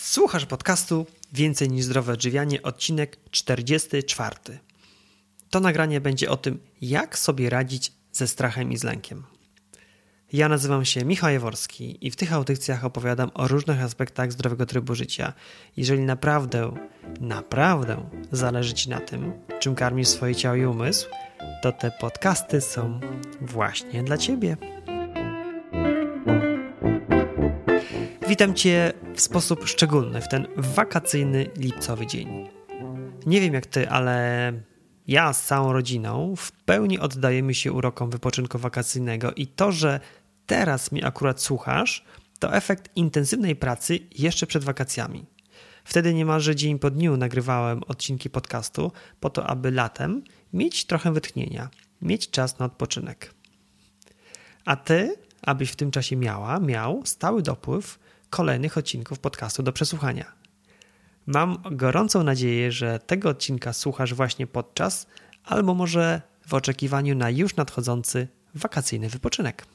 Słuchasz 0.00 0.46
podcastu 0.46 1.06
Więcej 1.32 1.68
niż 1.68 1.84
zdrowe 1.84 2.12
odżywianie, 2.12 2.62
odcinek 2.62 3.16
44. 3.30 4.36
To 5.50 5.60
nagranie 5.60 6.00
będzie 6.00 6.30
o 6.30 6.36
tym, 6.36 6.58
jak 6.80 7.18
sobie 7.18 7.50
radzić 7.50 7.92
ze 8.12 8.28
strachem 8.28 8.72
i 8.72 8.76
z 8.76 8.84
lękiem. 8.84 9.24
Ja 10.32 10.48
nazywam 10.48 10.84
się 10.84 11.04
Michał 11.04 11.30
Jaworski 11.30 12.06
i 12.06 12.10
w 12.10 12.16
tych 12.16 12.32
audycjach 12.32 12.84
opowiadam 12.84 13.30
o 13.34 13.48
różnych 13.48 13.82
aspektach 13.82 14.32
zdrowego 14.32 14.66
trybu 14.66 14.94
życia. 14.94 15.32
Jeżeli 15.76 16.02
naprawdę, 16.02 16.74
naprawdę 17.20 18.10
zależy 18.32 18.74
Ci 18.74 18.90
na 18.90 19.00
tym, 19.00 19.32
czym 19.60 19.74
karmisz 19.74 20.08
swoje 20.08 20.34
ciało 20.34 20.56
i 20.56 20.64
umysł, 20.64 21.08
to 21.62 21.72
te 21.72 21.90
podcasty 21.90 22.60
są 22.60 23.00
właśnie 23.40 24.02
dla 24.02 24.18
Ciebie. 24.18 24.77
Witam 28.28 28.54
Cię 28.54 28.92
w 29.14 29.20
sposób 29.20 29.68
szczególny 29.68 30.20
w 30.20 30.28
ten 30.28 30.46
wakacyjny 30.56 31.50
lipcowy 31.56 32.06
dzień. 32.06 32.48
Nie 33.26 33.40
wiem 33.40 33.54
jak 33.54 33.66
Ty, 33.66 33.88
ale 33.88 34.52
ja 35.06 35.32
z 35.32 35.44
całą 35.44 35.72
rodziną 35.72 36.36
w 36.36 36.52
pełni 36.52 36.98
oddajemy 36.98 37.54
się 37.54 37.72
urokom 37.72 38.10
wypoczynku 38.10 38.58
wakacyjnego 38.58 39.32
i 39.32 39.46
to, 39.46 39.72
że 39.72 40.00
teraz 40.46 40.92
mi 40.92 41.04
akurat 41.04 41.40
słuchasz, 41.42 42.04
to 42.38 42.54
efekt 42.54 42.96
intensywnej 42.96 43.56
pracy 43.56 43.98
jeszcze 44.18 44.46
przed 44.46 44.64
wakacjami. 44.64 45.26
Wtedy 45.84 46.14
niemalże 46.14 46.56
dzień 46.56 46.78
po 46.78 46.90
dniu 46.90 47.16
nagrywałem 47.16 47.82
odcinki 47.82 48.30
podcastu 48.30 48.92
po 49.20 49.30
to, 49.30 49.46
aby 49.46 49.70
latem 49.70 50.22
mieć 50.52 50.86
trochę 50.86 51.12
wytchnienia, 51.12 51.70
mieć 52.02 52.30
czas 52.30 52.58
na 52.58 52.66
odpoczynek. 52.66 53.34
A 54.64 54.76
ty, 54.76 55.16
abyś 55.42 55.70
w 55.70 55.76
tym 55.76 55.90
czasie 55.90 56.16
miała, 56.16 56.60
miał 56.60 57.02
stały 57.04 57.42
dopływ 57.42 58.07
kolejnych 58.30 58.78
odcinków 58.78 59.18
podcastu 59.18 59.62
do 59.62 59.72
przesłuchania. 59.72 60.32
Mam 61.26 61.58
gorącą 61.70 62.22
nadzieję, 62.22 62.72
że 62.72 62.98
tego 62.98 63.28
odcinka 63.28 63.72
słuchasz 63.72 64.14
właśnie 64.14 64.46
podczas, 64.46 65.06
albo 65.44 65.74
może 65.74 66.22
w 66.46 66.54
oczekiwaniu 66.54 67.14
na 67.14 67.30
już 67.30 67.56
nadchodzący 67.56 68.28
wakacyjny 68.54 69.08
wypoczynek. 69.08 69.66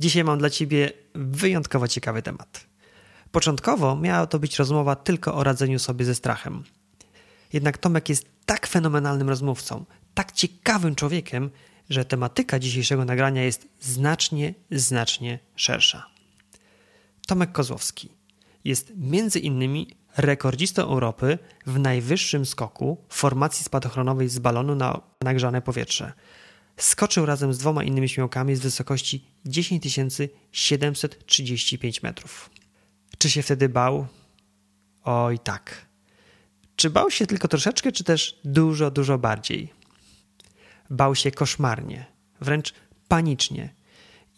Dzisiaj 0.00 0.24
mam 0.24 0.38
dla 0.38 0.50
Ciebie 0.50 0.92
wyjątkowo 1.14 1.88
ciekawy 1.88 2.22
temat. 2.22 2.66
Początkowo 3.32 3.96
miała 3.96 4.26
to 4.26 4.38
być 4.38 4.58
rozmowa 4.58 4.96
tylko 4.96 5.34
o 5.34 5.44
radzeniu 5.44 5.78
sobie 5.78 6.04
ze 6.04 6.14
strachem. 6.14 6.64
Jednak 7.52 7.78
Tomek 7.78 8.08
jest 8.08 8.26
tak 8.46 8.66
fenomenalnym 8.66 9.28
rozmówcą, 9.28 9.84
tak 10.14 10.32
ciekawym 10.32 10.94
człowiekiem, 10.94 11.50
że 11.90 12.04
tematyka 12.04 12.58
dzisiejszego 12.58 13.04
nagrania 13.04 13.42
jest 13.42 13.68
znacznie, 13.80 14.54
znacznie 14.70 15.38
szersza. 15.56 16.13
Tomek 17.26 17.52
Kozłowski 17.52 18.08
jest 18.64 18.92
między 18.96 19.38
innymi 19.38 19.96
rekordzistą 20.16 20.82
Europy 20.82 21.38
w 21.66 21.78
najwyższym 21.78 22.46
skoku 22.46 23.04
formacji 23.08 23.64
spadochronowej 23.64 24.28
z 24.28 24.38
balonu 24.38 24.74
na 24.74 25.00
nagrzane 25.22 25.62
powietrze. 25.62 26.12
Skoczył 26.76 27.26
razem 27.26 27.54
z 27.54 27.58
dwoma 27.58 27.84
innymi 27.84 28.08
śmiałkami 28.08 28.56
z 28.56 28.60
wysokości 28.60 29.24
10 29.46 29.84
735 30.52 32.02
metrów. 32.02 32.50
Czy 33.18 33.30
się 33.30 33.42
wtedy 33.42 33.68
bał? 33.68 34.06
Oj 35.02 35.38
tak. 35.38 35.86
Czy 36.76 36.90
bał 36.90 37.10
się 37.10 37.26
tylko 37.26 37.48
troszeczkę, 37.48 37.92
czy 37.92 38.04
też 38.04 38.40
dużo, 38.44 38.90
dużo 38.90 39.18
bardziej? 39.18 39.72
Bał 40.90 41.14
się 41.14 41.30
koszmarnie, 41.30 42.06
wręcz 42.40 42.74
panicznie 43.08 43.74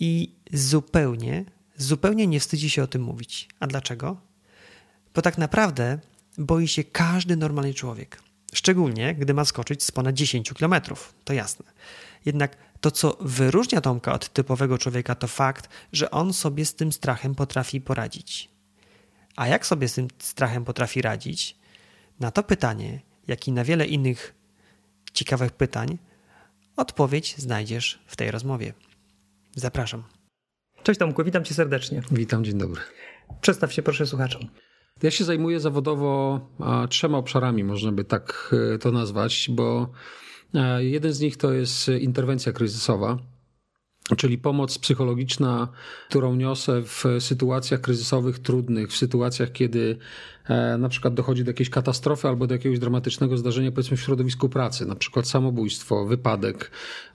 i 0.01 0.35
zupełnie 0.53 1.45
zupełnie 1.77 2.27
nie 2.27 2.41
wstydzi 2.41 2.71
się 2.71 2.83
o 2.83 2.87
tym 2.87 3.03
mówić. 3.03 3.49
A 3.61 3.67
dlaczego? 3.67 4.21
Bo 5.15 5.23
tak 5.23 5.39
naprawdę 5.39 5.99
boi 6.39 6.69
się 6.69 6.85
każdy 6.85 7.37
normalny 7.37 7.75
człowiek. 7.75 8.23
Szczególnie, 8.55 9.15
gdy 9.15 9.35
ma 9.35 9.45
skoczyć 9.45 9.85
z 9.85 9.91
ponad 9.91 10.15
10 10.15 10.53
km. 10.53 10.75
To 11.25 11.33
jasne. 11.33 11.65
Jednak 12.25 12.57
to, 12.81 12.91
co 12.91 13.17
wyróżnia 13.21 13.81
Tomka 13.81 14.13
od 14.13 14.33
typowego 14.33 14.79
człowieka, 14.79 15.15
to 15.15 15.29
fakt, 15.29 15.69
że 15.93 16.11
on 16.11 16.33
sobie 16.33 16.67
z 16.67 16.75
tym 16.75 16.93
strachem 16.93 17.35
potrafi 17.35 17.81
poradzić. 17.81 18.49
A 19.37 19.49
jak 19.49 19.67
sobie 19.67 19.89
z 19.89 19.95
tym 19.95 20.09
strachem 20.19 20.65
potrafi 20.65 21.03
radzić? 21.03 21.57
Na 22.21 22.31
to 22.31 22.43
pytanie, 22.43 23.01
jak 23.27 23.49
i 23.49 23.53
na 23.53 23.65
wiele 23.65 23.87
innych 23.87 24.35
ciekawych 25.13 25.53
pytań, 25.53 25.99
odpowiedź 26.77 27.35
znajdziesz 27.39 27.99
w 28.07 28.17
tej 28.17 28.31
rozmowie. 28.31 28.73
Zapraszam. 29.55 30.16
Cześć 30.87 31.01
Tomku, 31.01 31.25
witam 31.25 31.45
cię 31.45 31.55
serdecznie. 31.55 32.03
Witam, 32.11 32.45
dzień 32.45 32.59
dobry. 32.59 32.81
Przedstaw 33.41 33.73
się 33.73 33.83
proszę 33.83 34.07
słuchaczom. 34.07 34.43
Ja 35.03 35.11
się 35.11 35.25
zajmuję 35.25 35.61
zawodowo 35.61 36.41
trzema 36.89 37.19
obszarami, 37.19 37.65
można 37.65 37.93
by 37.93 38.05
tak 38.05 38.55
e, 38.75 38.79
to 38.79 38.93
nazwać, 38.93 39.51
bo 39.53 39.91
e, 40.55 40.85
jeden 40.85 41.13
z 41.13 41.21
nich 41.21 41.37
to 41.37 41.53
jest 41.53 41.89
interwencja 41.89 42.53
kryzysowa 42.53 43.19
czyli 44.17 44.39
pomoc 44.39 44.79
psychologiczna, 44.79 45.69
którą 46.09 46.37
niosę 46.37 46.83
w 46.83 47.05
sytuacjach 47.21 47.81
kryzysowych 47.81 48.39
trudnych, 48.39 48.89
w 48.89 48.97
sytuacjach, 48.97 49.53
kiedy 49.53 49.97
e, 50.49 50.79
na 50.79 50.89
przykład 50.89 51.15
dochodzi 51.15 51.45
do 51.45 51.51
jakiejś 51.51 51.71
katastrofy 51.71 52.29
albo 52.29 52.47
do 52.47 52.55
jakiegoś 52.55 52.79
dramatycznego 52.79 53.37
zdarzenia, 53.37 53.73
powiedzmy 53.73 53.97
w 53.97 54.01
środowisku 54.01 54.49
pracy, 54.49 54.87
na 54.87 54.97
przykład 54.97 55.29
samobójstwo, 55.29 56.07
wypadek 56.07 56.71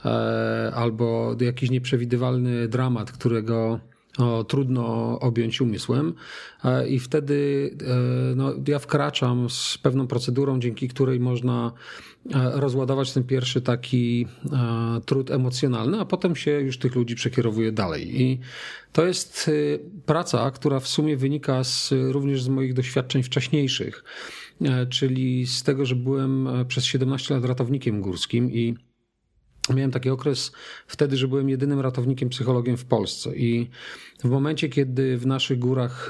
e, 0.06 0.72
albo 0.75 1.35
jakiś 1.40 1.69
nieprzewidywalny 1.69 2.68
dramat, 2.68 3.12
którego 3.12 3.79
o, 4.18 4.44
trudno 4.44 5.19
objąć 5.19 5.62
umysłem. 5.62 6.13
E, 6.63 6.88
I 6.88 7.00
wtedy 7.00 7.69
no, 8.35 8.53
ja 8.68 8.79
wkraczam 8.79 9.50
z 9.50 9.78
pewną 9.78 10.08
procedurą, 10.08 10.59
dzięki 10.59 10.88
której 10.88 11.19
można 11.19 11.72
rozładować 12.54 13.14
ten 13.14 13.24
pierwszy 13.24 13.62
taki 13.62 14.28
e, 14.54 15.02
trud 15.06 15.32
emocjonalny, 15.32 16.00
a 16.00 16.06
potem 16.06 16.36
się 16.36 16.52
już 16.52 16.78
tych 16.78 16.96
ludzi 16.96 17.16
przekierowuje 17.16 17.72
dalej. 17.72 18.22
I 18.22 18.40
to 18.92 19.06
jest 19.06 19.50
e, 19.50 19.80
praca, 20.06 20.52
która 20.52 20.80
w 20.80 20.88
sumie 20.88 21.18
wynika 21.18 21.64
z, 21.64 21.94
również 22.12 22.44
z 22.44 22.48
moich 22.48 22.74
doświadczeń 22.74 23.24
wcześniejszych, 23.24 24.04
czyli 24.90 25.48
z 25.48 25.64
tego, 25.64 25.86
że 25.86 25.96
byłem 25.96 26.50
przez 26.68 26.86
17 26.86 27.34
lat 27.34 27.46
ratownikiem 27.46 28.02
górskim 28.02 28.52
i 28.52 28.76
Miałem 29.76 29.92
taki 29.92 30.09
okres 30.09 30.52
wtedy, 30.88 31.18
że 31.18 31.28
byłem 31.28 31.50
jedynym 31.50 31.80
ratownikiem 31.80 32.30
psychologiem 32.30 32.78
w 32.78 32.86
Polsce. 32.86 33.36
I 33.36 33.70
w 34.24 34.30
momencie, 34.30 34.70
kiedy 34.70 35.18
w 35.18 35.26
naszych 35.26 35.59
górach 35.59 36.09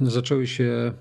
zaczęły 0.00 0.46
się 0.46 0.92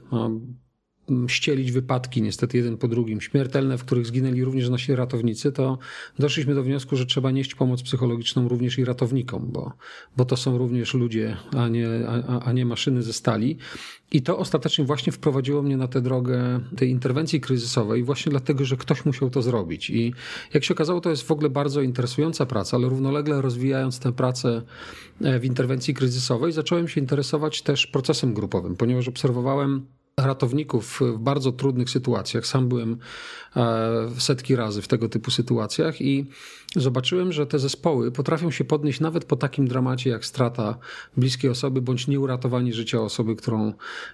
ścielić 1.27 1.71
wypadki, 1.71 2.21
niestety 2.21 2.57
jeden 2.57 2.77
po 2.77 2.87
drugim, 2.87 3.21
śmiertelne, 3.21 3.77
w 3.77 3.85
których 3.85 4.05
zginęli 4.05 4.43
również 4.43 4.69
nasi 4.69 4.95
ratownicy, 4.95 5.51
to 5.51 5.77
doszliśmy 6.19 6.55
do 6.55 6.63
wniosku, 6.63 6.95
że 6.95 7.05
trzeba 7.05 7.31
nieść 7.31 7.55
pomoc 7.55 7.81
psychologiczną 7.81 8.47
również 8.47 8.79
i 8.79 8.85
ratownikom, 8.85 9.51
bo, 9.51 9.73
bo 10.17 10.25
to 10.25 10.37
są 10.37 10.57
również 10.57 10.93
ludzie, 10.93 11.37
a 11.57 11.67
nie, 11.67 11.87
a, 12.07 12.39
a 12.39 12.51
nie 12.51 12.65
maszyny 12.65 13.03
ze 13.03 13.13
stali. 13.13 13.57
I 14.11 14.21
to 14.21 14.37
ostatecznie 14.37 14.85
właśnie 14.85 15.13
wprowadziło 15.13 15.61
mnie 15.61 15.77
na 15.77 15.87
tę 15.87 16.01
drogę 16.01 16.59
tej 16.77 16.89
interwencji 16.89 17.41
kryzysowej, 17.41 18.03
właśnie 18.03 18.29
dlatego, 18.29 18.65
że 18.65 18.77
ktoś 18.77 19.05
musiał 19.05 19.29
to 19.29 19.41
zrobić. 19.41 19.89
I 19.89 20.13
jak 20.53 20.63
się 20.63 20.73
okazało, 20.73 21.01
to 21.01 21.09
jest 21.09 21.23
w 21.23 21.31
ogóle 21.31 21.49
bardzo 21.49 21.81
interesująca 21.81 22.45
praca, 22.45 22.77
ale 22.77 22.89
równolegle 22.89 23.41
rozwijając 23.41 23.99
tę 23.99 24.13
pracę 24.13 24.61
e, 25.21 25.39
w 25.39 25.45
interwencji 25.45 25.93
kryzysowej, 25.93 26.51
zacząłem 26.51 26.87
się 26.87 27.01
interesować 27.01 27.61
też 27.61 27.87
procesem 27.87 28.33
grupowym, 28.33 28.75
ponieważ 28.75 29.07
obserwowałem 29.07 29.85
ratowników 30.25 30.99
w 31.01 31.17
bardzo 31.17 31.51
trudnych 31.51 31.89
sytuacjach. 31.89 32.47
Sam 32.47 32.69
byłem 32.69 32.97
e, 33.55 34.09
setki 34.17 34.55
razy 34.55 34.81
w 34.81 34.87
tego 34.87 35.09
typu 35.09 35.31
sytuacjach 35.31 36.01
i 36.01 36.25
zobaczyłem, 36.75 37.31
że 37.31 37.47
te 37.47 37.59
zespoły 37.59 38.11
potrafią 38.11 38.51
się 38.51 38.63
podnieść 38.63 38.99
nawet 38.99 39.25
po 39.25 39.35
takim 39.35 39.67
dramacie 39.67 40.09
jak 40.09 40.25
strata 40.25 40.77
bliskiej 41.17 41.51
osoby 41.51 41.81
bądź 41.81 42.07
nieuratowanie 42.07 42.73
życia 42.73 43.01
osoby, 43.01 43.35
którą, 43.35 43.73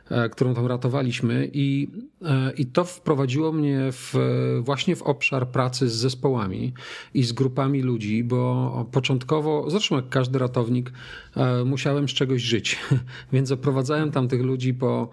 e, 0.10 0.30
którą 0.30 0.54
tam 0.54 0.66
ratowaliśmy. 0.66 1.50
I, 1.54 1.88
e, 2.22 2.52
I 2.58 2.66
to 2.66 2.84
wprowadziło 2.84 3.52
mnie 3.52 3.80
w, 3.92 4.14
właśnie 4.62 4.96
w 4.96 5.02
obszar 5.02 5.48
pracy 5.48 5.90
z 5.90 5.94
zespołami 5.94 6.74
i 7.14 7.24
z 7.24 7.32
grupami 7.32 7.82
ludzi, 7.82 8.24
bo 8.24 8.90
początkowo, 8.92 9.70
zresztą 9.70 9.96
jak 9.96 10.10
każdy 10.10 10.40
ratownik, 10.40 10.92
musiałem 11.66 12.10
z 12.10 12.12
czegoś 12.12 12.42
żyć, 12.42 12.78
więc 13.34 13.52
oprowadzałem 13.52 14.12
tam 14.12 14.28
tych 14.28 14.42
ludzi 14.42 14.74
po, 14.74 15.10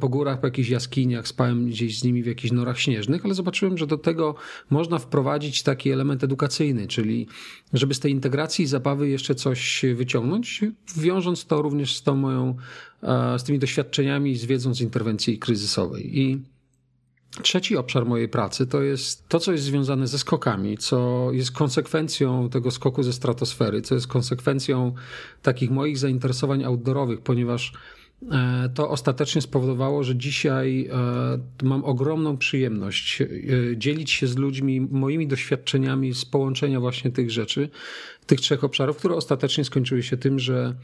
po 0.00 0.08
górach, 0.08 0.40
po 0.40 0.46
jakichś 0.46 0.68
jaskiniach, 0.68 1.28
spałem 1.28 1.66
gdzieś 1.66 1.98
z 1.98 2.04
nimi 2.04 2.22
w 2.22 2.26
jakichś 2.26 2.52
norach 2.52 2.78
śnieżnych, 2.78 3.24
ale 3.24 3.34
zobaczyłem, 3.34 3.78
że 3.78 3.86
do 3.86 3.98
tego 3.98 4.34
można 4.70 4.98
wprowadzić 4.98 5.62
taki 5.62 5.90
element 5.90 6.24
edukacyjny, 6.24 6.73
czyli 6.88 7.26
żeby 7.72 7.94
z 7.94 8.00
tej 8.00 8.12
integracji 8.12 8.66
zabawy 8.66 9.08
jeszcze 9.08 9.34
coś 9.34 9.84
wyciągnąć, 9.94 10.64
wiążąc 10.96 11.46
to 11.46 11.62
również 11.62 11.96
z 11.96 12.02
tą 12.02 12.16
moją, 12.16 12.56
e, 13.02 13.38
z 13.38 13.44
tymi 13.44 13.58
doświadczeniami, 13.58 14.36
z 14.36 14.44
wiedzą 14.44 14.74
z 14.74 14.80
interwencji 14.80 15.38
kryzysowej. 15.38 16.18
I 16.18 16.42
Trzeci 17.42 17.76
obszar 17.76 18.06
mojej 18.06 18.28
pracy 18.28 18.66
to 18.66 18.82
jest 18.82 19.28
to, 19.28 19.40
co 19.40 19.52
jest 19.52 19.64
związane 19.64 20.06
ze 20.06 20.18
skokami, 20.18 20.78
co 20.78 21.28
jest 21.32 21.52
konsekwencją 21.52 22.48
tego 22.48 22.70
skoku 22.70 23.02
ze 23.02 23.12
stratosfery, 23.12 23.82
co 23.82 23.94
jest 23.94 24.06
konsekwencją 24.06 24.94
takich 25.42 25.70
moich 25.70 25.98
zainteresowań 25.98 26.64
outdoorowych, 26.64 27.20
ponieważ 27.20 27.72
to 28.74 28.90
ostatecznie 28.90 29.42
spowodowało, 29.42 30.04
że 30.04 30.16
dzisiaj 30.16 30.88
e, 30.92 31.66
mam 31.66 31.84
ogromną 31.84 32.36
przyjemność 32.36 33.22
e, 33.22 33.26
dzielić 33.76 34.10
się 34.10 34.26
z 34.26 34.36
ludźmi 34.36 34.80
moimi 34.80 35.26
doświadczeniami 35.26 36.14
z 36.14 36.24
połączenia 36.24 36.80
właśnie 36.80 37.10
tych 37.10 37.30
rzeczy, 37.30 37.68
tych 38.26 38.40
trzech 38.40 38.64
obszarów, 38.64 38.96
które 38.96 39.14
ostatecznie 39.14 39.64
skończyły 39.64 40.02
się 40.02 40.16
tym, 40.16 40.38
że 40.38 40.74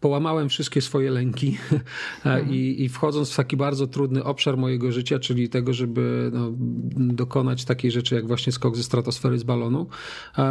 połamałem 0.00 0.48
wszystkie 0.48 0.80
swoje 0.80 1.10
lęki 1.10 1.58
mhm. 2.16 2.50
i, 2.50 2.84
i, 2.84 2.88
wchodząc 2.88 3.32
w 3.32 3.36
taki 3.36 3.56
bardzo 3.56 3.86
trudny 3.86 4.24
obszar 4.24 4.56
mojego 4.56 4.92
życia, 4.92 5.18
czyli 5.18 5.48
tego, 5.48 5.72
żeby 5.72 6.30
no, 6.32 6.52
dokonać 6.96 7.64
takiej 7.64 7.90
rzeczy 7.90 8.14
jak 8.14 8.26
właśnie 8.26 8.52
skok 8.52 8.76
ze 8.76 8.82
stratosfery 8.82 9.38
z 9.38 9.42
balonu, 9.42 9.86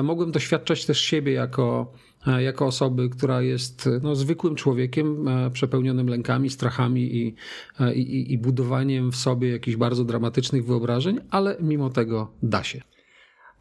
mogłem 0.04 0.32
doświadczać 0.32 0.86
też 0.86 1.02
siebie 1.02 1.32
jako 1.32 1.94
E, 1.94 2.09
jako 2.28 2.66
osoby, 2.66 3.10
która 3.10 3.42
jest 3.42 3.90
no, 4.02 4.16
zwykłym 4.16 4.56
człowiekiem, 4.56 5.28
e, 5.28 5.52
przepełnionym 5.52 6.08
lękami, 6.08 6.50
strachami 6.50 7.16
i, 7.16 7.36
e, 7.80 7.94
i, 7.94 8.34
i 8.34 8.38
budowaniem 8.38 9.12
w 9.12 9.16
sobie 9.16 9.50
jakichś 9.50 9.78
bardzo 9.78 10.04
dramatycznych 10.04 10.66
wyobrażeń, 10.66 11.20
ale 11.30 11.58
mimo 11.60 11.90
tego 11.90 12.32
da 12.44 12.64
się. 12.64 12.82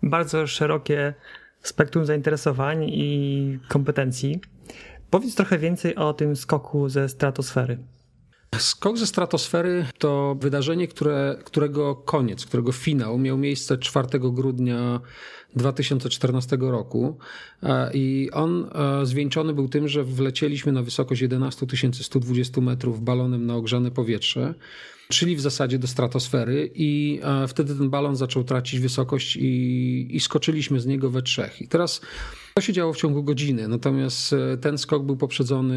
Bardzo 0.03 0.47
szerokie 0.47 1.15
spektrum 1.63 2.07
zainteresowań 2.07 2.85
i 2.85 3.59
kompetencji. 3.69 4.41
Powiedz 5.11 5.35
trochę 5.35 5.59
więcej 5.59 5.97
o 5.97 6.13
tym 6.13 6.37
skoku 6.37 6.89
ze 6.89 7.09
stratosfery. 7.09 7.79
Skok 8.56 8.99
ze 8.99 9.06
stratosfery 9.06 9.87
to 9.99 10.37
wydarzenie, 10.41 10.89
które, 10.89 11.39
którego 11.45 11.97
koniec, 11.97 12.47
którego 12.47 12.73
finał 12.73 13.19
miał 13.19 13.39
miejsce 13.39 13.79
4 13.79 14.09
grudnia 14.21 15.00
2014 15.56 16.56
roku 16.61 17.19
e, 17.62 17.91
i 17.95 18.31
on 18.33 18.71
e, 18.75 19.06
zwieńczony 19.06 19.55
był 19.55 19.69
tym, 19.69 19.89
że 19.89 20.05
wlecieliśmy 20.05 20.73
na 20.73 20.83
wysokość 20.83 21.21
11 21.21 21.67
120 21.93 22.61
metrów 22.61 23.05
balonem 23.05 23.47
na 23.47 23.55
ogrzane 23.55 23.91
powietrze 23.91 24.55
czyli 25.09 25.37
w 25.37 25.41
zasadzie 25.41 25.79
do 25.79 25.87
stratosfery 25.87 26.71
i 26.75 27.21
e, 27.23 27.49
wtedy 27.49 27.75
ten 27.75 27.91
balon 27.91 28.17
zaczął 28.17 28.45
tracić 28.45 28.81
wysokość 28.81 29.37
i, 29.37 30.17
i 30.17 30.21
skoczyliśmy 30.21 30.81
z 30.81 30.87
niego 30.87 31.11
we 31.11 31.23
trzech. 31.23 31.62
I 31.62 31.69
teraz 31.69 32.00
to 32.55 32.61
się 32.62 32.73
działo 32.73 32.93
w 32.93 32.97
ciągu 32.97 33.23
godziny, 33.23 33.69
natomiast 33.69 34.35
ten 34.61 34.79
skok 34.79 35.03
był 35.03 35.17
poprzedzony 35.17 35.77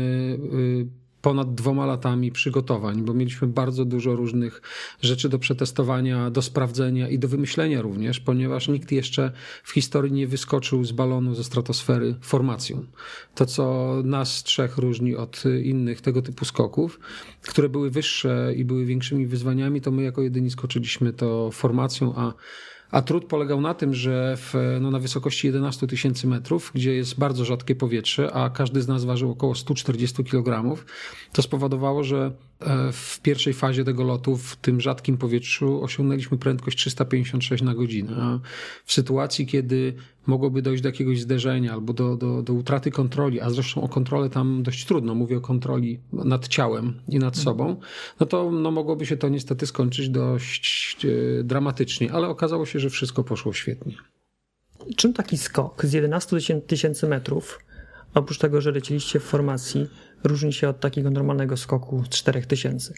y, 0.54 1.01
ponad 1.22 1.56
dwoma 1.56 1.86
latami 1.86 2.32
przygotowań, 2.32 3.02
bo 3.02 3.14
mieliśmy 3.14 3.48
bardzo 3.48 3.86
dużo 3.86 4.16
różnych 4.16 4.62
rzeczy 5.02 5.30
do 5.30 5.40
przetestowania, 5.40 6.32
do 6.32 6.42
sprawdzenia 6.42 7.10
i 7.10 7.20
do 7.20 7.28
wymyślenia 7.28 7.82
również, 7.82 8.20
ponieważ 8.20 8.68
nikt 8.68 8.92
jeszcze 8.92 9.32
w 9.64 9.72
historii 9.72 10.12
nie 10.12 10.28
wyskoczył 10.28 10.84
z 10.84 10.92
balonu 10.92 11.36
ze 11.36 11.44
stratosfery 11.44 12.16
formacją. 12.22 12.86
To, 13.36 13.46
co 13.46 13.96
nas 14.04 14.44
trzech 14.44 14.78
różni 14.78 15.16
od 15.16 15.44
innych 15.64 16.02
tego 16.02 16.22
typu 16.22 16.46
skoków, 16.46 17.00
które 17.42 17.70
były 17.70 17.90
wyższe 17.90 18.54
i 18.58 18.66
były 18.66 18.86
większymi 18.86 19.28
wyzwaniami, 19.28 19.82
to 19.82 19.92
my 19.92 20.04
jako 20.04 20.22
jedyni 20.22 20.52
skoczyliśmy 20.52 21.14
to 21.14 21.52
formacją, 21.52 22.14
a 22.16 22.34
a 22.92 23.02
trud 23.02 23.26
polegał 23.26 23.62
na 23.62 23.74
tym, 23.74 23.94
że 23.94 24.38
w, 24.38 24.78
no, 24.82 24.92
na 24.92 25.00
wysokości 25.00 25.48
11 25.48 25.88
tysięcy 25.88 26.28
metrów, 26.28 26.72
gdzie 26.76 26.94
jest 26.94 27.20
bardzo 27.20 27.46
rzadkie 27.46 27.76
powietrze, 27.76 28.34
a 28.34 28.50
każdy 28.50 28.82
z 28.82 28.88
nas 28.88 29.06
ważył 29.06 29.32
około 29.32 29.56
140 29.56 30.24
kg, 30.24 30.76
to 31.32 31.42
spowodowało, 31.42 32.04
że 32.04 32.32
w 32.92 33.20
pierwszej 33.20 33.54
fazie 33.54 33.84
tego 33.84 34.04
lotu 34.04 34.38
w 34.38 34.56
tym 34.56 34.82
rzadkim 34.82 35.18
powietrzu 35.18 35.84
osiągnęliśmy 35.84 36.38
prędkość 36.38 36.78
356 36.78 37.64
na 37.64 37.76
godzinę. 37.76 38.16
A 38.20 38.40
w 38.86 38.94
sytuacji, 38.94 39.46
kiedy 39.46 39.94
mogłoby 40.28 40.62
dojść 40.62 40.84
do 40.84 40.90
jakiegoś 40.90 41.22
zderzenia 41.22 41.74
albo 41.74 41.94
do, 41.94 42.16
do, 42.16 42.44
do 42.44 42.54
utraty 42.54 42.92
kontroli, 42.92 43.42
a 43.42 43.50
zresztą 43.50 43.82
o 43.82 43.90
kontrolę 43.90 44.30
tam 44.30 44.64
dość 44.64 44.86
trudno, 44.86 45.16
mówię 45.16 45.38
o 45.38 45.42
kontroli 45.42 46.00
nad 46.14 46.48
ciałem 46.48 46.94
i 47.10 47.20
nad 47.20 47.38
mhm. 47.38 47.44
sobą, 47.44 47.76
no 48.20 48.26
to 48.26 48.52
no, 48.52 48.72
mogłoby 48.72 49.06
się 49.06 49.18
to 49.18 49.30
niestety 49.30 49.68
skończyć 49.68 50.10
dość 50.10 51.06
e, 51.06 51.44
dramatycznie, 51.44 52.12
ale 52.12 52.28
okazało 52.28 52.66
się, 52.66 52.80
że 52.80 52.90
wszystko 52.90 53.24
poszło 53.24 53.54
świetnie. 53.54 53.96
Czym 54.96 55.14
taki 55.14 55.38
skok 55.38 55.86
z 55.86 55.94
11 55.94 56.42
tysięcy 56.68 57.08
metrów, 57.08 57.60
oprócz 58.14 58.38
tego, 58.38 58.62
że 58.62 58.72
lecieliście 58.72 59.20
w 59.20 59.24
formacji, 59.24 59.88
różni 60.24 60.54
się 60.54 60.70
od 60.70 60.80
takiego 60.80 61.12
normalnego 61.12 61.58
skoku 61.58 62.04
z 62.06 62.10
4000? 62.10 62.94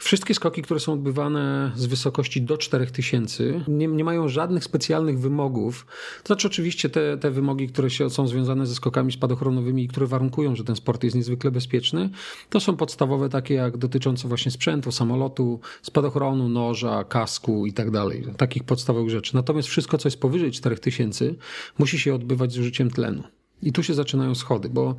Wszystkie 0.00 0.34
skoki, 0.34 0.62
które 0.62 0.80
są 0.80 0.92
odbywane 0.92 1.72
z 1.76 1.86
wysokości 1.86 2.42
do 2.42 2.58
4000, 2.58 3.44
nie, 3.68 3.86
nie 3.86 4.04
mają 4.04 4.28
żadnych 4.28 4.64
specjalnych 4.64 5.20
wymogów. 5.20 5.86
To 6.22 6.26
znaczy, 6.26 6.46
oczywiście, 6.46 6.90
te, 6.90 7.18
te 7.18 7.30
wymogi, 7.30 7.68
które 7.68 7.90
się, 7.90 8.10
są 8.10 8.28
związane 8.28 8.66
ze 8.66 8.74
skokami 8.74 9.12
spadochronowymi 9.12 9.84
i 9.84 9.88
które 9.88 10.06
warunkują, 10.06 10.56
że 10.56 10.64
ten 10.64 10.76
sport 10.76 11.04
jest 11.04 11.16
niezwykle 11.16 11.50
bezpieczny, 11.50 12.10
to 12.50 12.60
są 12.60 12.76
podstawowe, 12.76 13.28
takie 13.28 13.54
jak 13.54 13.76
dotyczące 13.76 14.28
właśnie 14.28 14.50
sprzętu, 14.50 14.92
samolotu, 14.92 15.60
spadochronu, 15.82 16.48
noża, 16.48 17.04
kasku 17.04 17.66
i 17.66 17.72
tak 17.72 17.90
dalej. 17.90 18.24
Takich 18.36 18.64
podstawowych 18.64 19.10
rzeczy. 19.10 19.34
Natomiast 19.34 19.68
wszystko, 19.68 19.98
co 19.98 20.08
jest 20.08 20.20
powyżej 20.20 20.50
4000, 20.50 21.34
musi 21.78 21.98
się 21.98 22.14
odbywać 22.14 22.52
z 22.52 22.58
użyciem 22.58 22.90
tlenu. 22.90 23.22
I 23.62 23.72
tu 23.72 23.82
się 23.82 23.94
zaczynają 23.94 24.34
schody, 24.34 24.68
bo 24.68 24.96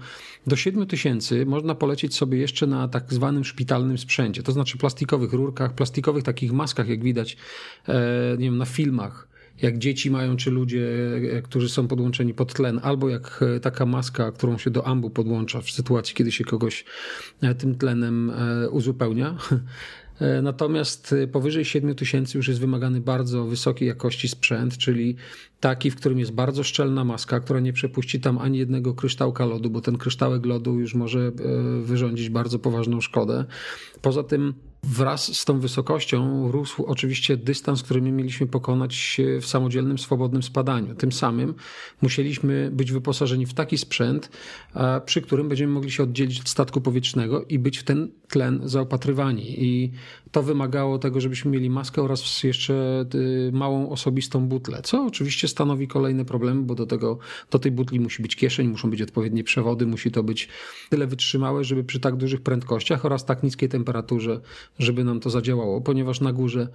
do 0.47 0.55
7 0.55 0.87
tysięcy 0.87 1.45
można 1.45 1.75
polecieć 1.75 2.15
sobie 2.15 2.37
jeszcze 2.37 2.67
na 2.67 2.87
tak 2.87 3.13
zwanym 3.13 3.43
szpitalnym 3.43 3.97
sprzęcie, 3.97 4.43
to 4.43 4.51
znaczy 4.51 4.77
plastikowych 4.77 5.33
rurkach, 5.33 5.73
plastikowych 5.73 6.23
takich 6.23 6.53
maskach, 6.53 6.87
jak 6.87 7.03
widać 7.03 7.37
e, 7.87 7.93
nie 8.37 8.45
wiem, 8.45 8.57
na 8.57 8.65
filmach, 8.65 9.27
jak 9.61 9.77
dzieci 9.77 10.11
mają, 10.11 10.37
czy 10.37 10.51
ludzie, 10.51 10.87
e, 11.31 11.41
którzy 11.41 11.69
są 11.69 11.87
podłączeni 11.87 12.33
pod 12.33 12.53
tlen, 12.53 12.79
albo 12.83 13.09
jak 13.09 13.43
e, 13.55 13.59
taka 13.59 13.85
maska, 13.85 14.31
którą 14.31 14.57
się 14.57 14.69
do 14.69 14.87
ambu 14.87 15.09
podłącza 15.09 15.61
w 15.61 15.71
sytuacji, 15.71 16.15
kiedy 16.15 16.31
się 16.31 16.43
kogoś 16.43 16.85
tym 17.57 17.75
tlenem 17.75 18.31
uzupełnia. 18.71 19.35
E, 20.21 20.41
natomiast 20.41 21.13
e, 21.13 21.27
powyżej 21.27 21.65
7 21.65 21.95
tysięcy 21.95 22.37
już 22.37 22.47
jest 22.47 22.59
wymagany 22.59 23.01
bardzo 23.01 23.45
wysokiej 23.45 23.87
jakości 23.87 24.27
sprzęt, 24.27 24.77
czyli 24.77 25.15
taki, 25.59 25.91
w 25.91 25.95
którym 25.95 26.19
jest 26.19 26.31
bardzo 26.31 26.63
szczelna 26.63 27.03
maska, 27.03 27.39
która 27.39 27.59
nie 27.59 27.73
przepuści 27.73 28.19
tam 28.19 28.37
ani 28.37 28.57
jednego 28.57 28.93
kryształka 28.93 29.45
lodu, 29.45 29.69
bo 29.69 29.81
ten 29.81 29.97
kryształek 29.97 30.45
lodu 30.45 30.79
już 30.79 30.95
może 30.95 31.19
e, 31.19 31.31
wyrządzić 31.81 32.29
bardzo 32.29 32.59
poważną 32.59 33.01
szkodę. 33.01 33.45
Poza 34.01 34.23
tym 34.23 34.53
Wraz 34.83 35.37
z 35.37 35.45
tą 35.45 35.59
wysokością 35.59 36.51
rósł 36.51 36.83
oczywiście 36.83 37.37
dystans, 37.37 37.83
który 37.83 38.01
my 38.01 38.11
mieliśmy 38.11 38.47
pokonać 38.47 39.21
w 39.41 39.45
samodzielnym, 39.45 39.97
swobodnym 39.99 40.43
spadaniu. 40.43 40.95
Tym 40.95 41.11
samym 41.11 41.53
musieliśmy 42.01 42.69
być 42.73 42.91
wyposażeni 42.91 43.45
w 43.45 43.53
taki 43.53 43.77
sprzęt, 43.77 44.29
przy 45.05 45.21
którym 45.21 45.49
będziemy 45.49 45.73
mogli 45.73 45.91
się 45.91 46.03
oddzielić 46.03 46.39
od 46.39 46.49
statku 46.49 46.81
powietrznego 46.81 47.45
i 47.45 47.59
być 47.59 47.77
w 47.77 47.83
ten 47.83 48.11
tlen 48.27 48.61
zaopatrywani. 48.63 49.63
I 49.63 49.91
to 50.31 50.43
wymagało 50.43 50.99
tego, 50.99 51.21
żebyśmy 51.21 51.51
mieli 51.51 51.69
maskę 51.69 52.01
oraz 52.01 52.43
jeszcze 52.43 53.05
y, 53.15 53.51
małą 53.53 53.89
osobistą 53.89 54.47
butlę, 54.47 54.81
co 54.83 55.05
oczywiście 55.05 55.47
stanowi 55.47 55.87
kolejny 55.87 56.25
problem, 56.25 56.65
bo 56.65 56.75
do, 56.75 56.85
tego, 56.85 57.17
do 57.51 57.59
tej 57.59 57.71
butli 57.71 57.99
musi 57.99 58.21
być 58.21 58.35
kieszeń, 58.35 58.67
muszą 58.67 58.89
być 58.89 59.01
odpowiednie 59.01 59.43
przewody, 59.43 59.85
musi 59.85 60.11
to 60.11 60.23
być 60.23 60.49
tyle 60.89 61.07
wytrzymałe, 61.07 61.63
żeby 61.63 61.83
przy 61.83 61.99
tak 61.99 62.15
dużych 62.15 62.41
prędkościach 62.41 63.05
oraz 63.05 63.25
tak 63.25 63.43
niskiej 63.43 63.69
temperaturze, 63.69 64.41
żeby 64.79 65.03
nam 65.03 65.19
to 65.19 65.29
zadziałało, 65.29 65.81
ponieważ 65.81 66.21
na 66.21 66.33
górze 66.33 66.67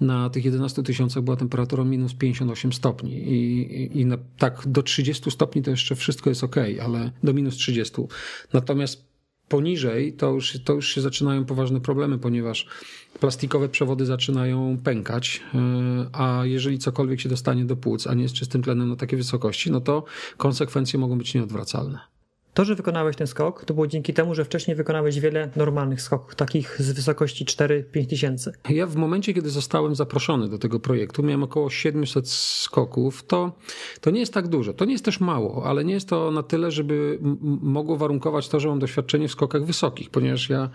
na 0.00 0.30
tych 0.30 0.44
11 0.44 0.82
tysiącach 0.82 1.22
była 1.22 1.36
temperatura 1.36 1.84
minus 1.84 2.14
58 2.14 2.72
stopni 2.72 3.12
i, 3.12 3.60
i, 3.82 4.00
i 4.00 4.06
na, 4.06 4.18
tak 4.38 4.62
do 4.66 4.82
30 4.82 5.30
stopni 5.30 5.62
to 5.62 5.70
jeszcze 5.70 5.96
wszystko 5.96 6.30
jest 6.30 6.44
ok, 6.44 6.56
ale 6.82 7.10
do 7.22 7.32
minus 7.32 7.54
30. 7.56 7.94
Natomiast 8.52 9.12
poniżej 9.48 10.12
to 10.12 10.30
już, 10.30 10.58
to 10.64 10.72
już 10.72 10.94
się 10.94 11.00
zaczynają 11.00 11.44
poważne 11.44 11.80
problemy, 11.80 12.18
ponieważ 12.18 12.66
plastikowe 13.20 13.68
przewody 13.68 14.06
zaczynają 14.06 14.78
pękać, 14.84 15.40
e, 15.54 15.58
a 16.12 16.40
jeżeli 16.44 16.78
cokolwiek 16.78 17.20
się 17.20 17.28
dostanie 17.28 17.64
do 17.64 17.76
płuc, 17.76 18.06
a 18.06 18.14
nie 18.14 18.22
jest 18.22 18.34
czystym 18.34 18.62
tlenem 18.62 18.88
na 18.88 18.96
takiej 18.96 19.16
wysokości, 19.16 19.70
no 19.70 19.80
to 19.80 20.04
konsekwencje 20.36 20.98
mogą 20.98 21.18
być 21.18 21.34
nieodwracalne. 21.34 22.11
To, 22.54 22.64
że 22.64 22.74
wykonałeś 22.74 23.16
ten 23.16 23.26
skok, 23.26 23.64
to 23.64 23.74
było 23.74 23.86
dzięki 23.86 24.14
temu, 24.14 24.34
że 24.34 24.44
wcześniej 24.44 24.76
wykonałeś 24.76 25.20
wiele 25.20 25.50
normalnych 25.56 26.02
skoków, 26.02 26.34
takich 26.34 26.82
z 26.82 26.92
wysokości 26.92 27.44
4-5 27.44 28.06
tysięcy. 28.06 28.52
Ja 28.68 28.86
w 28.86 28.96
momencie, 28.96 29.34
kiedy 29.34 29.50
zostałem 29.50 29.94
zaproszony 29.94 30.48
do 30.48 30.58
tego 30.58 30.80
projektu, 30.80 31.22
miałem 31.22 31.42
około 31.42 31.70
700 31.70 32.28
skoków. 32.28 33.22
To, 33.26 33.52
to 34.00 34.10
nie 34.10 34.20
jest 34.20 34.34
tak 34.34 34.48
dużo. 34.48 34.72
To 34.72 34.84
nie 34.84 34.92
jest 34.92 35.04
też 35.04 35.20
mało, 35.20 35.64
ale 35.66 35.84
nie 35.84 35.94
jest 35.94 36.08
to 36.08 36.30
na 36.30 36.42
tyle, 36.42 36.70
żeby 36.70 37.18
mogło 37.62 37.96
warunkować 37.96 38.48
to, 38.48 38.60
że 38.60 38.68
mam 38.68 38.78
doświadczenie 38.78 39.28
w 39.28 39.32
skokach 39.32 39.64
wysokich, 39.64 40.10
ponieważ 40.10 40.48
ja 40.50 40.70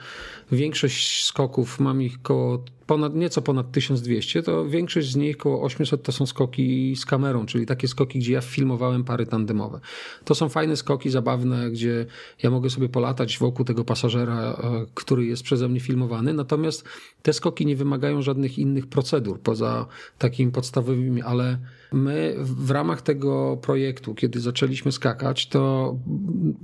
większość 0.51 1.25
skoków 1.25 1.79
mam 1.79 2.01
ich 2.01 2.21
koło 2.21 2.63
ponad, 2.87 3.15
nieco 3.15 3.41
ponad 3.41 3.71
1200, 3.71 4.43
to 4.43 4.69
większość 4.69 5.11
z 5.11 5.15
nich, 5.15 5.37
około 5.37 5.61
800 5.61 6.03
to 6.03 6.11
są 6.11 6.25
skoki 6.25 6.95
z 6.95 7.05
kamerą, 7.05 7.45
czyli 7.45 7.65
takie 7.65 7.87
skoki, 7.87 8.19
gdzie 8.19 8.33
ja 8.33 8.41
filmowałem 8.41 9.03
pary 9.03 9.25
tandemowe. 9.25 9.79
To 10.25 10.35
są 10.35 10.49
fajne 10.49 10.75
skoki, 10.75 11.09
zabawne, 11.09 11.71
gdzie 11.71 12.05
ja 12.43 12.49
mogę 12.49 12.69
sobie 12.69 12.89
polatać 12.89 13.37
wokół 13.37 13.65
tego 13.65 13.83
pasażera, 13.85 14.51
e, 14.51 14.85
który 14.93 15.25
jest 15.25 15.43
przeze 15.43 15.69
mnie 15.69 15.79
filmowany, 15.79 16.33
natomiast 16.33 16.83
te 17.21 17.33
skoki 17.33 17.65
nie 17.65 17.75
wymagają 17.75 18.21
żadnych 18.21 18.59
innych 18.59 18.87
procedur 18.87 19.39
poza 19.39 19.85
takimi 20.17 20.51
podstawowymi, 20.51 21.21
ale 21.21 21.59
my 21.91 22.35
w 22.39 22.71
ramach 22.71 23.01
tego 23.01 23.57
projektu, 23.61 24.15
kiedy 24.15 24.39
zaczęliśmy 24.39 24.91
skakać, 24.91 25.47
to 25.47 25.95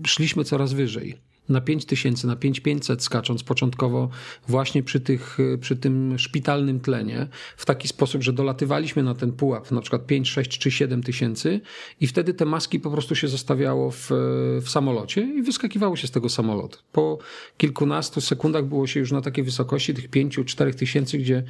szliśmy 0.06 0.44
coraz 0.44 0.74
wyżej. 0.74 1.33
Na 1.50 1.62
5000, 1.62 2.28
na 2.28 2.36
5500 2.36 3.04
skacząc 3.04 3.44
początkowo 3.44 4.10
właśnie 4.48 4.84
przy, 4.84 5.00
tych, 5.00 5.38
przy 5.62 5.76
tym 5.76 6.20
szpitalnym 6.20 6.80
tlenie 6.80 7.28
w 7.58 7.66
taki 7.66 7.88
sposób, 7.88 8.24
że 8.24 8.34
dolatywaliśmy 8.34 9.04
na 9.04 9.16
ten 9.16 9.32
pułap 9.32 9.72
na 9.72 9.82
przykład 9.82 10.06
5, 10.06 10.30
6 10.30 10.60
czy 10.60 10.72
7 10.72 11.04
tysięcy 11.04 11.62
i 12.02 12.08
wtedy 12.08 12.34
te 12.34 12.46
maski 12.46 12.80
po 12.80 12.92
prostu 12.92 13.16
się 13.16 13.28
zostawiało 13.28 13.92
w, 13.92 14.10
w 14.62 14.70
samolocie 14.70 15.22
i 15.22 15.42
wyskakiwało 15.42 15.96
się 15.96 16.08
z 16.08 16.12
tego 16.12 16.30
samolotu. 16.30 16.80
Po 16.92 17.18
kilkunastu 17.58 18.22
sekundach 18.22 18.66
było 18.66 18.88
się 18.88 19.00
już 19.00 19.12
na 19.12 19.22
takiej 19.22 19.44
wysokości 19.44 19.94
tych 19.94 20.10
5-4 20.10 20.74
tysięcy, 20.74 21.18
gdzie 21.18 21.44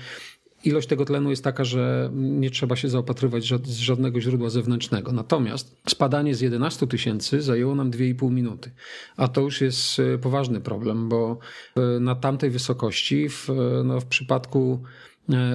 ilość 0.63 0.87
tego 0.87 1.05
tlenu 1.05 1.29
jest 1.29 1.43
taka, 1.43 1.63
że 1.63 2.09
nie 2.13 2.49
trzeba 2.49 2.75
się 2.75 2.89
zaopatrywać 2.89 3.43
z 3.63 3.77
żadnego 3.77 4.21
źródła 4.21 4.49
zewnętrznego. 4.49 5.11
Natomiast 5.11 5.81
spadanie 5.89 6.35
z 6.35 6.41
11 6.41 6.87
tysięcy 6.87 7.41
zajęło 7.41 7.75
nam 7.75 7.91
2,5 7.91 8.31
minuty. 8.31 8.71
A 9.17 9.27
to 9.27 9.41
już 9.41 9.61
jest 9.61 9.99
e, 9.99 10.17
poważny 10.17 10.61
problem, 10.61 11.09
bo 11.09 11.37
e, 11.75 11.99
na 11.99 12.15
tamtej 12.15 12.49
wysokości, 12.49 13.29
w, 13.29 13.49
e, 13.49 13.83
no, 13.83 13.99
w 13.99 14.05
przypadku 14.05 14.83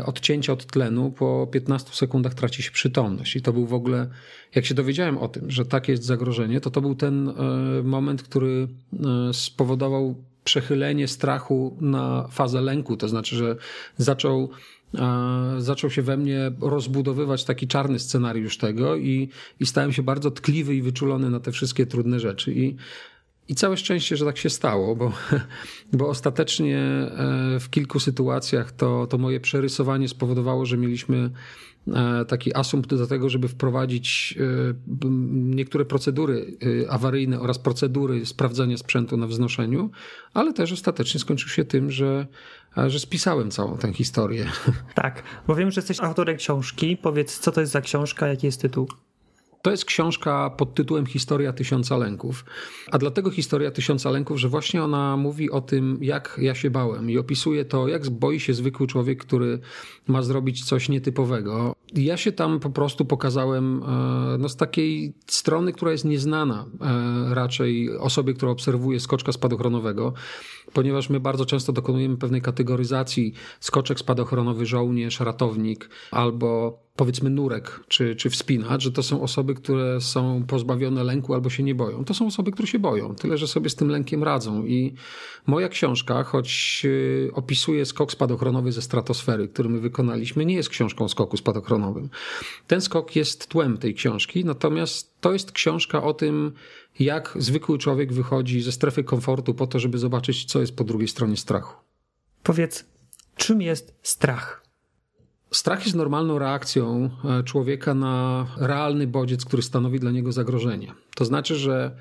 odcięcia 0.05 0.53
od 0.53 0.67
tlenu 0.67 1.11
po 1.11 1.49
15 1.53 1.91
sekundach 1.93 2.35
traci 2.35 2.63
się 2.63 2.71
przytomność. 2.71 3.37
I 3.37 3.43
to 3.43 3.53
był 3.53 3.67
w 3.67 3.75
ogóle, 3.75 4.09
jak 4.55 4.65
się 4.65 4.75
dowiedziałem 4.75 5.19
o 5.19 5.29
tym, 5.29 5.51
że 5.51 5.65
takie 5.65 5.93
jest 5.93 6.05
zagrożenie, 6.05 6.61
to 6.61 6.71
to 6.71 6.81
był 6.81 6.95
ten 6.95 7.33
moment, 7.85 8.23
który 8.23 8.69
spowodował 9.33 10.15
przechylenie 10.45 11.09
strachu 11.09 11.77
na 11.81 12.29
fazę 12.31 12.61
lęku. 12.61 12.97
To 12.97 13.09
znaczy, 13.09 13.37
że 13.37 13.57
zaczął 13.97 14.51
zaczął 15.59 15.91
się 15.91 16.03
we 16.03 16.17
mnie 16.17 16.53
rozbudowywać 16.61 17.45
taki 17.45 17.69
czarny 17.69 17.99
scenariusz 17.99 18.59
tego 18.59 18.97
i, 18.97 19.29
i 19.61 19.67
stałem 19.67 19.93
się 19.93 20.03
bardzo 20.03 20.31
tkliwy 20.31 20.75
i 20.75 20.83
wyczulony 20.83 21.31
na 21.31 21.41
te 21.41 21.53
wszystkie 21.53 21.87
trudne 21.87 22.21
rzeczy. 22.21 22.53
I, 22.53 22.77
i 23.49 23.55
całe 23.55 23.77
szczęście, 23.77 24.17
że 24.17 24.25
tak 24.25 24.39
się 24.39 24.51
stało, 24.51 24.97
bo, 24.97 25.13
bo 25.99 26.09
ostatecznie 26.09 26.79
e, 26.79 27.61
w 27.61 27.71
kilku 27.71 28.01
sytuacjach 28.01 28.73
to, 28.73 29.07
to 29.07 29.19
moje 29.19 29.41
przerysowanie 29.41 30.09
spowodowało, 30.09 30.67
że 30.67 30.77
mieliśmy 30.77 31.31
e, 31.89 32.25
taki 32.25 32.55
asumpt 32.55 32.95
do 32.95 33.07
tego, 33.07 33.29
żeby 33.29 33.49
wprowadzić 33.49 34.35
e, 34.41 34.75
niektóre 35.31 35.85
procedury 35.85 36.57
awaryjne 36.89 37.41
oraz 37.41 37.59
procedury 37.59 38.27
sprawdzania 38.27 38.77
sprzętu 38.77 39.17
na 39.17 39.27
wznoszeniu, 39.27 39.91
ale 40.35 40.53
też 40.53 40.73
ostatecznie 40.73 41.21
skończył 41.21 41.49
się 41.49 41.65
tym, 41.65 41.91
że 41.91 42.27
że 42.87 43.01
spisałem 43.01 43.51
całą 43.51 43.79
tę 43.79 43.93
historię. 43.93 44.47
Tak, 44.95 45.23
bo 45.47 45.55
wiem, 45.55 45.71
że 45.71 45.79
jesteś 45.79 46.01
autorem 46.01 46.37
książki. 46.37 46.97
Powiedz, 46.97 47.39
co 47.39 47.53
to 47.53 47.61
jest 47.61 47.73
za 47.73 47.81
książka, 47.81 48.29
jaki 48.29 48.47
jest 48.47 48.61
tytuł? 48.61 48.89
To 49.63 49.71
jest 49.71 49.85
książka 49.85 50.51
pod 50.51 50.75
tytułem 50.75 51.07
Historia 51.07 51.53
Tysiąca 51.53 51.97
Lęków. 51.97 52.45
A 52.91 52.99
dlatego 52.99 53.31
Historia 53.31 53.71
Tysiąca 53.71 54.11
Lęków, 54.11 54.39
że 54.39 54.49
właśnie 54.49 54.83
ona 54.85 55.17
mówi 55.17 55.51
o 55.51 55.61
tym, 55.61 55.99
jak 56.01 56.39
ja 56.43 56.55
się 56.55 56.71
bałem 56.71 57.11
i 57.11 57.19
opisuje 57.19 57.65
to, 57.65 57.89
jak 57.89 58.11
boi 58.11 58.41
się 58.41 58.55
zwykły 58.55 58.87
człowiek, 58.87 59.25
który 59.25 59.59
ma 60.07 60.23
zrobić 60.23 60.65
coś 60.65 60.89
nietypowego. 60.89 61.75
Ja 61.95 62.17
się 62.17 62.33
tam 62.33 62.61
po 62.61 62.71
prostu 62.71 63.05
pokazałem 63.05 63.83
e, 63.83 64.39
no, 64.39 64.49
z 64.49 64.57
takiej 64.57 65.15
strony, 65.27 65.73
która 65.73 65.93
jest 65.93 66.05
nieznana 66.05 66.67
e, 66.81 67.35
raczej 67.35 67.99
osobie, 67.99 68.35
która 68.35 68.53
obserwuje 68.53 69.01
skoczka 69.01 69.33
spadochronowego, 69.33 70.13
ponieważ 70.73 71.11
my 71.11 71.21
bardzo 71.21 71.47
często 71.47 71.73
dokonujemy 71.73 72.17
pewnej 72.17 72.43
kategoryzacji 72.43 73.35
skoczek 73.61 73.99
spadochronowy, 73.99 74.67
żołnierz, 74.67 75.21
ratownik 75.21 75.91
albo 76.11 76.79
powiedzmy 76.99 77.31
nurek 77.31 77.81
czy, 77.89 78.17
czy 78.17 78.31
wspinacz, 78.31 78.83
że 78.83 78.93
to 78.93 79.03
są 79.03 79.23
osoby, 79.23 79.55
które 79.55 80.01
są 80.01 80.45
pozbawione 80.47 81.05
lęku 81.05 81.35
albo 81.35 81.51
się 81.51 81.63
nie 81.63 81.75
boją. 81.75 82.05
To 82.05 82.15
są 82.15 82.27
osoby, 82.27 82.53
które 82.53 82.69
się 82.69 82.79
boją, 82.79 83.15
tyle 83.15 83.39
że 83.39 83.47
sobie 83.47 83.71
z 83.71 83.75
tym 83.75 83.89
lękiem 83.89 84.25
radzą. 84.25 84.65
I 84.65 84.95
moja 85.47 85.69
książka, 85.69 86.25
choć 86.25 86.83
y, 86.85 87.31
opisuje 87.35 87.87
skok 87.87 88.13
spadochronowy 88.13 88.73
ze 88.73 88.83
stratosfery, 88.83 89.49
który 89.49 89.69
my 89.69 89.81
wykonaliśmy, 89.81 90.45
nie 90.45 90.55
jest 90.55 90.69
książką 90.69 91.09
skoku 91.09 91.37
spadochronowym. 91.37 92.09
Ten 92.67 92.81
skok 92.81 93.17
jest 93.17 93.47
tłem 93.47 93.79
tej 93.79 93.95
książki, 93.95 94.45
natomiast 94.45 95.21
to 95.21 95.33
jest 95.33 95.53
książka 95.53 96.03
o 96.03 96.15
tym, 96.15 96.53
jak 96.99 97.35
zwykły 97.39 97.79
człowiek 97.79 98.13
wychodzi 98.13 98.63
ze 98.63 98.73
strefy 98.73 99.05
komfortu 99.05 99.55
po 99.55 99.67
to, 99.67 99.79
żeby 99.79 99.99
zobaczyć, 99.99 100.45
co 100.45 100.61
jest 100.61 100.77
po 100.77 100.85
drugiej 100.85 101.09
stronie 101.09 101.37
strachu. 101.37 101.75
Powiedz, 102.43 102.85
czym 103.37 103.63
jest 103.63 103.95
strach? 104.03 104.69
Strach 105.51 105.85
jest 105.85 105.97
normalną 105.97 106.39
reakcją 106.39 107.11
e, 107.25 107.43
człowieka 107.43 107.95
na 107.95 108.47
realny 108.57 109.07
bodziec, 109.07 109.45
który 109.45 109.63
stanowi 109.63 110.01
dla 110.01 110.11
niego 110.11 110.33
zagrożenie. 110.33 110.95
To 111.15 111.25
znaczy, 111.25 111.57
że 111.57 111.97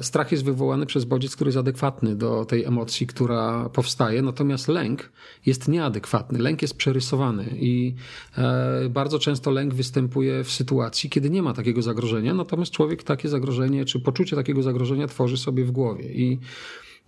strach 0.00 0.32
jest 0.32 0.44
wywołany 0.44 0.86
przez 0.86 1.04
bodziec, 1.04 1.36
który 1.36 1.48
jest 1.48 1.58
adekwatny 1.58 2.16
do 2.16 2.44
tej 2.44 2.64
emocji, 2.64 3.06
która 3.06 3.68
powstaje, 3.68 4.22
natomiast 4.22 4.68
lęk 4.68 5.12
jest 5.46 5.68
nieadekwatny. 5.68 6.38
Lęk 6.38 6.62
jest 6.62 6.76
przerysowany 6.76 7.44
i 7.60 7.94
e, 8.38 8.88
bardzo 8.90 9.18
często 9.18 9.50
lęk 9.50 9.74
występuje 9.74 10.44
w 10.44 10.50
sytuacji, 10.50 11.10
kiedy 11.10 11.30
nie 11.30 11.42
ma 11.42 11.52
takiego 11.52 11.82
zagrożenia, 11.82 12.34
natomiast 12.34 12.72
człowiek 12.72 13.02
takie 13.02 13.28
zagrożenie, 13.28 13.84
czy 13.84 14.00
poczucie 14.00 14.36
takiego 14.36 14.62
zagrożenia 14.62 15.06
tworzy 15.06 15.36
sobie 15.36 15.64
w 15.64 15.70
głowie. 15.70 16.12
I 16.12 16.38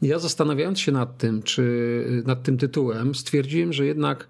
ja 0.02 0.18
zastanawiając 0.18 0.80
się 0.80 0.92
nad 0.92 1.18
tym, 1.18 1.42
czy 1.42 2.22
nad 2.26 2.42
tym 2.42 2.58
tytułem, 2.58 3.14
stwierdziłem, 3.14 3.72
że 3.72 3.86
jednak 3.86 4.28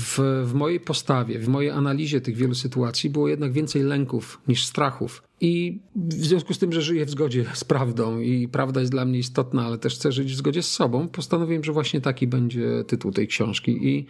w, 0.00 0.18
w 0.44 0.54
mojej 0.54 0.80
postawie, 0.80 1.38
w 1.38 1.48
mojej 1.48 1.70
analizie 1.70 2.20
tych 2.20 2.36
wielu 2.36 2.54
sytuacji 2.54 3.10
było 3.10 3.28
jednak 3.28 3.52
więcej 3.52 3.82
lęków 3.82 4.40
niż 4.48 4.64
strachów. 4.66 5.22
I 5.40 5.80
w 5.96 6.24
związku 6.24 6.54
z 6.54 6.58
tym, 6.58 6.72
że 6.72 6.82
żyję 6.82 7.06
w 7.06 7.10
zgodzie 7.10 7.44
z 7.54 7.64
prawdą 7.64 8.20
i 8.20 8.48
prawda 8.48 8.80
jest 8.80 8.92
dla 8.92 9.04
mnie 9.04 9.18
istotna, 9.18 9.66
ale 9.66 9.78
też 9.78 9.94
chcę 9.94 10.12
żyć 10.12 10.32
w 10.32 10.36
zgodzie 10.36 10.62
z 10.62 10.70
sobą, 10.70 11.08
postanowiłem, 11.08 11.64
że 11.64 11.72
właśnie 11.72 12.00
taki 12.00 12.26
będzie 12.26 12.84
tytuł 12.86 13.12
tej 13.12 13.28
książki. 13.28 13.88
I 13.88 14.06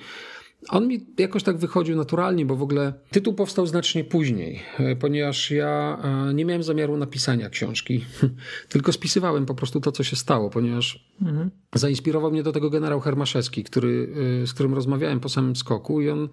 on 0.68 0.88
mi 0.88 1.06
jakoś 1.18 1.42
tak 1.42 1.56
wychodził 1.56 1.96
naturalnie, 1.96 2.46
bo 2.46 2.56
w 2.56 2.62
ogóle 2.62 2.92
tytuł 3.10 3.34
powstał 3.34 3.66
znacznie 3.66 4.04
później, 4.04 4.60
e, 4.78 4.96
ponieważ 4.96 5.50
ja 5.50 5.98
e, 6.30 6.34
nie 6.34 6.44
miałem 6.44 6.62
zamiaru 6.62 6.96
napisania 6.96 7.50
książki, 7.50 8.04
tylko 8.68 8.92
spisywałem 8.92 9.46
po 9.46 9.54
prostu 9.54 9.80
to, 9.80 9.92
co 9.92 10.04
się 10.04 10.16
stało, 10.16 10.50
ponieważ 10.50 11.10
mhm. 11.22 11.50
zainspirował 11.74 12.30
mnie 12.30 12.42
do 12.42 12.52
tego 12.52 12.70
generał 12.70 13.00
Hermaszewski, 13.00 13.64
który, 13.64 14.08
e, 14.42 14.46
z 14.46 14.54
którym 14.54 14.74
rozmawiałem 14.74 15.20
po 15.20 15.28
samym 15.28 15.56
skoku 15.56 16.00
i 16.00 16.10
on 16.10 16.28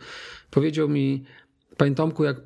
powiedział 0.51 0.89
mi, 0.89 1.23
panie 1.77 1.95
Tomku, 1.95 2.23
jak, 2.23 2.41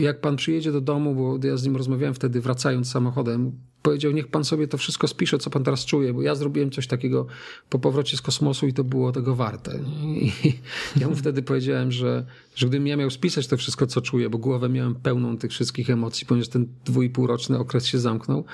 jak 0.00 0.20
pan 0.20 0.36
przyjedzie 0.36 0.72
do 0.72 0.80
domu, 0.80 1.14
bo 1.14 1.48
ja 1.48 1.56
z 1.56 1.64
nim 1.64 1.76
rozmawiałem 1.76 2.14
wtedy 2.14 2.40
wracając 2.40 2.90
samochodem, 2.90 3.52
powiedział, 3.82 4.12
niech 4.12 4.28
pan 4.28 4.44
sobie 4.44 4.68
to 4.68 4.78
wszystko 4.78 5.08
spisze, 5.08 5.38
co 5.38 5.50
pan 5.50 5.64
teraz 5.64 5.84
czuje, 5.84 6.14
bo 6.14 6.22
ja 6.22 6.34
zrobiłem 6.34 6.70
coś 6.70 6.86
takiego 6.86 7.26
po 7.70 7.78
powrocie 7.78 8.16
z 8.16 8.22
kosmosu 8.22 8.66
i 8.66 8.72
to 8.72 8.84
było 8.84 9.12
tego 9.12 9.34
warte. 9.34 9.78
I 10.04 10.32
ja 11.00 11.08
mu 11.08 11.16
wtedy 11.16 11.42
powiedziałem, 11.42 11.92
że, 11.92 12.24
że 12.58 12.66
gdybym 12.66 12.86
ja 12.86 12.96
miał 12.96 13.10
spisać 13.10 13.46
to 13.46 13.56
wszystko, 13.56 13.86
co 13.86 14.00
czuję, 14.00 14.30
bo 14.30 14.38
głowę 14.38 14.68
miałem 14.68 14.94
pełną 14.94 15.38
tych 15.38 15.50
wszystkich 15.50 15.90
emocji, 15.90 16.26
ponieważ 16.26 16.48
ten 16.48 16.66
dwójpółroczny 16.84 17.58
okres 17.58 17.86
się 17.86 17.98
zamknął, 17.98 18.44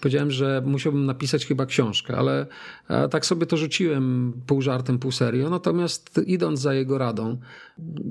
powiedziałem, 0.00 0.30
że 0.30 0.62
musiałbym 0.66 1.06
napisać 1.06 1.46
chyba 1.46 1.66
książkę, 1.66 2.16
ale 2.16 2.46
tak 3.10 3.26
sobie 3.26 3.46
to 3.46 3.56
rzuciłem 3.56 4.32
pół 4.46 4.62
żartem, 4.62 4.98
pół 4.98 5.12
serio. 5.12 5.50
Natomiast 5.50 6.20
idąc 6.26 6.60
za 6.60 6.74
jego 6.74 6.98
radą, 6.98 7.38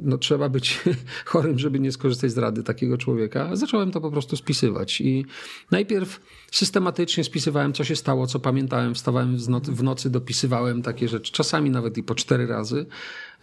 no 0.04 0.18
trzeba 0.18 0.50
być 0.50 0.82
chorym, 1.26 1.60
żeby 1.60 1.80
nie 1.80 1.92
skorzystać 1.92 2.32
z 2.32 2.38
rady 2.38 2.64
takiego 2.64 2.98
człowieka. 2.98 3.56
Zacząłem 3.56 3.92
to 3.92 4.02
po 4.02 4.12
prostu 4.12 4.36
spisywać 4.36 5.02
i 5.02 5.26
najpierw 5.72 6.22
systematycznie 6.52 7.24
spisywałem, 7.24 7.74
co 7.74 7.84
się 7.84 7.96
stało, 7.96 8.28
co 8.28 8.40
pamiętałem, 8.40 8.96
wstawałem 8.96 9.38
w 9.62 9.84
nocy, 9.84 10.10
dopisywałem 10.10 10.82
takie 10.82 11.08
rzeczy, 11.08 11.32
czasami 11.32 11.70
nawet 11.70 11.98
i 11.98 12.04
po 12.04 12.16
cztery 12.16 12.48
razy. 12.48 12.86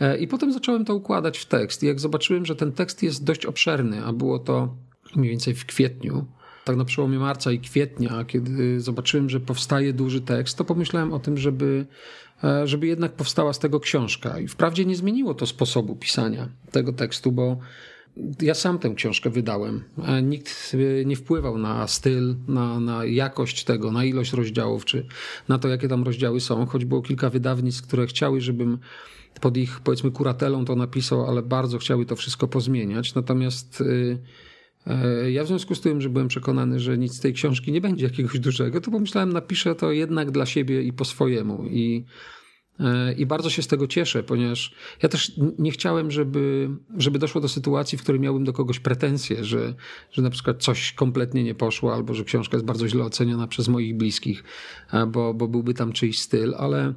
E, 0.01 0.19
I 0.19 0.29
potem 0.29 0.53
zacząłem 0.53 0.85
to 0.85 0.95
układać 0.95 1.39
w 1.39 1.47
tekst. 1.47 1.83
I 1.83 1.87
jak 1.87 2.01
zobaczyłem, 2.01 2.47
że 2.47 2.57
ten 2.57 2.73
tekst 2.73 3.03
jest 3.03 3.25
dość 3.25 3.47
obszerny, 3.47 4.05
a 4.05 4.13
było 4.13 4.39
to 4.39 4.75
mniej 5.17 5.31
więcej 5.31 5.55
w 5.55 5.67
kwietniu, 5.67 6.27
tak 6.65 6.77
na 6.77 6.85
przełomie 6.85 7.19
marca 7.19 7.53
i 7.53 7.61
kwietnia, 7.61 8.25
kiedy 8.25 8.81
zobaczyłem, 8.81 9.31
że 9.31 9.41
powstaje 9.41 9.93
duży 9.93 10.21
tekst, 10.21 10.59
to 10.59 10.65
pomyślałem 10.65 11.13
o 11.13 11.19
tym, 11.19 11.39
żeby, 11.39 11.87
e, 12.45 12.67
żeby 12.67 12.87
jednak 12.87 13.13
powstała 13.13 13.53
z 13.53 13.59
tego 13.59 13.81
książka. 13.81 14.39
I 14.39 14.49
wprawdzie 14.49 14.85
nie 14.85 14.97
zmieniło 14.97 15.35
to 15.35 15.47
sposobu 15.47 15.97
pisania 15.97 16.49
tego 16.71 16.93
tekstu, 16.93 17.33
bo 17.33 17.59
ja 18.43 18.55
sam 18.55 18.79
tę 18.79 18.91
książkę 18.95 19.31
wydałem. 19.31 19.85
Nikt 20.23 20.77
nie 21.05 21.17
wpływał 21.17 21.59
na 21.59 21.87
styl, 21.87 22.37
na, 22.49 22.81
na 22.81 23.05
jakość 23.05 23.65
tego, 23.65 23.93
na 23.93 24.05
ilość 24.05 24.33
rozdziałów, 24.33 24.85
czy 24.85 25.07
na 25.49 25.59
to, 25.59 25.69
jakie 25.69 25.89
tam 25.89 26.03
rozdziały 26.03 26.41
są, 26.41 26.67
choć 26.67 26.85
było 26.85 27.03
kilka 27.03 27.31
wydawnictw, 27.31 27.87
które 27.87 28.07
chciały, 28.07 28.41
żebym 28.41 28.79
pod 29.41 29.57
ich, 29.57 29.81
powiedzmy, 29.81 30.11
kuratelą 30.11 30.65
to 30.65 30.77
napisał, 30.77 31.27
ale 31.27 31.43
bardzo 31.43 31.79
chciały 31.79 32.07
to 32.07 32.17
wszystko 32.17 32.49
pozmieniać. 32.49 33.15
Natomiast 33.15 33.81
y, 33.81 34.19
y, 35.25 35.33
ja 35.33 35.45
w 35.45 35.47
związku 35.47 35.75
z 35.75 35.81
tym, 35.81 36.01
że 36.01 36.09
byłem 36.09 36.29
przekonany, 36.29 36.81
że 36.81 36.99
nic 36.99 37.17
z 37.17 37.21
tej 37.21 37.33
książki 37.33 37.73
nie 37.73 37.81
będzie 37.81 38.05
jakiegoś 38.05 38.39
dużego, 38.39 38.81
to 38.81 38.91
pomyślałem, 38.91 39.33
napiszę 39.33 39.75
to 39.75 39.93
jednak 39.93 40.31
dla 40.31 40.47
siebie 40.47 40.83
i 40.83 40.93
po 40.93 41.05
swojemu. 41.05 41.67
I 41.67 42.05
E, 42.81 43.13
I 43.13 43.27
bardzo 43.27 43.51
się 43.51 43.63
z 43.63 43.67
tego 43.67 43.87
cieszę, 43.87 44.23
ponieważ 44.23 44.75
ja 45.03 45.09
też 45.09 45.33
nie 45.59 45.71
chciałem, 45.71 46.11
żeby, 46.11 46.71
żeby 46.97 47.19
doszło 47.19 47.41
do 47.41 47.49
sytuacji, 47.49 47.99
w 47.99 48.03
której 48.03 48.21
miałbym 48.21 48.45
do 48.45 48.53
kogoś 48.53 48.81
pretensje, 48.81 49.45
że, 49.45 49.75
że 50.13 50.23
na 50.23 50.31
przykład 50.31 50.63
coś 50.63 50.93
kompletnie 50.93 51.45
nie 51.45 51.55
poszło, 51.55 51.95
albo 51.95 52.15
że 52.15 52.25
książka 52.25 52.57
jest 52.57 52.67
bardzo 52.67 52.89
źle 52.89 53.05
oceniona 53.05 53.47
przez 53.47 53.69
moich 53.69 53.97
bliskich, 53.97 54.45
bo, 55.09 55.35
bo 55.35 55.49
byłby 55.49 55.75
tam 55.75 55.93
czyjś 55.93 56.19
styl, 56.19 56.55
ale 56.59 56.95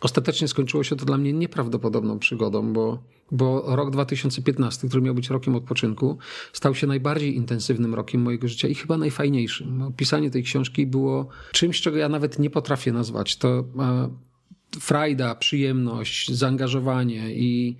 ostatecznie 0.00 0.48
skończyło 0.48 0.84
się 0.84 0.96
to 0.96 1.04
dla 1.04 1.18
mnie 1.18 1.32
nieprawdopodobną 1.32 2.18
przygodą, 2.18 2.72
bo, 2.72 3.02
bo 3.30 3.76
rok 3.76 3.90
2015, 3.90 4.88
który 4.88 5.02
miał 5.02 5.14
być 5.14 5.30
rokiem 5.30 5.54
odpoczynku, 5.54 6.18
stał 6.52 6.74
się 6.74 6.86
najbardziej 6.86 7.36
intensywnym 7.36 7.94
rokiem 7.94 8.22
mojego 8.22 8.48
życia 8.48 8.68
i 8.68 8.74
chyba 8.74 8.96
najfajniejszym. 8.96 9.92
Pisanie 9.96 10.30
tej 10.30 10.42
książki 10.42 10.86
było 10.86 11.28
czymś, 11.52 11.80
czego 11.80 11.96
ja 11.96 12.08
nawet 12.08 12.38
nie 12.38 12.50
potrafię 12.50 12.92
nazwać. 12.92 13.36
To 13.36 13.48
e, 13.48 14.10
frajda, 14.80 15.34
przyjemność, 15.34 16.32
zaangażowanie 16.32 17.34
i, 17.34 17.76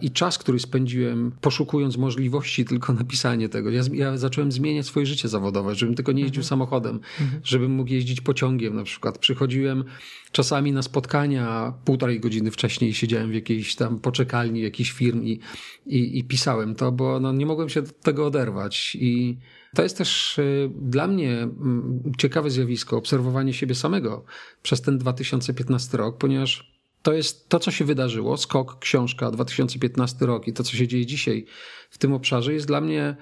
i 0.00 0.10
czas, 0.10 0.38
który 0.38 0.58
spędziłem 0.58 1.32
poszukując 1.40 1.96
możliwości 1.96 2.64
tylko 2.64 2.92
napisanie 2.92 3.48
tego. 3.48 3.70
Ja, 3.70 3.82
ja 3.92 4.16
zacząłem 4.16 4.52
zmieniać 4.52 4.86
swoje 4.86 5.06
życie 5.06 5.28
zawodowe, 5.28 5.74
żebym 5.74 5.94
tylko 5.94 6.12
nie 6.12 6.22
jeździł 6.22 6.40
mhm. 6.40 6.48
samochodem, 6.48 7.00
mhm. 7.20 7.40
żebym 7.44 7.72
mógł 7.72 7.90
jeździć 7.90 8.20
pociągiem 8.20 8.76
na 8.76 8.84
przykład. 8.84 9.18
Przychodziłem 9.18 9.84
czasami 10.32 10.72
na 10.72 10.82
spotkania 10.82 11.72
półtorej 11.84 12.20
godziny 12.20 12.50
wcześniej 12.50 12.94
siedziałem 12.94 13.30
w 13.30 13.34
jakiejś 13.34 13.76
tam 13.76 13.98
poczekalni 13.98 14.60
jakichś 14.60 14.92
firm 14.92 15.22
i, 15.22 15.40
i, 15.86 16.18
i 16.18 16.24
pisałem 16.24 16.74
to, 16.74 16.92
bo 16.92 17.20
no, 17.20 17.32
nie 17.32 17.46
mogłem 17.46 17.68
się 17.68 17.80
od 17.80 18.00
tego 18.00 18.26
oderwać 18.26 18.96
i 19.00 19.38
to 19.74 19.82
jest 19.82 19.98
też 19.98 20.38
y, 20.38 20.70
dla 20.80 21.06
mnie 21.06 21.38
mm, 21.38 22.02
ciekawe 22.18 22.50
zjawisko, 22.50 22.96
obserwowanie 22.96 23.52
siebie 23.52 23.74
samego 23.74 24.24
przez 24.62 24.82
ten 24.82 24.98
2015 24.98 25.98
rok, 25.98 26.18
ponieważ 26.18 26.77
to 27.02 27.12
jest 27.12 27.48
to, 27.48 27.58
co 27.58 27.70
się 27.70 27.84
wydarzyło, 27.84 28.36
skok, 28.36 28.78
książka, 28.78 29.30
2015 29.30 30.26
rok 30.26 30.48
i 30.48 30.52
to, 30.52 30.62
co 30.62 30.76
się 30.76 30.88
dzieje 30.88 31.06
dzisiaj 31.06 31.46
w 31.90 31.98
tym 31.98 32.12
obszarze, 32.12 32.52
jest 32.52 32.66
dla 32.66 32.80
mnie 32.80 33.16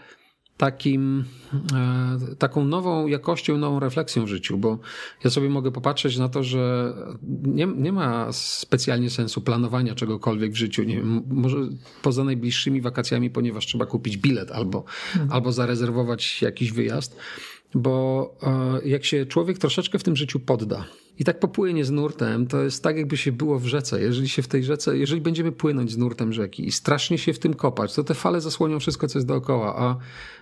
takim, 0.56 1.24
e, 1.74 2.36
taką 2.38 2.64
nową 2.64 3.06
jakością, 3.06 3.58
nową 3.58 3.80
refleksją 3.80 4.24
w 4.24 4.28
życiu, 4.28 4.58
bo 4.58 4.78
ja 5.24 5.30
sobie 5.30 5.48
mogę 5.48 5.72
popatrzeć 5.72 6.18
na 6.18 6.28
to, 6.28 6.42
że 6.42 6.94
nie, 7.42 7.66
nie 7.66 7.92
ma 7.92 8.32
specjalnie 8.32 9.10
sensu 9.10 9.40
planowania 9.40 9.94
czegokolwiek 9.94 10.52
w 10.52 10.56
życiu. 10.56 10.82
Nie 10.82 10.96
wiem, 10.96 11.22
może 11.28 11.56
poza 12.02 12.24
najbliższymi 12.24 12.80
wakacjami, 12.80 13.30
ponieważ 13.30 13.66
trzeba 13.66 13.86
kupić 13.86 14.16
bilet 14.16 14.52
albo, 14.52 14.84
mhm. 15.12 15.32
albo 15.32 15.52
zarezerwować 15.52 16.42
jakiś 16.42 16.72
wyjazd, 16.72 17.16
bo 17.74 18.34
e, 18.42 18.88
jak 18.88 19.04
się 19.04 19.26
człowiek 19.26 19.58
troszeczkę 19.58 19.98
w 19.98 20.02
tym 20.02 20.16
życiu 20.16 20.40
podda, 20.40 20.84
i 21.18 21.24
tak 21.24 21.40
popłynie 21.40 21.84
z 21.84 21.90
nurtem, 21.90 22.46
to 22.46 22.62
jest 22.62 22.82
tak, 22.82 22.96
jakby 22.96 23.16
się 23.16 23.32
było 23.32 23.58
w 23.58 23.66
rzece. 23.66 24.00
Jeżeli 24.02 24.28
się 24.28 24.42
w 24.42 24.48
tej 24.48 24.64
rzece, 24.64 24.98
jeżeli 24.98 25.20
będziemy 25.20 25.52
płynąć 25.52 25.92
z 25.92 25.98
nurtem 25.98 26.32
rzeki 26.32 26.66
i 26.66 26.72
strasznie 26.72 27.18
się 27.18 27.32
w 27.32 27.38
tym 27.38 27.54
kopać, 27.54 27.94
to 27.94 28.04
te 28.04 28.14
fale 28.14 28.40
zasłonią 28.40 28.80
wszystko, 28.80 29.08
co 29.08 29.18
jest 29.18 29.28
dookoła, 29.28 29.76
a, 29.76 29.96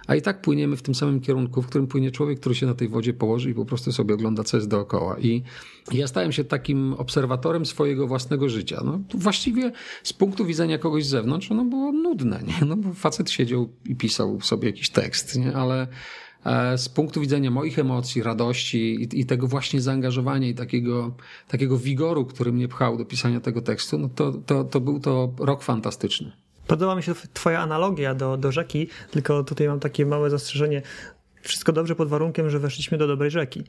a 0.06 0.14
i 0.14 0.22
tak 0.22 0.40
płyniemy 0.40 0.76
w 0.76 0.82
tym 0.82 0.94
samym 0.94 1.20
kierunku, 1.20 1.62
w 1.62 1.66
którym 1.66 1.86
płynie 1.86 2.10
człowiek, 2.10 2.40
który 2.40 2.54
się 2.54 2.66
na 2.66 2.74
tej 2.74 2.88
wodzie 2.88 3.12
położy 3.12 3.50
i 3.50 3.54
po 3.54 3.64
prostu 3.64 3.92
sobie 3.92 4.14
ogląda, 4.14 4.44
co 4.44 4.56
jest 4.56 4.68
dookoła. 4.68 5.18
I 5.18 5.42
ja 5.92 6.06
stałem 6.06 6.32
się 6.32 6.44
takim 6.44 6.92
obserwatorem 6.92 7.66
swojego 7.66 8.06
własnego 8.06 8.48
życia. 8.48 8.82
No, 8.84 9.00
właściwie 9.14 9.72
z 10.02 10.12
punktu 10.12 10.44
widzenia 10.44 10.78
kogoś 10.78 11.06
z 11.06 11.08
zewnątrz, 11.08 11.50
ono 11.50 11.64
było 11.64 11.92
nudne, 11.92 12.40
nie? 12.46 12.66
No, 12.66 12.76
bo 12.76 12.94
facet 12.94 13.30
siedział 13.30 13.68
i 13.88 13.96
pisał 13.96 14.40
sobie 14.40 14.68
jakiś 14.68 14.90
tekst, 14.90 15.38
nie? 15.38 15.56
Ale 15.56 15.86
z 16.76 16.88
punktu 16.88 17.20
widzenia 17.20 17.50
moich 17.50 17.78
emocji, 17.78 18.22
radości 18.22 18.94
i, 18.94 19.20
i, 19.20 19.26
tego 19.26 19.46
właśnie 19.46 19.80
zaangażowania 19.80 20.48
i 20.48 20.54
takiego, 20.54 21.14
takiego 21.48 21.78
wigoru, 21.78 22.26
który 22.26 22.52
mnie 22.52 22.68
pchał 22.68 22.96
do 22.98 23.04
pisania 23.04 23.40
tego 23.40 23.62
tekstu, 23.62 23.98
no 23.98 24.08
to, 24.08 24.32
to, 24.32 24.64
to 24.64 24.80
był 24.80 25.00
to 25.00 25.32
rok 25.38 25.62
fantastyczny. 25.62 26.32
Podoba 26.66 26.96
mi 26.96 27.02
się 27.02 27.14
Twoja 27.32 27.60
analogia 27.60 28.14
do, 28.14 28.36
do 28.36 28.52
rzeki, 28.52 28.88
tylko 29.10 29.44
tutaj 29.44 29.68
mam 29.68 29.80
takie 29.80 30.06
małe 30.06 30.30
zastrzeżenie. 30.30 30.82
Wszystko 31.42 31.72
dobrze 31.72 31.94
pod 31.94 32.08
warunkiem, 32.08 32.50
że 32.50 32.58
weszliśmy 32.58 32.98
do 32.98 33.06
dobrej 33.06 33.30
rzeki. 33.30 33.64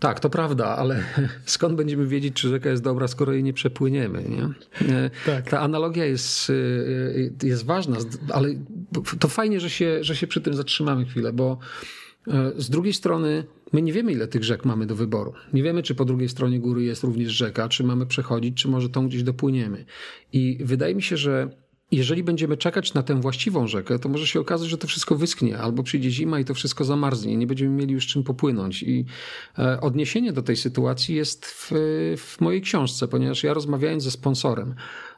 Tak, 0.00 0.20
to 0.20 0.30
prawda, 0.30 0.66
ale 0.66 1.04
skąd 1.44 1.74
będziemy 1.74 2.06
wiedzieć, 2.06 2.34
czy 2.34 2.48
rzeka 2.48 2.70
jest 2.70 2.82
dobra, 2.82 3.08
skoro 3.08 3.32
jej 3.32 3.42
nie 3.42 3.52
przepłyniemy? 3.52 4.24
Nie? 4.28 4.44
E, 4.94 5.10
tak. 5.26 5.50
Ta 5.50 5.60
analogia 5.60 6.04
jest, 6.04 6.50
e, 7.42 7.46
jest 7.46 7.64
ważna, 7.64 7.96
ale 8.32 8.48
to 9.18 9.28
fajnie, 9.28 9.60
że 9.60 9.70
się, 9.70 10.04
że 10.04 10.16
się 10.16 10.26
przy 10.26 10.40
tym 10.40 10.54
zatrzymamy 10.54 11.04
chwilę, 11.04 11.32
bo 11.32 11.58
e, 12.28 12.52
z 12.56 12.70
drugiej 12.70 12.92
strony 12.92 13.44
my 13.72 13.82
nie 13.82 13.92
wiemy, 13.92 14.12
ile 14.12 14.28
tych 14.28 14.44
rzek 14.44 14.64
mamy 14.64 14.86
do 14.86 14.96
wyboru. 14.96 15.32
Nie 15.52 15.62
wiemy, 15.62 15.82
czy 15.82 15.94
po 15.94 16.04
drugiej 16.04 16.28
stronie 16.28 16.60
góry 16.60 16.82
jest 16.82 17.02
również 17.02 17.32
rzeka, 17.32 17.68
czy 17.68 17.84
mamy 17.84 18.06
przechodzić, 18.06 18.62
czy 18.62 18.68
może 18.68 18.88
tą 18.88 19.08
gdzieś 19.08 19.22
dopłyniemy. 19.22 19.84
I 20.32 20.58
wydaje 20.64 20.94
mi 20.94 21.02
się, 21.02 21.16
że 21.16 21.50
jeżeli 21.92 22.22
będziemy 22.22 22.56
czekać 22.56 22.94
na 22.94 23.02
tę 23.02 23.20
właściwą 23.20 23.66
rzekę, 23.66 23.98
to 23.98 24.08
może 24.08 24.26
się 24.26 24.40
okazać, 24.40 24.68
że 24.68 24.78
to 24.78 24.86
wszystko 24.86 25.16
wyschnie, 25.16 25.58
albo 25.58 25.82
przyjdzie 25.82 26.10
zima 26.10 26.40
i 26.40 26.44
to 26.44 26.54
wszystko 26.54 26.84
zamarznie, 26.84 27.36
nie 27.36 27.46
będziemy 27.46 27.70
mieli 27.76 27.92
już 27.94 28.06
czym 28.06 28.22
popłynąć. 28.22 28.82
I 28.82 29.04
e, 29.58 29.80
odniesienie 29.80 30.32
do 30.32 30.42
tej 30.42 30.56
sytuacji 30.56 31.14
jest 31.14 31.46
w, 31.46 31.70
w 32.16 32.40
mojej 32.40 32.62
książce, 32.62 33.08
ponieważ 33.08 33.44
ja 33.44 33.54
rozmawiałem 33.54 34.00
ze 34.00 34.10
sponsorem, 34.10 34.74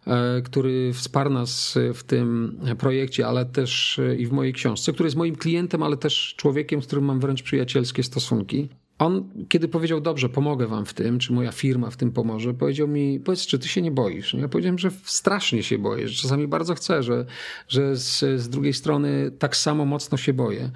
e, 0.06 0.42
który 0.42 0.92
wsparł 0.92 1.30
nas 1.30 1.78
w 1.94 2.02
tym 2.02 2.58
projekcie, 2.78 3.26
ale 3.26 3.46
też 3.46 4.00
i 4.18 4.26
w 4.26 4.32
mojej 4.32 4.52
książce, 4.52 4.92
który 4.92 5.06
jest 5.06 5.16
moim 5.16 5.36
klientem, 5.36 5.82
ale 5.82 5.96
też 5.96 6.34
człowiekiem, 6.36 6.82
z 6.82 6.86
którym 6.86 7.04
mam 7.04 7.20
wręcz 7.20 7.42
przyjacielskie 7.42 8.02
stosunki. 8.02 8.68
On, 9.00 9.28
kiedy 9.48 9.68
powiedział, 9.68 10.00
dobrze, 10.00 10.28
pomogę 10.28 10.66
wam 10.66 10.86
w 10.86 10.94
tym, 10.94 11.18
czy 11.18 11.32
moja 11.32 11.52
firma 11.52 11.90
w 11.90 11.96
tym 11.96 12.12
pomoże, 12.12 12.54
powiedział 12.54 12.88
mi, 12.88 13.20
powiedz, 13.20 13.46
czy 13.46 13.58
ty 13.58 13.68
się 13.68 13.82
nie 13.82 13.90
boisz? 13.90 14.34
Ja 14.34 14.48
powiedziałem, 14.48 14.78
że 14.78 14.90
strasznie 15.04 15.62
się 15.62 15.78
boję, 15.78 16.08
że 16.08 16.22
czasami 16.22 16.48
bardzo 16.48 16.74
chcę, 16.74 17.02
że, 17.02 17.26
że 17.68 17.96
z, 17.96 18.40
z 18.40 18.48
drugiej 18.48 18.72
strony 18.72 19.30
tak 19.38 19.56
samo 19.56 19.84
mocno 19.84 20.18
się 20.18 20.32
boję. 20.32 20.70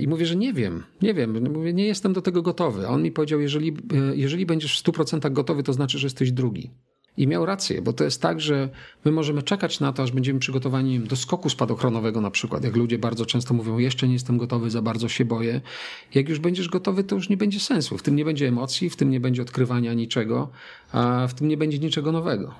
I 0.00 0.08
mówię, 0.08 0.26
że 0.26 0.36
nie 0.36 0.52
wiem, 0.52 0.82
nie 1.02 1.14
wiem, 1.14 1.52
mówię, 1.52 1.72
nie 1.72 1.86
jestem 1.86 2.12
do 2.12 2.22
tego 2.22 2.42
gotowy. 2.42 2.86
A 2.86 2.90
on 2.90 3.02
mi 3.02 3.12
powiedział, 3.12 3.40
jeżeli, 3.40 3.76
jeżeli 4.14 4.46
będziesz 4.46 4.80
w 4.80 4.84
100% 4.84 5.32
gotowy, 5.32 5.62
to 5.62 5.72
znaczy, 5.72 5.98
że 5.98 6.06
jesteś 6.06 6.32
drugi. 6.32 6.70
I 7.16 7.26
miał 7.26 7.46
rację, 7.46 7.82
bo 7.82 7.92
to 7.92 8.04
jest 8.04 8.22
tak, 8.22 8.40
że 8.40 8.68
my 9.04 9.12
możemy 9.12 9.42
czekać 9.42 9.80
na 9.80 9.92
to, 9.92 10.02
aż 10.02 10.12
będziemy 10.12 10.40
przygotowani 10.40 11.00
do 11.00 11.16
skoku 11.16 11.50
spadochronowego 11.50 12.20
na 12.20 12.30
przykład. 12.30 12.64
Jak 12.64 12.76
ludzie 12.76 12.98
bardzo 12.98 13.26
często 13.26 13.54
mówią, 13.54 13.78
jeszcze 13.78 14.06
nie 14.06 14.12
jestem 14.12 14.38
gotowy, 14.38 14.70
za 14.70 14.82
bardzo 14.82 15.08
się 15.08 15.24
boję. 15.24 15.60
Jak 16.14 16.28
już 16.28 16.38
będziesz 16.38 16.68
gotowy, 16.68 17.04
to 17.04 17.14
już 17.14 17.28
nie 17.28 17.36
będzie 17.36 17.60
sensu. 17.60 17.98
W 17.98 18.02
tym 18.02 18.16
nie 18.16 18.24
będzie 18.24 18.48
emocji, 18.48 18.90
w 18.90 18.96
tym 18.96 19.10
nie 19.10 19.20
będzie 19.20 19.42
odkrywania 19.42 19.94
niczego, 19.94 20.50
a 20.92 21.26
w 21.28 21.34
tym 21.34 21.48
nie 21.48 21.56
będzie 21.56 21.78
niczego 21.78 22.12
nowego. 22.12 22.54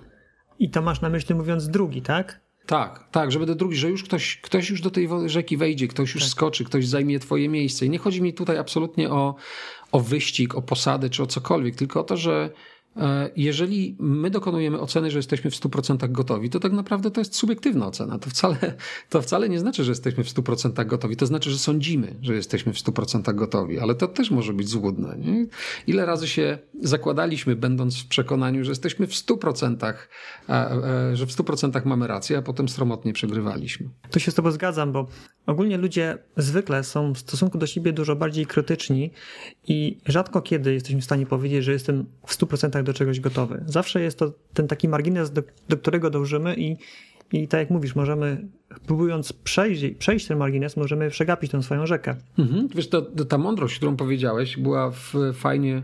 I 0.58 0.70
to 0.70 0.82
masz 0.82 1.00
na 1.00 1.08
myśli 1.08 1.34
mówiąc 1.34 1.68
drugi, 1.68 2.02
tak? 2.02 2.40
Tak, 2.66 3.08
tak, 3.10 3.32
żeby 3.32 3.46
do 3.46 3.54
drugi, 3.54 3.76
że 3.76 3.90
już 3.90 4.04
ktoś, 4.04 4.36
ktoś 4.36 4.70
już 4.70 4.80
do 4.80 4.90
tej 4.90 5.08
rzeki 5.26 5.56
wejdzie, 5.56 5.88
ktoś 5.88 6.14
już 6.14 6.22
tak. 6.22 6.30
skoczy, 6.30 6.64
ktoś 6.64 6.86
zajmie 6.86 7.18
twoje 7.18 7.48
miejsce. 7.48 7.86
I 7.86 7.90
nie 7.90 7.98
chodzi 7.98 8.22
mi 8.22 8.34
tutaj 8.34 8.58
absolutnie 8.58 9.10
o, 9.10 9.34
o 9.92 10.00
wyścig, 10.00 10.54
o 10.54 10.62
posadę 10.62 11.10
czy 11.10 11.22
o 11.22 11.26
cokolwiek, 11.26 11.76
tylko 11.76 12.00
o 12.00 12.04
to, 12.04 12.16
że 12.16 12.50
jeżeli 13.36 13.96
my 13.98 14.30
dokonujemy 14.30 14.80
oceny, 14.80 15.10
że 15.10 15.18
jesteśmy 15.18 15.50
w 15.50 15.54
100% 15.54 16.12
gotowi, 16.12 16.50
to 16.50 16.60
tak 16.60 16.72
naprawdę 16.72 17.10
to 17.10 17.20
jest 17.20 17.34
subiektywna 17.34 17.86
ocena. 17.86 18.18
To 18.18 18.30
wcale, 18.30 18.56
to 19.08 19.22
wcale 19.22 19.48
nie 19.48 19.58
znaczy, 19.58 19.84
że 19.84 19.90
jesteśmy 19.90 20.24
w 20.24 20.28
100% 20.28 20.86
gotowi. 20.86 21.16
To 21.16 21.26
znaczy, 21.26 21.50
że 21.50 21.58
sądzimy, 21.58 22.16
że 22.22 22.34
jesteśmy 22.34 22.72
w 22.72 22.76
100% 22.76 23.34
gotowi, 23.34 23.78
ale 23.78 23.94
to 23.94 24.08
też 24.08 24.30
może 24.30 24.52
być 24.52 24.68
złudne. 24.68 25.16
Nie? 25.18 25.46
Ile 25.86 26.06
razy 26.06 26.28
się 26.28 26.58
zakładaliśmy, 26.80 27.56
będąc 27.56 28.02
w 28.02 28.08
przekonaniu, 28.08 28.64
że 28.64 28.70
jesteśmy 28.70 29.06
w 29.06 29.12
100%, 29.12 29.94
że 31.12 31.26
w 31.26 31.30
100% 31.30 31.86
mamy 31.86 32.06
rację, 32.06 32.38
a 32.38 32.42
potem 32.42 32.68
sromotnie 32.68 33.12
przegrywaliśmy. 33.12 33.88
Tu 34.10 34.20
się 34.20 34.30
z 34.30 34.34
Tobą 34.34 34.50
zgadzam, 34.50 34.92
bo 34.92 35.06
ogólnie 35.46 35.76
ludzie 35.76 36.18
zwykle 36.36 36.84
są 36.84 37.12
w 37.12 37.18
stosunku 37.18 37.58
do 37.58 37.66
siebie 37.66 37.92
dużo 37.92 38.16
bardziej 38.16 38.46
krytyczni 38.46 39.10
i 39.68 39.98
rzadko 40.06 40.42
kiedy 40.42 40.74
jesteśmy 40.74 41.00
w 41.00 41.04
stanie 41.04 41.26
powiedzieć, 41.26 41.64
że 41.64 41.72
jestem 41.72 42.06
w 42.26 42.36
100% 42.36 42.82
do 42.82 42.94
czegoś 42.94 43.20
gotowy. 43.20 43.64
Zawsze 43.66 44.00
jest 44.00 44.18
to 44.18 44.32
ten 44.54 44.68
taki 44.68 44.88
margines, 44.88 45.32
do, 45.32 45.42
do 45.68 45.76
którego 45.76 46.10
dążymy 46.10 46.54
i, 46.56 46.76
i 47.32 47.48
tak 47.48 47.60
jak 47.60 47.70
mówisz, 47.70 47.94
możemy, 47.94 48.48
próbując 48.86 49.32
przejść, 49.32 49.84
przejść 49.98 50.26
ten 50.26 50.38
margines, 50.38 50.76
możemy 50.76 51.10
przegapić 51.10 51.50
tę 51.50 51.62
swoją 51.62 51.86
rzekę. 51.86 52.16
Mhm. 52.38 52.68
Wiesz, 52.74 52.88
to, 52.88 53.02
to 53.02 53.24
ta 53.24 53.38
mądrość, 53.38 53.76
którą 53.76 53.96
powiedziałeś, 53.96 54.56
była 54.56 54.90
w, 54.90 55.14
fajnie 55.34 55.82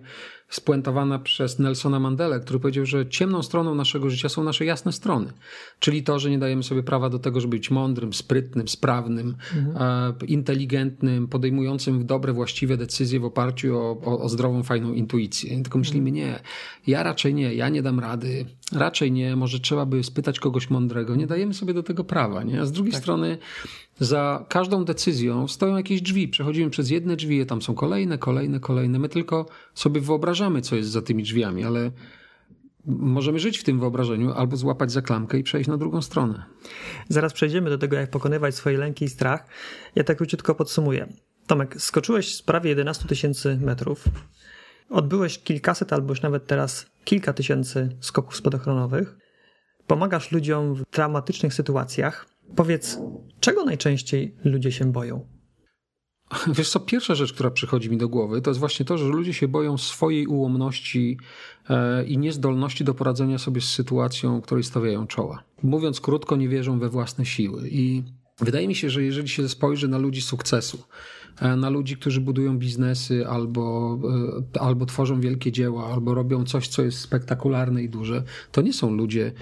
spuentowana 0.49 1.19
przez 1.19 1.59
Nelsona 1.59 2.01
Mandela, 2.01 2.39
który 2.39 2.61
powiedział, 2.61 2.87
że 2.87 3.07
ciemną 3.07 3.43
stroną 3.43 3.75
naszego 3.75 4.11
życia 4.11 4.29
są 4.29 4.45
nasze 4.45 4.65
jasne 4.65 4.93
strony. 4.93 5.33
Czyli 5.81 6.03
to, 6.03 6.19
że 6.19 6.31
nie 6.31 6.39
dajemy 6.39 6.63
sobie 6.63 6.83
prawa 6.83 7.11
do 7.11 7.19
tego, 7.19 7.41
żeby 7.41 7.57
być 7.57 7.71
mądrym, 7.71 8.13
sprytnym, 8.13 8.69
sprawnym, 8.69 9.37
mhm. 9.57 9.77
E, 10.23 10.27
inteligentnym, 10.27 11.29
podejmującym 11.29 12.07
dobre, 12.07 12.33
właściwe 12.33 12.77
decyzje 12.77 13.21
w 13.21 13.25
oparciu 13.25 13.79
o, 13.79 14.01
o, 14.05 14.21
o 14.21 14.29
zdrową, 14.29 14.63
fajną 14.63 14.93
intuicję. 14.93 15.63
Tylko 15.63 15.79
myślimy, 15.79 16.11
nie, 16.11 16.41
ja 16.87 17.03
raczej 17.03 17.35
nie, 17.35 17.55
ja 17.55 17.69
nie 17.69 17.83
dam 17.83 18.01
rady, 18.01 18.47
raczej 18.73 19.13
nie, 19.13 19.37
może 19.37 19.61
trzeba 19.61 19.87
by 19.87 20.05
spytać 20.05 20.41
kogoś 20.41 20.71
mądrego. 20.71 21.17
Nie 21.17 21.27
dajemy 21.27 21.55
sobie 21.55 21.75
do 21.75 21.83
tego 21.83 22.05
prawa. 22.05 22.43
Nie? 22.43 22.67
Z 22.67 22.73
drugiej 22.79 22.93
tak. 22.93 23.03
strony 23.03 23.39
za 24.01 24.45
każdą 24.49 24.85
decyzją 24.85 25.49
stoją 25.49 25.77
jakieś 25.77 26.03
drzwi. 26.03 26.29
Przechodzimy 26.29 26.71
przez 26.71 26.91
jedne 26.91 27.17
drzwi, 27.17 27.47
tam 27.47 27.63
są 27.63 27.75
kolejne, 27.75 28.19
kolejne, 28.19 28.61
kolejne. 28.61 28.99
My 28.99 29.09
tylko 29.09 29.47
sobie 29.75 30.01
wyobrażamy, 30.01 30.61
co 30.61 30.77
jest 30.77 30.91
za 30.91 31.03
tymi 31.03 31.23
drzwiami, 31.23 31.65
ale 31.65 31.91
możemy 32.85 33.39
żyć 33.39 33.59
w 33.59 33.65
tym 33.65 33.81
wyobrażeniu 33.81 34.33
albo 34.33 34.57
złapać 34.57 34.93
za 34.93 35.03
klamkę 35.03 35.39
i 35.39 35.43
przejść 35.43 35.69
na 35.69 35.77
drugą 35.77 36.03
stronę. 36.03 36.45
Zaraz 37.09 37.33
przejdziemy 37.33 37.71
do 37.71 37.79
tego, 37.79 37.97
jak 37.97 38.11
pokonywać 38.11 38.55
swoje 38.55 38.79
lęki 38.79 39.05
i 39.05 39.09
strach. 39.09 39.47
Ja 39.95 40.05
tak 40.05 40.17
króciutko 40.17 40.55
podsumuję. 40.55 41.09
Tomek, 41.47 41.83
skoczyłeś 41.83 42.35
z 42.35 42.43
prawie 42.43 42.71
11 42.71 43.09
tysięcy 43.09 43.59
metrów. 43.63 44.05
Odbyłeś 44.91 45.39
kilkaset 45.39 45.93
albo 45.93 46.13
już 46.13 46.23
nawet 46.23 46.47
teraz 46.47 46.87
kilka 47.05 47.33
tysięcy 47.33 47.97
skoków 48.01 48.37
spadochronowych. 48.37 49.17
Pomagasz 49.87 50.33
ludziom 50.33 50.75
w 50.75 50.83
dramatycznych 50.91 51.55
sytuacjach. 51.55 52.27
Powiedz, 52.57 52.99
czego 53.41 53.65
najczęściej 53.65 54.35
ludzie 54.45 54.73
się 54.73 54.93
boją? 54.93 55.27
Wiesz 56.57 56.71
co, 56.71 56.81
pierwsza 56.81 57.15
rzecz, 57.15 57.33
która 57.33 57.51
przychodzi 57.51 57.91
mi 57.91 57.97
do 57.97 58.09
głowy, 58.09 58.43
to 58.43 58.51
jest 58.51 58.61
właśnie 58.61 58.87
to, 58.87 58.99
że 58.99 59.05
ludzie 59.05 59.35
się 59.35 59.49
boją 59.49 59.79
swojej 59.79 60.27
ułomności 60.27 61.19
e, 61.69 62.05
i 62.05 62.19
niezdolności 62.19 62.85
do 62.85 62.95
poradzenia 62.95 63.39
sobie 63.39 63.61
z 63.61 63.65
sytuacją, 63.65 64.41
której 64.41 64.65
stawiają 64.65 65.07
czoła. 65.07 65.43
Mówiąc 65.63 66.01
krótko, 66.01 66.37
nie 66.37 66.49
wierzą 66.49 66.79
we 66.79 66.89
własne 66.89 67.27
siły. 67.27 67.69
I 67.69 68.03
wydaje 68.41 68.69
mi 68.69 68.75
się, 68.75 68.91
że 68.91 69.03
jeżeli 69.03 69.29
się 69.29 69.49
spojrzy 69.49 69.89
na 69.89 69.99
ludzi 69.99 70.23
sukcesu, 70.23 70.79
E, 71.41 71.57
na 71.57 71.71
ludzi, 71.71 71.97
którzy 71.97 72.21
budują 72.21 72.59
biznesy 72.59 73.29
albo, 73.29 73.99
e, 74.55 74.61
albo 74.61 74.87
tworzą 74.87 75.21
wielkie 75.21 75.53
dzieła, 75.53 75.93
albo 75.93 76.15
robią 76.15 76.45
coś, 76.45 76.69
co 76.69 76.83
jest 76.83 76.99
spektakularne 76.99 77.83
i 77.83 77.89
duże. 77.89 78.23
To 78.53 78.63
nie 78.63 78.73
są 78.73 78.91
ludzie, 78.91 79.33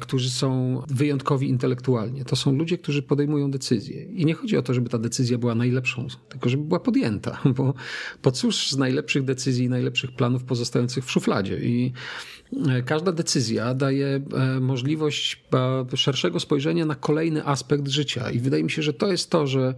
którzy 0.00 0.30
są 0.30 0.82
wyjątkowi 0.88 1.48
intelektualnie. 1.48 2.24
To 2.24 2.36
są 2.36 2.52
ludzie, 2.52 2.78
którzy 2.78 3.02
podejmują 3.02 3.50
decyzje. 3.50 4.04
I 4.04 4.26
nie 4.26 4.34
chodzi 4.34 4.56
o 4.56 4.62
to, 4.62 4.74
żeby 4.74 4.88
ta 4.88 4.98
decyzja 4.98 5.38
była 5.38 5.54
najlepszą, 5.54 6.06
tylko 6.28 6.48
żeby 6.48 6.64
była 6.64 6.80
podjęta, 6.80 7.40
bo, 7.56 7.74
bo 8.22 8.30
cóż 8.30 8.70
z 8.70 8.76
najlepszych 8.76 9.24
decyzji 9.24 9.64
i 9.64 9.68
najlepszych 9.68 10.12
planów 10.12 10.44
pozostających 10.44 11.04
w 11.04 11.10
szufladzie. 11.10 11.58
I 11.60 11.92
każda 12.84 13.12
decyzja 13.12 13.74
daje 13.74 14.20
możliwość 14.60 15.42
szerszego 15.94 16.40
spojrzenia 16.40 16.86
na 16.86 16.94
kolejny 16.94 17.46
aspekt 17.46 17.88
życia. 17.88 18.30
I 18.30 18.38
wydaje 18.38 18.64
mi 18.64 18.70
się, 18.70 18.82
że 18.82 18.92
to 18.92 19.06
jest 19.10 19.30
to, 19.30 19.46
że 19.46 19.74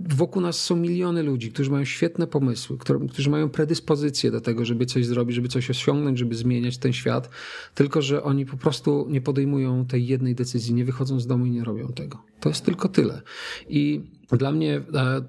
wokół 0.00 0.42
nas 0.42 0.60
są 0.60 0.76
miliony 0.76 1.22
ludzi, 1.22 1.52
którzy 1.52 1.70
mają 1.70 1.84
świetne 1.84 2.26
pomysły, 2.26 2.78
którzy 3.12 3.30
mają 3.30 3.48
predyspozycję 3.48 4.30
do 4.30 4.40
tego, 4.40 4.64
żeby 4.64 4.86
coś 4.86 5.06
zrobić, 5.06 5.36
żeby 5.36 5.48
coś 5.48 5.70
osiągnąć, 5.70 6.18
żeby 6.18 6.34
zmieniać 6.34 6.78
ten 6.78 6.92
świat, 6.92 7.30
tylko 7.74 8.02
że 8.02 8.22
oni 8.22 8.46
po 8.46 8.56
prostu 8.56 9.06
nie 9.10 9.20
podejmują 9.20 9.41
tej 9.88 10.06
jednej 10.06 10.34
decyzji, 10.34 10.74
nie 10.74 10.84
wychodzą 10.84 11.20
z 11.20 11.26
domu 11.26 11.46
i 11.46 11.50
nie 11.50 11.64
robią 11.64 11.88
tego. 11.88 12.22
To 12.40 12.48
jest 12.48 12.64
tylko 12.64 12.88
tyle. 12.88 13.22
I 13.68 14.00
dla 14.32 14.52
mnie 14.52 14.76
e, 14.76 14.82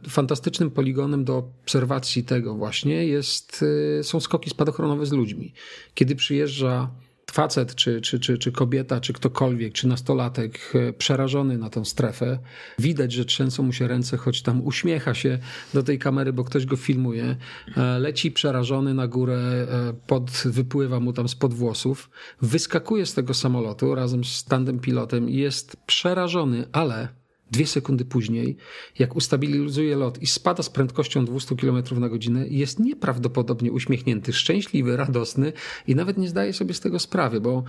fantastycznym 0.10 0.71
poligonem 0.71 1.23
do 1.26 1.38
obserwacji 1.38 2.23
tego 2.23 2.56
właśnie 2.56 3.08
jest, 3.08 3.65
e, 3.99 4.04
są 4.04 4.19
skoki 4.19 4.49
spadochronowe 4.49 5.06
z 5.06 5.12
ludźmi. 5.12 5.54
Kiedy 5.93 6.15
przyjeżdża 6.15 6.89
facet, 7.34 7.76
czy, 7.76 8.02
czy, 8.02 8.19
czy, 8.19 8.38
czy 8.38 8.52
kobieta, 8.52 9.02
czy 9.02 9.13
ktokolwiek, 9.13 9.74
czy 9.74 9.88
nastolatek 9.88 10.72
e, 10.76 10.93
przerażony 10.93 11.58
na 11.58 11.69
tę 11.69 11.86
strefę, 11.86 12.39
widać, 12.80 13.12
że 13.13 13.26
trzęsą 13.26 13.63
mu 13.63 13.74
się 13.74 13.88
ręce, 13.88 14.17
choć 14.17 14.41
tam 14.41 14.65
uśmiecha 14.65 15.13
się 15.13 15.39
do 15.74 15.84
tej 15.84 16.00
kamery, 16.00 16.34
bo 16.34 16.43
ktoś 16.43 16.65
go 16.65 16.76
filmuje, 16.76 17.36
e, 17.78 18.00
leci 18.00 18.32
przerażony 18.32 18.93
na 18.93 19.08
górę, 19.08 19.36
e, 19.36 19.93
pod, 20.08 20.32
wypływa 20.46 21.00
mu 21.00 21.13
tam 21.13 21.28
spod 21.28 21.54
włosów, 21.54 22.10
wyskakuje 22.41 23.06
z 23.06 23.13
tego 23.13 23.34
samolotu 23.34 23.96
razem 23.96 24.24
z 24.24 24.43
tandem 24.43 24.80
pilotem 24.80 25.30
i 25.30 25.36
jest 25.36 25.78
przerażony, 25.86 26.65
ale 26.72 27.22
Dwie 27.53 27.67
sekundy 27.67 28.05
później, 28.05 28.57
jak 28.99 29.15
ustabilizuje 29.15 29.95
lot 29.95 30.21
i 30.21 30.27
spada 30.27 30.63
z 30.63 30.69
prędkością 30.69 31.25
200 31.25 31.55
km 31.55 31.83
na 31.99 32.09
godzinę, 32.09 32.47
jest 32.47 32.79
nieprawdopodobnie 32.79 33.71
uśmiechnięty, 33.71 34.33
szczęśliwy, 34.33 34.97
radosny 34.97 35.53
i 35.87 35.95
nawet 35.95 36.17
nie 36.17 36.27
zdaje 36.27 36.53
sobie 36.53 36.73
z 36.73 36.79
tego 36.79 36.99
sprawy, 36.99 37.41
bo 37.41 37.63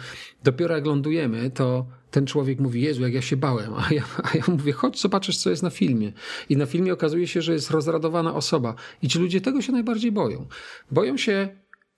dopiero 0.44 0.74
jak 0.74 0.86
lądujemy, 0.86 1.50
to 1.50 1.86
ten 2.10 2.26
człowiek 2.26 2.60
mówi, 2.60 2.82
Jezu, 2.82 3.02
jak 3.02 3.14
ja 3.14 3.22
się 3.22 3.36
bałem, 3.36 3.74
a 3.74 3.94
ja, 3.94 4.04
a 4.22 4.36
ja 4.36 4.44
mówię, 4.48 4.72
chodź 4.72 5.00
zobaczysz, 5.00 5.36
co 5.36 5.50
jest 5.50 5.62
na 5.62 5.70
filmie. 5.70 6.12
I 6.48 6.56
na 6.56 6.66
filmie 6.66 6.92
okazuje 6.92 7.26
się, 7.26 7.42
że 7.42 7.52
jest 7.52 7.70
rozradowana 7.70 8.34
osoba 8.34 8.74
i 9.02 9.08
ci 9.08 9.18
ludzie 9.18 9.40
tego 9.40 9.62
się 9.62 9.72
najbardziej 9.72 10.12
boją. 10.12 10.46
Boją 10.90 11.16
się 11.16 11.48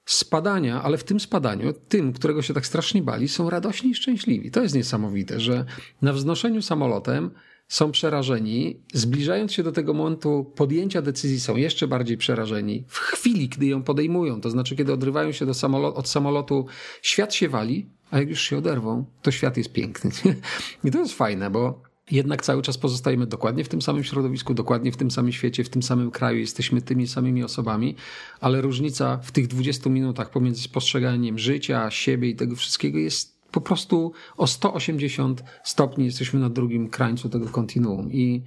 spadania, 0.06 0.82
ale 0.82 0.98
w 0.98 1.04
tym 1.04 1.20
spadaniu, 1.20 1.72
tym, 1.72 2.12
którego 2.12 2.42
się 2.42 2.54
tak 2.54 2.66
strasznie 2.66 3.02
bali, 3.02 3.28
są 3.28 3.50
radośni 3.50 3.90
i 3.90 3.94
szczęśliwi. 3.94 4.50
To 4.50 4.62
jest 4.62 4.74
niesamowite, 4.74 5.40
że 5.40 5.64
na 6.02 6.12
wznoszeniu 6.12 6.62
samolotem 6.62 7.30
są 7.68 7.92
przerażeni, 7.92 8.80
zbliżając 8.92 9.52
się 9.52 9.62
do 9.62 9.72
tego 9.72 9.94
momentu 9.94 10.52
podjęcia 10.54 11.02
decyzji, 11.02 11.40
są 11.40 11.56
jeszcze 11.56 11.88
bardziej 11.88 12.16
przerażeni. 12.16 12.84
W 12.88 12.98
chwili, 12.98 13.48
gdy 13.48 13.66
ją 13.66 13.82
podejmują, 13.82 14.40
to 14.40 14.50
znaczy, 14.50 14.76
kiedy 14.76 14.92
odrywają 14.92 15.32
się 15.32 15.46
do 15.46 15.54
samolotu, 15.54 15.98
od 15.98 16.08
samolotu, 16.08 16.66
świat 17.02 17.34
się 17.34 17.48
wali, 17.48 17.86
a 18.10 18.18
jak 18.18 18.28
już 18.28 18.40
się 18.40 18.58
oderwą, 18.58 19.04
to 19.22 19.30
świat 19.30 19.56
jest 19.56 19.72
piękny. 19.72 20.10
I 20.84 20.90
to 20.90 20.98
jest 20.98 21.14
fajne, 21.14 21.50
bo 21.50 21.82
jednak 22.10 22.42
cały 22.42 22.62
czas 22.62 22.78
pozostajemy 22.78 23.26
dokładnie 23.26 23.64
w 23.64 23.68
tym 23.68 23.82
samym 23.82 24.04
środowisku, 24.04 24.54
dokładnie 24.54 24.92
w 24.92 24.96
tym 24.96 25.10
samym 25.10 25.32
świecie, 25.32 25.64
w 25.64 25.68
tym 25.68 25.82
samym 25.82 26.10
kraju, 26.10 26.38
jesteśmy 26.38 26.82
tymi 26.82 27.08
samymi 27.08 27.44
osobami, 27.44 27.96
ale 28.40 28.60
różnica 28.60 29.18
w 29.22 29.32
tych 29.32 29.46
20 29.46 29.90
minutach 29.90 30.30
pomiędzy 30.30 30.62
spostrzeganiem 30.62 31.38
życia, 31.38 31.90
siebie 31.90 32.28
i 32.28 32.36
tego 32.36 32.56
wszystkiego 32.56 32.98
jest 32.98 33.35
po 33.56 33.60
prostu 33.60 34.12
o 34.36 34.46
180 34.46 35.44
stopni 35.64 36.04
jesteśmy 36.04 36.40
na 36.40 36.50
drugim 36.50 36.88
krańcu 36.88 37.28
tego 37.28 37.46
kontinuum. 37.48 38.12
I, 38.12 38.42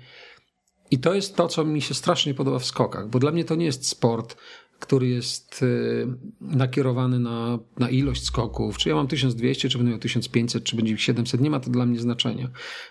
I 0.91 1.00
to 1.00 1.13
jest 1.13 1.36
to, 1.36 1.48
co 1.48 1.65
mi 1.65 1.82
się 1.82 1.93
strasznie 1.93 2.34
podoba 2.34 2.60
w 2.60 2.65
skokach, 2.65 3.10
bo 3.10 3.19
dla 3.19 3.32
mnie 3.32 3.45
to 3.45 3.56
nie 3.56 3.65
jest 3.65 3.88
sport, 3.88 4.38
który 4.80 5.08
jest 5.08 5.63
y, 5.63 6.08
nakierowany 6.42 7.20
na, 7.20 7.60
na 7.80 7.89
ilość 7.89 8.24
skoków. 8.24 8.78
Czy 8.78 8.89
ja 8.89 8.96
mam 8.96 9.08
1200, 9.08 9.70
czy 9.70 9.78
będę 9.78 9.92
miał 9.92 10.00
1500, 10.00 10.63
czy 10.63 10.76
będzie 10.76 10.98
700, 10.98 11.42
nie 11.42 11.50
ma 11.50 11.60
to 11.60 11.70
dla 11.70 11.86
mnie 11.86 12.00
znaczenia. 12.00 12.50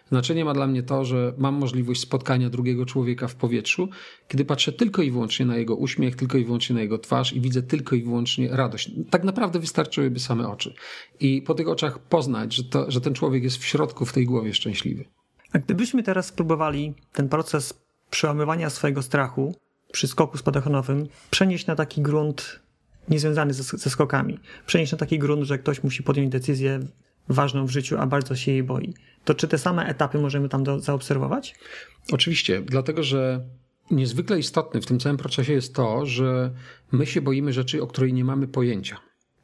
Znaczenie 0.08 0.44
ma 0.44 0.54
dla 0.54 0.66
mnie 0.66 0.82
to, 0.82 1.04
że 1.04 1.34
mam 1.38 1.54
możliwość 1.54 2.00
spotkania 2.00 2.50
drugiego 2.50 2.86
człowieka 2.86 3.28
w 3.28 3.34
powietrzu, 3.34 3.88
kiedy 4.28 4.44
patrzę 4.44 4.72
tylko 4.72 5.02
i 5.02 5.10
wyłącznie 5.10 5.46
na 5.46 5.56
jego 5.56 5.76
uśmiech, 5.76 6.16
tylko 6.16 6.38
i 6.38 6.44
wyłącznie 6.44 6.74
na 6.74 6.82
jego 6.82 6.98
twarz 6.98 7.32
i 7.32 7.40
widzę 7.40 7.62
tylko 7.62 7.96
i 7.96 8.02
wyłącznie 8.02 8.48
radość. 8.48 8.90
Tak 9.10 9.24
naprawdę 9.24 9.58
wystarczyłyby 9.58 10.20
same 10.20 10.48
oczy. 10.48 10.74
I 11.20 11.42
po 11.42 11.54
tych 11.54 11.68
oczach 11.68 11.98
poznać, 11.98 12.54
że, 12.54 12.64
to, 12.64 12.90
że 12.90 13.00
ten 13.00 13.14
człowiek 13.14 13.42
jest 13.42 13.56
w 13.56 13.64
środku, 13.64 14.04
w 14.04 14.12
tej 14.12 14.26
głowie 14.26 14.54
szczęśliwy. 14.54 15.04
A 15.52 15.58
gdybyśmy 15.58 16.02
teraz 16.02 16.26
spróbowali 16.26 16.94
ten 17.12 17.28
proces 17.28 17.74
przełamywania 18.10 18.70
swojego 18.70 19.02
strachu 19.02 19.54
przy 19.92 20.08
skoku 20.08 20.38
spadochronowym 20.38 21.08
przenieść 21.30 21.66
na 21.66 21.76
taki 21.76 22.02
grunt 22.02 22.60
niezwiązany 23.08 23.54
ze, 23.54 23.78
ze 23.78 23.90
skokami. 23.90 24.38
Przenieść 24.66 24.92
na 24.92 24.98
taki 24.98 25.18
grunt, 25.18 25.44
że 25.44 25.58
ktoś 25.58 25.82
musi 25.82 26.02
podjąć 26.02 26.32
decyzję 26.32 26.80
ważną 27.28 27.66
w 27.66 27.70
życiu, 27.70 27.96
a 27.98 28.06
bardzo 28.06 28.36
się 28.36 28.52
jej 28.52 28.62
boi. 28.62 28.94
To 29.24 29.34
czy 29.34 29.48
te 29.48 29.58
same 29.58 29.86
etapy 29.86 30.18
możemy 30.18 30.48
tam 30.48 30.64
do, 30.64 30.80
zaobserwować? 30.80 31.54
Oczywiście, 32.12 32.62
dlatego 32.62 33.02
że 33.02 33.44
niezwykle 33.90 34.38
istotne 34.38 34.80
w 34.80 34.86
tym 34.86 35.00
całym 35.00 35.18
procesie 35.18 35.52
jest 35.52 35.74
to, 35.74 36.06
że 36.06 36.50
my 36.92 37.06
się 37.06 37.20
boimy 37.20 37.52
rzeczy, 37.52 37.82
o 37.82 37.86
której 37.86 38.12
nie 38.12 38.24
mamy 38.24 38.48
pojęcia. 38.48 38.96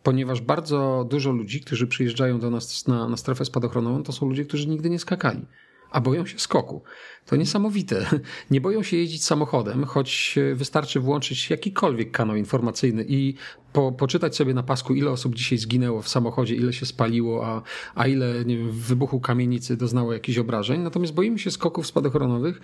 Ponieważ 0.03 0.41
bardzo 0.41 1.07
dużo 1.11 1.33
ludzi, 1.33 1.61
którzy 1.61 1.87
przyjeżdżają 1.87 2.41
do 2.41 2.51
nas 2.51 2.87
na, 2.87 3.09
na 3.09 3.17
strefę 3.17 3.45
spadochronową, 3.45 4.03
to 4.03 4.13
są 4.13 4.29
ludzie, 4.29 4.45
którzy 4.45 4.69
nigdy 4.69 4.91
nie 4.91 4.99
skakali, 4.99 5.47
a 5.91 6.01
boją 6.01 6.27
się 6.27 6.39
skoku. 6.39 6.83
To 7.27 7.37
niesamowite. 7.37 8.07
Nie 8.51 8.61
boją 8.61 8.83
się 8.83 8.97
jeździć 8.97 9.25
samochodem, 9.25 9.85
choć 9.85 10.39
wystarczy 10.55 11.01
włączyć 11.01 11.51
jakikolwiek 11.51 12.11
kanał 12.11 12.37
informacyjny 12.37 13.05
i 13.09 13.35
po, 13.75 13.93
poczytać 13.93 14.37
sobie 14.37 14.55
na 14.55 14.63
pasku, 14.63 14.95
ile 14.95 15.11
osób 15.11 15.35
dzisiaj 15.35 15.59
zginęło 15.59 16.03
w 16.03 16.09
samochodzie, 16.09 16.55
ile 16.55 16.73
się 16.73 16.87
spaliło, 16.87 17.47
a, 17.47 17.63
a 17.95 18.07
ile 18.07 18.45
nie 18.45 18.59
wiem, 18.59 18.71
w 18.71 18.81
wybuchu 18.81 19.21
kamienicy 19.21 19.77
doznało 19.77 20.13
jakichś 20.13 20.39
obrażeń. 20.39 20.81
Natomiast 20.81 21.15
boimy 21.15 21.39
się 21.39 21.51
skoków 21.51 21.87
spadochronowych, 21.87 22.61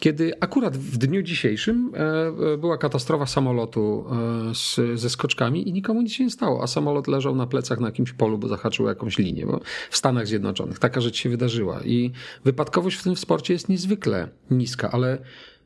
kiedy 0.00 0.32
akurat 0.40 0.76
w 0.76 0.96
dniu 0.96 1.22
dzisiejszym 1.22 1.92
e, 1.94 2.52
e, 2.52 2.56
była 2.58 2.78
katastrofa 2.78 3.26
samolotu 3.26 4.04
e, 4.50 4.54
z, 4.54 5.00
ze 5.00 5.10
skoczkami 5.10 5.68
i 5.68 5.72
nikomu 5.72 6.02
nic 6.02 6.12
się 6.12 6.24
nie 6.24 6.30
stało, 6.30 6.62
a 6.62 6.66
samolot 6.66 7.08
leżał 7.08 7.34
na 7.34 7.46
plecach 7.46 7.80
na 7.80 7.86
jakimś 7.86 8.12
polu, 8.12 8.38
bo 8.38 8.48
zahaczył 8.48 8.86
jakąś 8.86 9.18
linię 9.18 9.46
bo 9.46 9.60
w 9.90 9.96
Stanach 9.96 10.26
Zjednoczonych. 10.26 10.78
Taka 10.78 11.00
rzecz 11.00 11.16
się 11.16 11.28
wydarzyła 11.28 11.80
i 11.84 12.12
wypadkowość 12.44 12.96
w 12.96 13.02
tym 13.02 13.16
sporcie 13.16 13.52
jest 13.52 13.68
niezwykle 13.96 14.28
niska, 14.50 14.90
ale 14.90 15.18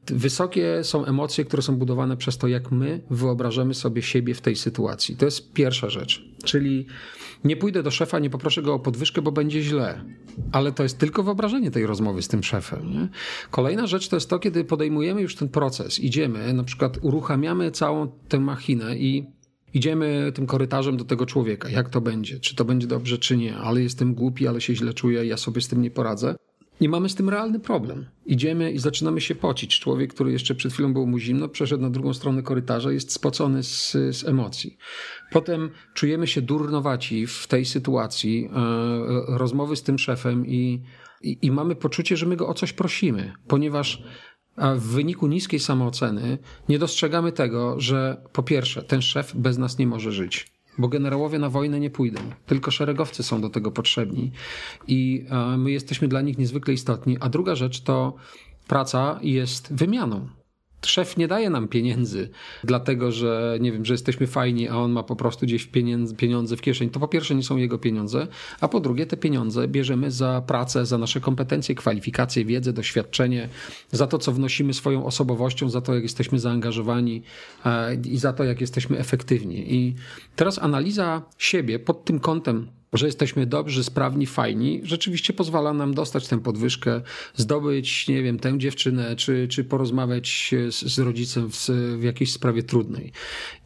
Wysokie 0.06 0.84
są 0.84 1.04
emocje, 1.04 1.44
które 1.44 1.62
są 1.62 1.76
budowane 1.76 2.16
przez 2.16 2.38
to, 2.38 2.48
jak 2.48 2.70
my 2.72 3.00
wyobrażamy 3.10 3.74
sobie 3.74 4.02
siebie 4.02 4.34
w 4.34 4.40
tej 4.40 4.56
sytuacji. 4.56 5.16
To 5.16 5.24
jest 5.24 5.52
pierwsza 5.52 5.90
rzecz. 5.90 6.24
Czyli 6.44 6.86
nie 7.44 7.56
pójdę 7.56 7.82
do 7.82 7.90
szefa, 7.90 8.18
nie 8.18 8.30
poproszę 8.30 8.62
go 8.62 8.74
o 8.74 8.78
podwyżkę, 8.78 9.22
bo 9.22 9.32
będzie 9.32 9.62
źle. 9.62 10.04
Ale 10.52 10.72
to 10.72 10.82
jest 10.82 10.98
tylko 10.98 11.22
wyobrażenie 11.22 11.70
tej 11.70 11.86
rozmowy 11.86 12.22
z 12.22 12.28
tym 12.28 12.42
szefem. 12.42 12.92
Nie? 12.92 13.08
Kolejna 13.50 13.86
rzecz 13.86 14.08
to 14.08 14.16
jest 14.16 14.30
to, 14.30 14.38
kiedy 14.38 14.64
podejmujemy 14.64 15.20
już 15.20 15.36
ten 15.36 15.48
proces, 15.48 15.98
idziemy, 15.98 16.52
na 16.52 16.64
przykład 16.64 16.98
uruchamiamy 17.02 17.70
całą 17.70 18.08
tę 18.28 18.40
machinę 18.40 18.96
i 18.96 19.26
idziemy 19.74 20.32
tym 20.34 20.46
korytarzem 20.46 20.96
do 20.96 21.04
tego 21.04 21.26
człowieka. 21.26 21.68
Jak 21.68 21.88
to 21.88 22.00
będzie? 22.00 22.40
Czy 22.40 22.56
to 22.56 22.64
będzie 22.64 22.86
dobrze, 22.86 23.18
czy 23.18 23.36
nie? 23.36 23.56
Ale 23.56 23.82
jestem 23.82 24.14
głupi, 24.14 24.46
ale 24.46 24.60
się 24.60 24.74
źle 24.74 24.94
czuję, 24.94 25.26
ja 25.26 25.36
sobie 25.36 25.60
z 25.60 25.68
tym 25.68 25.82
nie 25.82 25.90
poradzę 25.90 26.34
I 26.80 26.88
mamy 26.88 27.08
z 27.08 27.14
tym 27.14 27.28
realny 27.28 27.60
problem. 27.60 28.06
Idziemy 28.26 28.72
i 28.72 28.78
zaczynamy 28.78 29.20
się 29.20 29.34
pocić. 29.34 29.78
Człowiek, 29.78 30.14
który 30.14 30.32
jeszcze 30.32 30.54
przed 30.54 30.72
chwilą 30.72 30.92
był 30.92 31.06
mu 31.06 31.18
zimno, 31.18 31.48
przeszedł 31.48 31.82
na 31.82 31.90
drugą 31.90 32.14
stronę 32.14 32.42
korytarza, 32.42 32.92
jest 32.92 33.12
spocony 33.12 33.62
z, 33.62 33.92
z 33.92 34.24
emocji. 34.24 34.76
Potem 35.30 35.70
czujemy 35.94 36.26
się 36.26 36.42
durnowaci 36.42 37.26
w 37.26 37.46
tej 37.46 37.64
sytuacji, 37.64 38.48
e, 38.52 39.38
rozmowy 39.38 39.76
z 39.76 39.82
tym 39.82 39.98
szefem 39.98 40.46
i, 40.46 40.82
i, 41.22 41.38
i 41.42 41.50
mamy 41.50 41.74
poczucie, 41.74 42.16
że 42.16 42.26
my 42.26 42.36
go 42.36 42.48
o 42.48 42.54
coś 42.54 42.72
prosimy, 42.72 43.32
ponieważ 43.46 44.02
w 44.76 44.92
wyniku 44.92 45.26
niskiej 45.26 45.60
samooceny 45.60 46.38
nie 46.68 46.78
dostrzegamy 46.78 47.32
tego, 47.32 47.80
że 47.80 48.22
po 48.32 48.42
pierwsze, 48.42 48.82
ten 48.82 49.02
szef 49.02 49.36
bez 49.36 49.58
nas 49.58 49.78
nie 49.78 49.86
może 49.86 50.12
żyć 50.12 50.59
bo 50.80 50.88
generałowie 50.88 51.38
na 51.38 51.48
wojnę 51.48 51.80
nie 51.80 51.90
pójdą, 51.90 52.20
tylko 52.46 52.70
szeregowcy 52.70 53.22
są 53.22 53.40
do 53.40 53.50
tego 53.50 53.70
potrzebni. 53.70 54.32
I 54.88 55.24
e, 55.30 55.56
my 55.56 55.70
jesteśmy 55.70 56.08
dla 56.08 56.20
nich 56.20 56.38
niezwykle 56.38 56.74
istotni. 56.74 57.16
A 57.20 57.28
druga 57.28 57.54
rzecz 57.54 57.80
to 57.80 58.14
praca 58.68 59.18
jest 59.22 59.74
wymianą 59.74 60.39
szef 60.86 61.16
nie 61.16 61.28
daje 61.28 61.50
nam 61.50 61.68
pieniędzy, 61.68 62.30
dlatego 62.64 63.12
że 63.12 63.58
nie 63.60 63.72
wiem, 63.72 63.84
że 63.84 63.94
jesteśmy 63.94 64.26
fajni, 64.26 64.68
a 64.68 64.76
on 64.76 64.92
ma 64.92 65.02
po 65.02 65.16
prostu 65.16 65.46
gdzieś 65.46 65.66
pieniądze, 65.66 66.14
pieniądze 66.14 66.56
w 66.56 66.60
kieszeni. 66.60 66.90
To 66.90 67.00
po 67.00 67.08
pierwsze 67.08 67.34
nie 67.34 67.42
są 67.42 67.56
jego 67.56 67.78
pieniądze, 67.78 68.26
a 68.60 68.68
po 68.68 68.80
drugie 68.80 69.06
te 69.06 69.16
pieniądze 69.16 69.68
bierzemy 69.68 70.10
za 70.10 70.42
pracę, 70.46 70.86
za 70.86 70.98
nasze 70.98 71.20
kompetencje, 71.20 71.74
kwalifikacje, 71.74 72.44
wiedzę, 72.44 72.72
doświadczenie, 72.72 73.48
za 73.90 74.06
to, 74.06 74.18
co 74.18 74.32
wnosimy 74.32 74.74
swoją 74.74 75.06
osobowością, 75.06 75.70
za 75.70 75.80
to, 75.80 75.94
jak 75.94 76.02
jesteśmy 76.02 76.38
zaangażowani 76.38 77.22
e, 77.64 77.94
i 77.94 78.18
za 78.18 78.32
to, 78.32 78.44
jak 78.44 78.60
jesteśmy 78.60 78.98
efektywni. 78.98 79.74
I 79.74 79.94
teraz 80.36 80.58
analiza 80.58 81.22
siebie 81.38 81.78
pod 81.78 82.04
tym 82.04 82.20
kątem 82.20 82.79
że 82.92 83.06
jesteśmy 83.06 83.46
dobrzy, 83.46 83.84
sprawni, 83.84 84.26
fajni, 84.26 84.80
rzeczywiście 84.84 85.32
pozwala 85.32 85.72
nam 85.72 85.94
dostać 85.94 86.28
tę 86.28 86.40
podwyżkę, 86.40 87.00
zdobyć, 87.34 88.08
nie 88.08 88.22
wiem, 88.22 88.38
tę 88.38 88.58
dziewczynę, 88.58 89.16
czy, 89.16 89.48
czy 89.48 89.64
porozmawiać 89.64 90.54
z, 90.70 90.82
z 90.82 90.98
rodzicem 90.98 91.50
w, 91.50 91.68
w 91.98 92.02
jakiejś 92.02 92.32
sprawie 92.32 92.62
trudnej. 92.62 93.12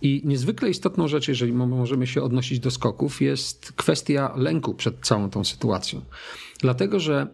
I 0.03 0.23
niezwykle 0.25 0.71
istotną 0.71 1.09
rzecz, 1.09 1.29
jeżeli 1.29 1.53
możemy 1.53 2.07
się 2.07 2.23
odnosić 2.23 2.61
do 2.61 2.71
skoków, 2.71 3.23
jest 3.23 3.73
kwestia 3.73 4.33
lęku 4.37 4.75
przed 4.75 5.01
całą 5.01 5.31
tą 5.31 5.45
sytuacją. 5.45 6.01
Dlatego, 6.61 7.01
że 7.01 7.27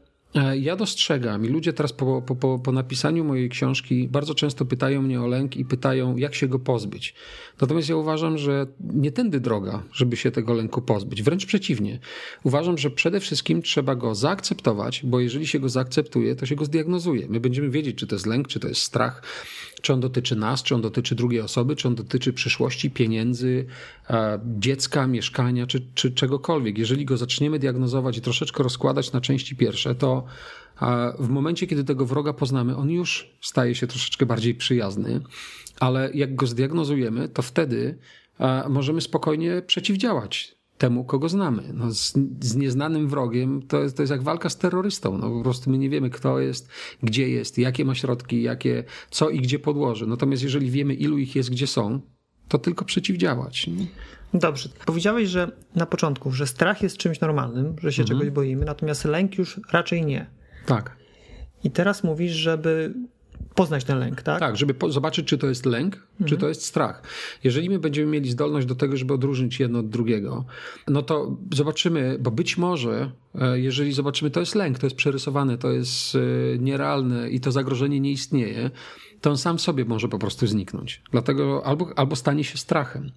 ja 0.60 0.76
dostrzegam 0.76 1.44
i 1.44 1.48
ludzie 1.48 1.72
teraz 1.72 1.92
po, 1.92 2.22
po, 2.22 2.58
po, 2.58 2.72
napisaniu 2.72 3.24
mojej 3.24 3.48
książki 3.48 4.08
bardzo 4.08 4.34
często 4.34 4.64
pytają 4.64 5.02
mnie 5.02 5.20
o 5.22 5.26
lęk 5.26 5.56
i 5.56 5.64
pytają, 5.64 6.16
jak 6.16 6.34
się 6.34 6.48
go 6.48 6.58
pozbyć. 6.58 7.14
Natomiast 7.60 7.88
ja 7.88 7.96
uważam, 7.96 8.38
że 8.38 8.66
nie 8.80 9.12
tędy 9.12 9.40
droga, 9.40 9.82
żeby 9.92 10.16
się 10.16 10.30
tego 10.30 10.54
lęku 10.54 10.82
pozbyć. 10.82 11.22
Wręcz 11.22 11.46
przeciwnie. 11.46 11.98
Uważam, 12.44 12.78
że 12.78 12.90
przede 12.90 13.20
wszystkim 13.20 13.62
trzeba 13.62 13.94
go 13.94 14.14
zaakceptować, 14.14 15.00
bo 15.04 15.20
jeżeli 15.20 15.46
się 15.46 15.58
go 15.58 15.68
zaakceptuje, 15.68 16.36
to 16.36 16.46
się 16.46 16.56
go 16.56 16.64
zdiagnozuje. 16.64 17.26
My 17.28 17.40
będziemy 17.40 17.70
wiedzieć, 17.70 17.96
czy 17.96 18.06
to 18.06 18.14
jest 18.14 18.26
lęk, 18.26 18.48
czy 18.48 18.60
to 18.60 18.68
jest 18.68 18.82
strach, 18.82 19.22
czy 19.82 19.92
on 19.92 20.00
dotyczy 20.00 20.36
nas, 20.36 20.62
czy 20.62 20.74
on 20.74 20.80
dotyczy 20.80 21.14
drugiej 21.14 21.40
osoby, 21.40 21.76
czy 21.76 21.88
on 21.88 21.94
dotyczy 21.94 22.32
przyszłości, 22.32 22.90
pieniędzy, 22.90 23.66
e, 24.10 24.40
dziecka, 24.58 25.06
mieszkania, 25.06 25.66
czy, 25.66 25.86
czy 25.94 26.12
czegokolwiek. 26.12 26.78
Jeżeli 26.78 27.04
go 27.04 27.16
zaczniemy 27.16 27.58
diagnozować 27.58 28.18
i 28.18 28.20
troszeczkę 28.20 28.62
rozkładać 28.62 29.12
na 29.12 29.20
części 29.20 29.56
pierwsze, 29.56 29.94
to 29.94 30.24
e, 30.82 31.12
w 31.18 31.28
momencie, 31.28 31.66
kiedy 31.66 31.84
tego 31.84 32.06
wroga 32.06 32.32
poznamy, 32.32 32.76
on 32.76 32.90
już 32.90 33.30
staje 33.40 33.74
się 33.74 33.86
troszeczkę 33.86 34.26
bardziej 34.26 34.54
przyjazny, 34.54 35.20
ale 35.80 36.10
jak 36.14 36.34
go 36.34 36.46
zdiagnozujemy, 36.46 37.28
to 37.28 37.42
wtedy 37.42 37.98
e, 38.38 38.68
możemy 38.68 39.00
spokojnie 39.00 39.62
przeciwdziałać 39.66 40.59
temu, 40.80 41.04
kogo 41.04 41.28
znamy. 41.28 41.62
No, 41.74 41.94
z, 41.94 42.12
z, 42.40 42.56
nieznanym 42.56 43.08
wrogiem 43.08 43.62
to 43.62 43.82
jest, 43.82 43.96
to 43.96 44.02
jest 44.02 44.10
jak 44.10 44.22
walka 44.22 44.48
z 44.48 44.56
terrorystą. 44.56 45.18
No, 45.18 45.30
po 45.30 45.42
prostu 45.42 45.70
my 45.70 45.78
nie 45.78 45.90
wiemy, 45.90 46.10
kto 46.10 46.40
jest, 46.40 46.68
gdzie 47.02 47.28
jest, 47.28 47.58
jakie 47.58 47.84
ma 47.84 47.94
środki, 47.94 48.42
jakie, 48.42 48.84
co 49.10 49.30
i 49.30 49.40
gdzie 49.40 49.58
podłoży. 49.58 50.06
Natomiast 50.06 50.42
jeżeli 50.42 50.70
wiemy, 50.70 50.94
ilu 50.94 51.18
ich 51.18 51.36
jest, 51.36 51.50
gdzie 51.50 51.66
są, 51.66 52.00
to 52.48 52.58
tylko 52.58 52.84
przeciwdziałać. 52.84 53.66
Nie? 53.66 53.86
Dobrze. 54.34 54.68
Powiedziałeś, 54.86 55.28
że 55.28 55.50
na 55.74 55.86
początku, 55.86 56.30
że 56.32 56.46
strach 56.46 56.82
jest 56.82 56.96
czymś 56.96 57.20
normalnym, 57.20 57.76
że 57.82 57.92
się 57.92 58.02
mhm. 58.02 58.18
czegoś 58.18 58.34
boimy, 58.34 58.64
natomiast 58.64 59.04
lęk 59.04 59.38
już 59.38 59.60
raczej 59.72 60.04
nie. 60.04 60.26
Tak. 60.66 60.96
I 61.64 61.70
teraz 61.70 62.04
mówisz, 62.04 62.32
żeby 62.32 62.94
poznać 63.54 63.84
ten 63.84 63.98
lęk, 63.98 64.22
tak? 64.22 64.40
Tak, 64.40 64.56
żeby 64.56 64.74
zobaczyć, 64.88 65.26
czy 65.26 65.38
to 65.38 65.46
jest 65.46 65.66
lęk, 65.66 65.94
mhm. 65.94 66.28
czy 66.28 66.36
to 66.36 66.48
jest 66.48 66.64
strach. 66.64 67.02
Jeżeli 67.44 67.70
my 67.70 67.78
będziemy 67.78 68.10
mieli 68.10 68.30
zdolność 68.30 68.66
do 68.66 68.74
tego, 68.74 68.96
żeby 68.96 69.14
odróżnić 69.14 69.60
jedno 69.60 69.78
od 69.78 69.88
drugiego, 69.88 70.44
no 70.88 71.02
to 71.02 71.36
zobaczymy, 71.54 72.16
bo 72.20 72.30
być 72.30 72.58
może, 72.58 73.10
e, 73.34 73.60
jeżeli 73.60 73.92
zobaczymy, 73.92 74.30
to 74.30 74.40
jest 74.40 74.54
lęk, 74.54 74.78
to 74.78 74.86
jest 74.86 74.96
przerysowane, 74.96 75.58
to 75.58 75.70
jest 75.70 76.14
e, 76.14 76.18
nierealne 76.58 77.30
i 77.30 77.40
to 77.40 77.52
zagrożenie 77.52 78.00
nie 78.00 78.12
istnieje, 78.12 78.70
to 79.20 79.30
on 79.30 79.38
sam 79.38 79.58
sobie 79.58 79.84
może 79.84 80.08
po 80.08 80.18
prostu 80.18 80.46
zniknąć. 80.46 81.02
Dlatego 81.12 81.66
albo, 81.66 81.90
albo 81.96 82.16
stanie 82.16 82.44
się 82.44 82.58
strachem. 82.58 83.10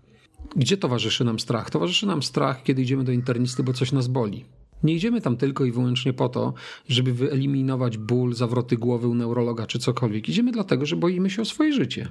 Gdzie 0.55 0.77
towarzyszy 0.77 1.23
nam 1.23 1.39
strach? 1.39 1.69
Towarzyszy 1.69 2.07
nam 2.07 2.23
strach, 2.23 2.63
kiedy 2.63 2.81
idziemy 2.81 3.03
do 3.03 3.11
internisty, 3.11 3.63
bo 3.63 3.73
coś 3.73 3.91
nas 3.91 4.07
boli. 4.07 4.45
Nie 4.83 4.93
idziemy 4.93 5.21
tam 5.21 5.37
tylko 5.37 5.65
i 5.65 5.71
wyłącznie 5.71 6.13
po 6.13 6.29
to, 6.29 6.53
żeby 6.87 7.13
wyeliminować 7.13 7.97
ból, 7.97 8.33
zawroty 8.33 8.77
głowy 8.77 9.07
u 9.07 9.15
neurologa 9.15 9.67
czy 9.67 9.79
cokolwiek. 9.79 10.29
Idziemy 10.29 10.51
dlatego, 10.51 10.85
że 10.85 10.95
boimy 10.95 11.29
się 11.29 11.41
o 11.41 11.45
swoje 11.45 11.73
życie. 11.73 12.09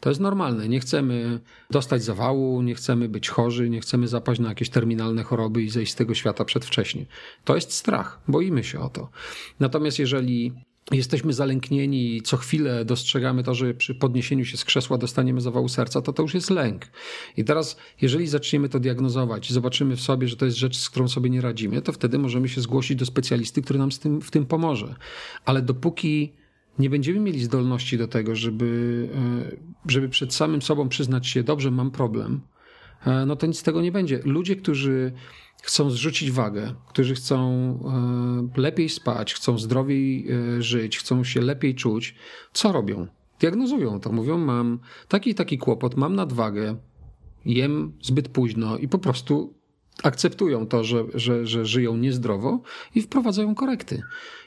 To 0.00 0.08
jest 0.08 0.20
normalne. 0.20 0.68
Nie 0.68 0.80
chcemy 0.80 1.40
dostać 1.70 2.04
zawału, 2.04 2.62
nie 2.62 2.74
chcemy 2.74 3.08
być 3.08 3.28
chorzy, 3.28 3.70
nie 3.70 3.80
chcemy 3.80 4.08
zapaść 4.08 4.40
na 4.40 4.48
jakieś 4.48 4.70
terminalne 4.70 5.22
choroby 5.22 5.62
i 5.62 5.70
zejść 5.70 5.92
z 5.92 5.96
tego 5.96 6.14
świata 6.14 6.44
przedwcześnie. 6.44 7.06
To 7.44 7.54
jest 7.54 7.72
strach. 7.72 8.20
Boimy 8.28 8.64
się 8.64 8.80
o 8.80 8.88
to. 8.88 9.10
Natomiast 9.60 9.98
jeżeli 9.98 10.52
jesteśmy 10.92 11.32
zalęknieni 11.32 12.16
i 12.16 12.22
co 12.22 12.36
chwilę 12.36 12.84
dostrzegamy 12.84 13.42
to, 13.42 13.54
że 13.54 13.74
przy 13.74 13.94
podniesieniu 13.94 14.44
się 14.44 14.56
z 14.56 14.64
krzesła 14.64 14.98
dostaniemy 14.98 15.40
zawału 15.40 15.68
serca, 15.68 16.02
to 16.02 16.12
to 16.12 16.22
już 16.22 16.34
jest 16.34 16.50
lęk. 16.50 16.86
I 17.36 17.44
teraz, 17.44 17.76
jeżeli 18.00 18.26
zaczniemy 18.26 18.68
to 18.68 18.80
diagnozować 18.80 19.50
i 19.50 19.54
zobaczymy 19.54 19.96
w 19.96 20.00
sobie, 20.00 20.28
że 20.28 20.36
to 20.36 20.44
jest 20.44 20.58
rzecz, 20.58 20.76
z 20.76 20.90
którą 20.90 21.08
sobie 21.08 21.30
nie 21.30 21.40
radzimy, 21.40 21.82
to 21.82 21.92
wtedy 21.92 22.18
możemy 22.18 22.48
się 22.48 22.60
zgłosić 22.60 22.98
do 22.98 23.06
specjalisty, 23.06 23.62
który 23.62 23.78
nam 23.78 23.90
tym, 23.90 24.20
w 24.20 24.30
tym 24.30 24.46
pomoże. 24.46 24.94
Ale 25.44 25.62
dopóki 25.62 26.32
nie 26.78 26.90
będziemy 26.90 27.20
mieli 27.20 27.44
zdolności 27.44 27.98
do 27.98 28.08
tego, 28.08 28.36
żeby, 28.36 29.08
e, 29.84 29.90
żeby 29.92 30.08
przed 30.08 30.34
samym 30.34 30.62
sobą 30.62 30.88
przyznać 30.88 31.26
się, 31.26 31.42
dobrze, 31.42 31.70
mam 31.70 31.90
problem, 31.90 32.40
e, 33.06 33.26
no 33.26 33.36
to 33.36 33.46
nic 33.46 33.58
z 33.58 33.62
tego 33.62 33.82
nie 33.82 33.92
będzie. 33.92 34.20
Ludzie, 34.24 34.56
którzy 34.56 35.12
chcą 35.62 35.90
zrzucić 35.90 36.30
wagę, 36.30 36.74
którzy 36.88 37.14
chcą 37.14 37.40
e, 38.56 38.60
lepiej 38.60 38.88
spać, 38.88 39.34
chcą 39.34 39.58
zdrowiej 39.58 40.26
e, 40.30 40.62
żyć, 40.62 40.98
chcą 40.98 41.24
się 41.24 41.40
lepiej 41.40 41.74
czuć, 41.74 42.14
co 42.52 42.72
robią? 42.72 43.06
Diagnozują 43.40 44.00
to, 44.00 44.12
mówią: 44.12 44.38
Mam 44.38 44.78
taki 45.08 45.34
taki 45.34 45.58
kłopot, 45.58 45.96
mam 45.96 46.14
nadwagę, 46.14 46.76
jem 47.44 47.92
zbyt 48.02 48.28
późno 48.28 48.78
i 48.78 48.88
po 48.88 48.98
prostu 48.98 49.54
akceptują 50.02 50.66
to, 50.66 50.84
że, 50.84 51.04
że, 51.14 51.46
że 51.46 51.66
żyją 51.66 51.96
niezdrowo 51.96 52.60
i 52.94 53.02
wprowadzają 53.02 53.54
korekty. 53.54 54.02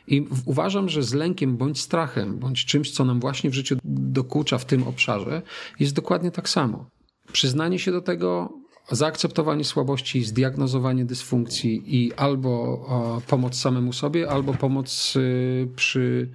I 0.07 0.27
uważam, 0.45 0.89
że 0.89 1.03
z 1.03 1.13
lękiem 1.13 1.57
bądź 1.57 1.81
strachem, 1.81 2.39
bądź 2.39 2.65
czymś, 2.65 2.91
co 2.91 3.05
nam 3.05 3.19
właśnie 3.19 3.49
w 3.49 3.53
życiu 3.53 3.77
dokucza 3.83 4.57
w 4.57 4.65
tym 4.65 4.83
obszarze, 4.83 5.41
jest 5.79 5.95
dokładnie 5.95 6.31
tak 6.31 6.49
samo. 6.49 6.89
Przyznanie 7.31 7.79
się 7.79 7.91
do 7.91 8.01
tego, 8.01 8.53
zaakceptowanie 8.91 9.63
słabości, 9.63 10.23
zdiagnozowanie 10.23 11.05
dysfunkcji 11.05 11.83
i 11.85 12.13
albo 12.13 12.85
pomoc 13.27 13.55
samemu 13.55 13.93
sobie, 13.93 14.29
albo 14.29 14.53
pomoc 14.53 15.15
y, 15.15 15.67
przy 15.75 16.31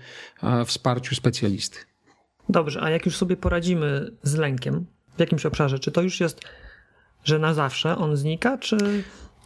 wsparciu 0.67 1.15
specjalisty. 1.15 1.79
Dobrze, 2.49 2.83
a 2.83 2.91
jak 2.91 3.07
już 3.07 3.17
sobie 3.17 3.37
poradzimy 3.37 4.11
z 4.23 4.35
lękiem 4.35 4.87
w 5.17 5.21
jakimś 5.21 5.47
obszarze, 5.47 5.79
czy 5.79 5.93
to 5.93 6.03
już 6.03 6.21
jest, 6.21 6.41
że 7.25 7.39
na 7.39 7.55
zawsze 7.55 7.99
on 7.99 8.17
znika, 8.17 8.59
czy. 8.59 8.77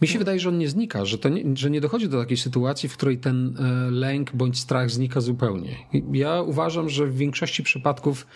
Mi 0.02 0.08
się 0.08 0.18
wydaje, 0.18 0.40
że 0.40 0.48
on 0.48 0.58
nie 0.58 0.68
znika, 0.68 1.04
że, 1.04 1.18
to 1.18 1.28
nie, 1.28 1.56
że 1.56 1.70
nie 1.70 1.80
dochodzi 1.80 2.08
do 2.08 2.20
takiej 2.20 2.36
sytuacji, 2.36 2.88
w 2.88 2.96
której 2.96 3.18
ten 3.18 3.56
e, 3.58 3.90
lęk 3.90 4.32
bądź 4.32 4.58
strach 4.58 4.90
znika 4.90 5.20
zupełnie. 5.20 5.76
Ja 6.12 6.42
uważam, 6.42 6.88
że 6.88 7.06
w 7.06 7.16
większości 7.16 7.62
przypadków 7.62 8.26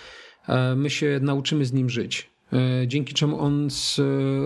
e, 0.49 0.75
my 0.77 0.91
się 0.91 1.21
nauczymy 1.23 1.65
z 1.65 1.73
nim 1.73 1.91
żyć. 1.91 2.32
E, 2.53 2.89
dzięki 2.89 3.15
czemu 3.15 3.41
on 3.41 3.71
z, 3.71 4.01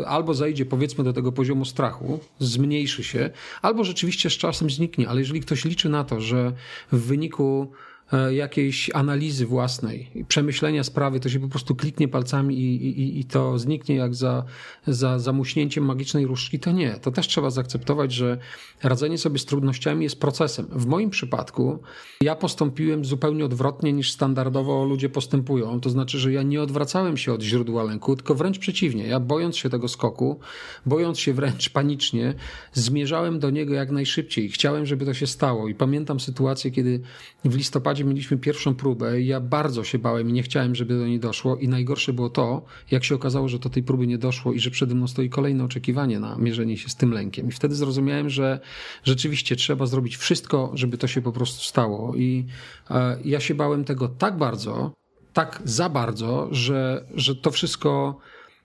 albo 0.07 0.35
zejdzie 0.35 0.67
powiedzmy 0.67 1.05
do 1.05 1.13
tego 1.13 1.33
poziomu 1.33 1.65
strachu, 1.65 2.21
zmniejszy 2.39 3.05
się, 3.05 3.31
albo 3.63 3.85
rzeczywiście 3.85 4.31
z 4.31 4.33
czasem 4.33 4.71
zniknie. 4.71 5.09
Ale 5.09 5.21
jeżeli 5.21 5.41
ktoś 5.41 5.65
liczy 5.65 5.89
na 5.89 6.05
to, 6.05 6.21
że 6.21 6.53
w 6.93 6.99
wyniku 6.99 7.73
E, 7.83 7.86
jakiejś 8.31 8.91
analizy 8.95 9.47
własnej, 9.47 10.11
przemyślenia 10.29 10.85
sprawy, 10.85 11.21
to 11.21 11.29
się 11.29 11.41
po 11.41 11.49
prostu 11.49 11.75
kliknie 11.75 12.09
palcami 12.09 12.59
i, 12.59 13.01
i, 13.01 13.21
i 13.21 13.25
to 13.25 13.59
zniknie 13.59 13.97
jak 13.97 14.15
za, 14.15 14.45
za, 14.87 15.19
za 15.19 15.33
muśnięciem 15.33 15.85
magicznej 15.85 16.27
różdżki, 16.27 16.59
to 16.59 16.73
nie. 16.73 16.93
To 16.93 17.11
też 17.11 17.29
trzeba 17.29 17.51
zaakceptować, 17.51 18.13
że 18.13 18.39
radzenie 18.83 19.19
sobie 19.19 19.39
z 19.39 19.45
trudnościami 19.45 20.05
jest 20.05 20.21
procesem. 20.21 20.67
W 20.73 20.87
moim 20.87 21.11
przypadku 21.11 21.79
ja 22.21 22.37
postąpiłem 22.37 23.05
zupełnie 23.05 23.45
odwrotnie 23.45 23.93
niż 23.93 24.13
standardowo 24.13 24.85
ludzie 24.85 25.09
postępują. 25.09 25.81
To 25.81 25.91
znaczy, 25.91 26.19
że 26.19 26.33
ja 26.33 26.43
nie 26.43 26.63
odwracałem 26.63 27.17
się 27.17 27.33
od 27.33 27.43
źródła 27.43 27.83
lęku, 27.83 28.17
tylko 28.17 28.35
wręcz 28.35 28.59
przeciwnie. 28.59 29.07
Ja 29.07 29.21
bojąc 29.21 29.57
się 29.57 29.71
tego 29.71 29.89
skoku, 29.89 30.39
bojąc 30.87 31.19
się 31.19 31.33
wręcz 31.33 31.71
panicznie, 31.71 32.35
zmierzałem 32.73 33.39
do 33.39 33.51
niego 33.51 33.75
jak 33.75 33.91
najszybciej. 33.91 34.51
Chciałem, 34.51 34.87
żeby 34.87 35.05
to 35.05 35.15
się 35.15 35.27
stało. 35.27 35.69
I 35.69 35.75
pamiętam 35.75 36.21
sytuację, 36.21 36.71
kiedy 36.71 37.01
w 37.45 37.57
listopadzie 37.57 37.96
listopadzie 37.97 38.05
mieliśmy 38.05 38.37
pierwszą 38.39 38.75
próbę 38.75 39.21
i 39.21 39.27
ja 39.27 39.41
bardzo 39.41 39.85
się 39.85 39.99
bałem 39.99 40.31
i 40.31 40.33
nie 40.33 40.43
chciałem, 40.43 40.75
żeby 40.75 40.99
do 40.99 41.07
niej 41.07 41.21
doszło. 41.21 41.57
I 41.57 41.69
najgorsze 41.69 42.13
było 42.13 42.31
to, 42.31 42.65
jak 42.91 43.05
się 43.05 43.15
okazało, 43.15 43.49
że 43.49 43.59
do 43.59 43.71
tej 43.71 43.83
próby 43.83 44.07
nie 44.07 44.19
doszło 44.19 44.53
i 44.53 44.61
że 44.61 44.71
przede 44.71 44.95
mną 44.95 45.07
stoi 45.07 45.29
kolejne 45.29 45.65
oczekiwanie 45.65 46.21
na 46.21 46.37
mierzenie 46.37 46.77
się 46.77 46.89
z 46.89 46.97
tym 46.97 47.13
lękiem. 47.13 47.49
I 47.49 47.53
wtedy 47.53 47.75
zrozumiałem, 47.75 48.31
że 48.31 48.61
rzeczywiście 49.05 49.57
trzeba 49.57 49.87
zrobić 49.87 50.17
wszystko, 50.17 50.71
żeby 50.75 50.99
to 50.99 51.07
się 51.07 51.23
po 51.23 51.33
prostu 51.33 51.65
stało. 51.65 52.15
I 52.15 52.47
e, 52.91 53.19
ja 53.25 53.41
się 53.41 53.55
bałem 53.55 53.85
tego 53.85 54.09
tak 54.09 54.39
bardzo, 54.39 54.93
tak 55.33 55.63
za 55.65 55.89
bardzo, 55.89 56.49
że, 56.51 57.07
że 57.15 57.35
to 57.35 57.51
wszystko 57.51 58.19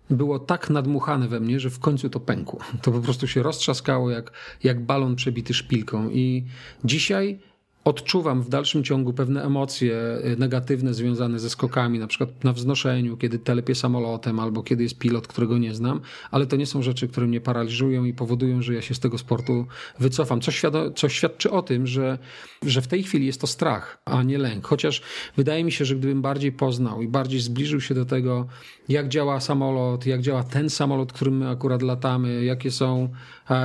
było 0.09 0.39
tak 0.39 0.69
nadmuchane 0.69 1.27
we 1.27 1.39
mnie, 1.39 1.59
że 1.59 1.69
w 1.69 1.79
końcu 1.79 2.09
to 2.09 2.19
pękło. 2.19 2.59
To 2.81 2.91
po 2.91 2.99
prostu 2.99 3.27
się 3.27 3.43
roztrzaskało 3.43 4.11
jak, 4.11 4.31
jak 4.63 4.85
balon 4.85 5.15
przebity 5.15 5.53
szpilką. 5.53 6.09
I 6.09 6.45
dzisiaj 6.83 7.39
odczuwam 7.83 8.41
w 8.41 8.49
dalszym 8.49 8.83
ciągu 8.83 9.13
pewne 9.13 9.43
emocje 9.43 9.95
y, 10.25 10.37
negatywne 10.37 10.93
związane 10.93 11.39
ze 11.39 11.49
skokami, 11.49 11.99
na 11.99 12.07
przykład 12.07 12.43
na 12.43 12.53
wznoszeniu, 12.53 13.17
kiedy 13.17 13.39
telepię 13.39 13.75
samolotem 13.75 14.39
albo 14.39 14.63
kiedy 14.63 14.83
jest 14.83 14.97
pilot, 14.97 15.27
którego 15.27 15.57
nie 15.57 15.73
znam, 15.73 16.01
ale 16.31 16.45
to 16.45 16.55
nie 16.55 16.65
są 16.65 16.81
rzeczy, 16.81 17.07
które 17.07 17.27
mnie 17.27 17.41
paraliżują 17.41 18.05
i 18.05 18.13
powodują, 18.13 18.61
że 18.61 18.73
ja 18.73 18.81
się 18.81 18.95
z 18.95 18.99
tego 18.99 19.17
sportu 19.17 19.65
wycofam. 19.99 20.41
Co, 20.41 20.51
co 20.95 21.09
świadczy 21.09 21.51
o 21.51 21.61
tym, 21.61 21.87
że, 21.87 22.17
że 22.65 22.81
w 22.81 22.87
tej 22.87 23.03
chwili 23.03 23.25
jest 23.25 23.41
to 23.41 23.47
strach, 23.47 24.01
a 24.05 24.23
nie 24.23 24.37
lęk. 24.37 24.67
Chociaż 24.67 25.01
wydaje 25.37 25.63
mi 25.63 25.71
się, 25.71 25.85
że 25.85 25.95
gdybym 25.95 26.21
bardziej 26.21 26.51
poznał 26.51 27.01
i 27.01 27.07
bardziej 27.07 27.39
zbliżył 27.39 27.81
się 27.81 27.95
do 27.95 28.05
tego, 28.05 28.47
jak 28.89 29.09
działa 29.09 29.39
samolot, 29.39 30.05
jak 30.05 30.21
działa 30.21 30.43
ten 30.43 30.69
samolot, 30.69 31.13
którym 31.13 31.37
my 31.37 31.49
akurat 31.49 31.81
latamy, 31.81 32.43
jakie 32.43 32.71
są 32.71 33.09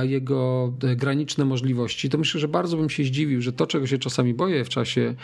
jego 0.01 0.73
e, 0.83 0.95
graniczne 0.95 1.45
możliwości, 1.45 2.09
to 2.09 2.17
myślę, 2.17 2.39
że 2.41 2.47
bardzo 2.47 2.77
bym 2.77 2.89
się 2.89 3.03
zdziwił, 3.03 3.41
że 3.41 3.53
to, 3.53 3.67
czego 3.67 3.87
się 3.87 3.97
czasami 4.09 4.33
boję 4.33 4.65
w 4.65 4.69
czasie, 4.69 5.15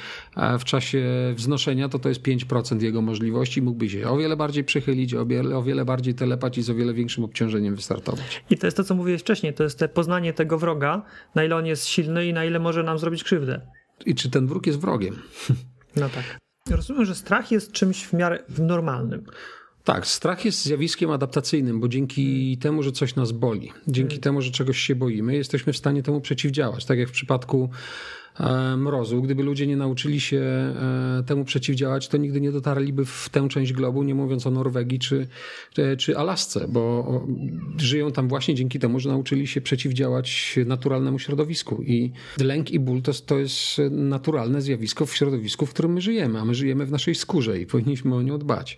w 0.59 0.63
czasie 0.63 1.03
wznoszenia, 1.35 1.89
to 1.89 1.99
to 1.99 2.09
jest 2.09 2.21
5% 2.21 2.81
jego 2.81 3.01
możliwości. 3.01 3.61
Mógłby 3.61 3.89
się 3.89 4.07
o 4.09 4.17
wiele 4.17 4.37
bardziej 4.37 4.63
przychylić, 4.63 5.13
o 5.13 5.25
wiele, 5.25 5.57
o 5.57 5.63
wiele 5.63 5.85
bardziej 5.85 6.13
telepać 6.13 6.57
i 6.57 6.61
z 6.61 6.69
o 6.69 6.75
wiele 6.75 6.93
większym 6.93 7.23
obciążeniem 7.23 7.75
wystartować. 7.75 8.43
I 8.49 8.57
to 8.57 8.67
jest 8.67 8.77
to, 8.77 8.83
co 8.83 8.95
mówiłeś 8.95 9.21
wcześniej, 9.21 9.53
to 9.53 9.63
jest 9.63 9.79
te 9.79 9.87
poznanie 9.87 10.33
tego 10.33 10.57
wroga, 10.57 11.01
na 11.35 11.43
ile 11.43 11.55
on 11.55 11.65
jest 11.65 11.85
silny 11.85 12.27
i 12.27 12.33
na 12.33 12.45
ile 12.45 12.59
może 12.59 12.83
nam 12.83 12.99
zrobić 12.99 13.23
krzywdę. 13.23 13.61
I 14.05 14.15
czy 14.15 14.29
ten 14.29 14.47
wróg 14.47 14.67
jest 14.67 14.79
wrogiem? 14.79 15.15
No 15.95 16.09
tak. 16.09 16.39
Rozumiem, 16.69 17.05
że 17.05 17.15
strach 17.15 17.51
jest 17.51 17.71
czymś 17.71 18.05
w 18.05 18.13
miarę 18.13 18.43
normalnym. 18.59 19.25
Tak, 19.83 20.07
strach 20.07 20.45
jest 20.45 20.63
zjawiskiem 20.63 21.11
adaptacyjnym, 21.11 21.79
bo 21.79 21.87
dzięki 21.87 22.57
temu, 22.57 22.83
że 22.83 22.91
coś 22.91 23.15
nas 23.15 23.31
boli, 23.31 23.71
dzięki 23.87 24.09
hmm. 24.09 24.21
temu, 24.21 24.41
że 24.41 24.51
czegoś 24.51 24.77
się 24.77 24.95
boimy, 24.95 25.35
jesteśmy 25.35 25.73
w 25.73 25.77
stanie 25.77 26.03
temu 26.03 26.21
przeciwdziałać. 26.21 26.85
Tak 26.85 26.99
jak 26.99 27.09
w 27.09 27.11
przypadku 27.11 27.69
e, 27.69 28.22
mrozu. 28.77 29.21
Gdyby 29.21 29.43
ludzie 29.43 29.67
nie 29.67 29.77
nauczyli 29.77 30.19
się 30.19 30.39
e, 30.39 31.23
temu 31.25 31.45
przeciwdziałać, 31.45 32.07
to 32.07 32.17
nigdy 32.17 32.41
nie 32.41 32.51
dotarliby 32.51 33.05
w 33.05 33.29
tę 33.29 33.49
część 33.49 33.73
globu, 33.73 34.03
nie 34.03 34.15
mówiąc 34.15 34.47
o 34.47 34.51
Norwegii 34.51 34.99
czy, 34.99 35.27
czy 35.97 36.17
Alasce, 36.17 36.67
bo 36.69 37.21
żyją 37.77 38.11
tam 38.11 38.27
właśnie 38.27 38.55
dzięki 38.55 38.79
temu, 38.79 38.99
że 38.99 39.09
nauczyli 39.09 39.47
się 39.47 39.61
przeciwdziałać 39.61 40.59
naturalnemu 40.65 41.19
środowisku. 41.19 41.83
I 41.83 42.11
lęk 42.39 42.71
i 42.71 42.79
ból 42.79 43.01
to, 43.01 43.11
to 43.13 43.37
jest 43.37 43.81
naturalne 43.91 44.61
zjawisko 44.61 45.05
w 45.05 45.15
środowisku, 45.15 45.65
w 45.65 45.73
którym 45.73 45.93
my 45.93 46.01
żyjemy, 46.01 46.39
a 46.39 46.45
my 46.45 46.55
żyjemy 46.55 46.85
w 46.85 46.91
naszej 46.91 47.15
skórze 47.15 47.59
i 47.59 47.65
powinniśmy 47.65 48.15
o 48.15 48.21
nią 48.21 48.37
dbać. 48.37 48.77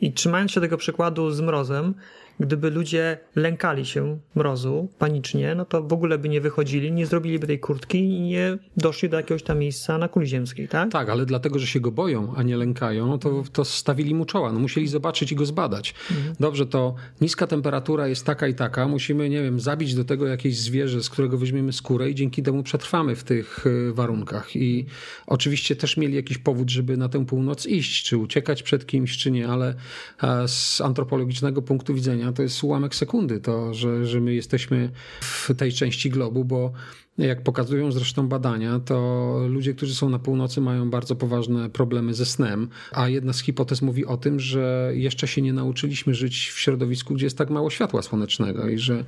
I 0.00 0.12
trzymając 0.12 0.50
się 0.50 0.60
tego 0.60 0.76
przykładu 0.76 1.30
z 1.30 1.40
mrozem, 1.40 1.94
gdyby 2.42 2.70
ludzie 2.70 3.18
lękali 3.36 3.86
się 3.86 4.18
mrozu 4.34 4.88
panicznie, 4.98 5.54
no 5.54 5.64
to 5.64 5.82
w 5.82 5.92
ogóle 5.92 6.18
by 6.18 6.28
nie 6.28 6.40
wychodzili, 6.40 6.92
nie 6.92 7.06
zrobiliby 7.06 7.46
tej 7.46 7.58
kurtki 7.58 7.98
i 7.98 8.20
nie 8.20 8.58
doszli 8.76 9.08
do 9.08 9.16
jakiegoś 9.16 9.42
tam 9.42 9.58
miejsca 9.58 9.98
na 9.98 10.08
kuli 10.08 10.26
ziemskiej, 10.26 10.68
tak? 10.68 10.92
Tak, 10.92 11.08
ale 11.08 11.26
dlatego, 11.26 11.58
że 11.58 11.66
się 11.66 11.80
go 11.80 11.92
boją, 11.92 12.34
a 12.36 12.42
nie 12.42 12.56
lękają, 12.56 13.18
to, 13.18 13.44
to 13.52 13.64
stawili 13.64 14.14
mu 14.14 14.24
czoła. 14.24 14.52
No 14.52 14.60
musieli 14.60 14.88
zobaczyć 14.88 15.32
i 15.32 15.36
go 15.36 15.46
zbadać. 15.46 15.94
Mhm. 16.10 16.36
Dobrze, 16.40 16.66
to 16.66 16.94
niska 17.20 17.46
temperatura 17.46 18.08
jest 18.08 18.26
taka 18.26 18.48
i 18.48 18.54
taka, 18.54 18.88
musimy, 18.88 19.28
nie 19.28 19.42
wiem, 19.42 19.60
zabić 19.60 19.94
do 19.94 20.04
tego 20.04 20.26
jakieś 20.26 20.58
zwierzę, 20.58 21.02
z 21.02 21.10
którego 21.10 21.38
weźmiemy 21.38 21.72
skórę 21.72 22.10
i 22.10 22.14
dzięki 22.14 22.42
temu 22.42 22.62
przetrwamy 22.62 23.16
w 23.16 23.24
tych 23.24 23.66
y, 23.66 23.92
warunkach. 23.92 24.56
I 24.56 24.86
oczywiście 25.26 25.76
też 25.76 25.96
mieli 25.96 26.14
jakiś 26.14 26.38
powód, 26.38 26.70
żeby 26.70 26.96
na 26.96 27.08
tę 27.08 27.26
północ 27.26 27.66
iść, 27.66 28.04
czy 28.04 28.18
uciekać 28.18 28.62
przed 28.62 28.86
kimś, 28.86 29.18
czy 29.18 29.30
nie, 29.30 29.48
ale 29.48 29.74
z 30.46 30.80
antropologicznego 30.80 31.62
punktu 31.62 31.94
widzenia 31.94 32.31
to 32.32 32.42
jest 32.42 32.64
ułamek 32.64 32.94
sekundy, 32.94 33.40
to, 33.40 33.74
że, 33.74 34.06
że 34.06 34.20
my 34.20 34.34
jesteśmy 34.34 34.90
w 35.20 35.54
tej 35.56 35.72
części 35.72 36.10
globu, 36.10 36.44
bo 36.44 36.72
jak 37.18 37.42
pokazują 37.42 37.92
zresztą 37.92 38.28
badania, 38.28 38.80
to 38.80 39.36
ludzie, 39.48 39.74
którzy 39.74 39.94
są 39.94 40.08
na 40.08 40.18
północy, 40.18 40.60
mają 40.60 40.90
bardzo 40.90 41.16
poważne 41.16 41.70
problemy 41.70 42.14
ze 42.14 42.26
snem, 42.26 42.68
a 42.92 43.08
jedna 43.08 43.32
z 43.32 43.40
hipotez 43.40 43.82
mówi 43.82 44.06
o 44.06 44.16
tym, 44.16 44.40
że 44.40 44.92
jeszcze 44.94 45.28
się 45.28 45.42
nie 45.42 45.52
nauczyliśmy 45.52 46.14
żyć 46.14 46.48
w 46.48 46.58
środowisku, 46.60 47.14
gdzie 47.14 47.26
jest 47.26 47.38
tak 47.38 47.50
mało 47.50 47.70
światła 47.70 48.02
słonecznego 48.02 48.68
i 48.68 48.78
że 48.78 49.04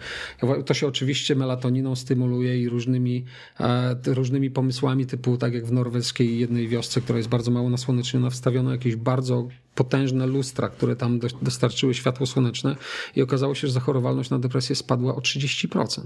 to 0.66 0.74
się 0.74 0.86
oczywiście 0.86 1.34
melatoniną 1.34 1.96
stymuluje 1.96 2.60
i 2.60 2.68
różnymi, 2.68 3.24
e, 3.60 3.96
różnymi 4.06 4.50
pomysłami, 4.50 5.06
typu 5.06 5.36
tak 5.36 5.54
jak 5.54 5.66
w 5.66 5.72
norweskiej 5.72 6.38
jednej 6.38 6.68
wiosce, 6.68 7.00
która 7.00 7.18
jest 7.18 7.28
bardzo 7.28 7.50
mało 7.50 7.70
nasłoneczniona, 7.70 8.30
wstawiono 8.30 8.70
jakieś 8.70 8.96
bardzo 8.96 9.48
potężne 9.74 10.26
lustra, 10.26 10.68
które 10.68 10.96
tam 10.96 11.20
dostarczyły 11.42 11.94
światło 11.94 12.26
słoneczne 12.26 12.76
i 13.16 13.22
okazało 13.22 13.54
się, 13.54 13.66
że 13.66 13.72
zachorowalność 13.72 14.30
na 14.30 14.38
depresję 14.38 14.76
spadła 14.76 15.14
o 15.14 15.18
30%. 15.18 16.00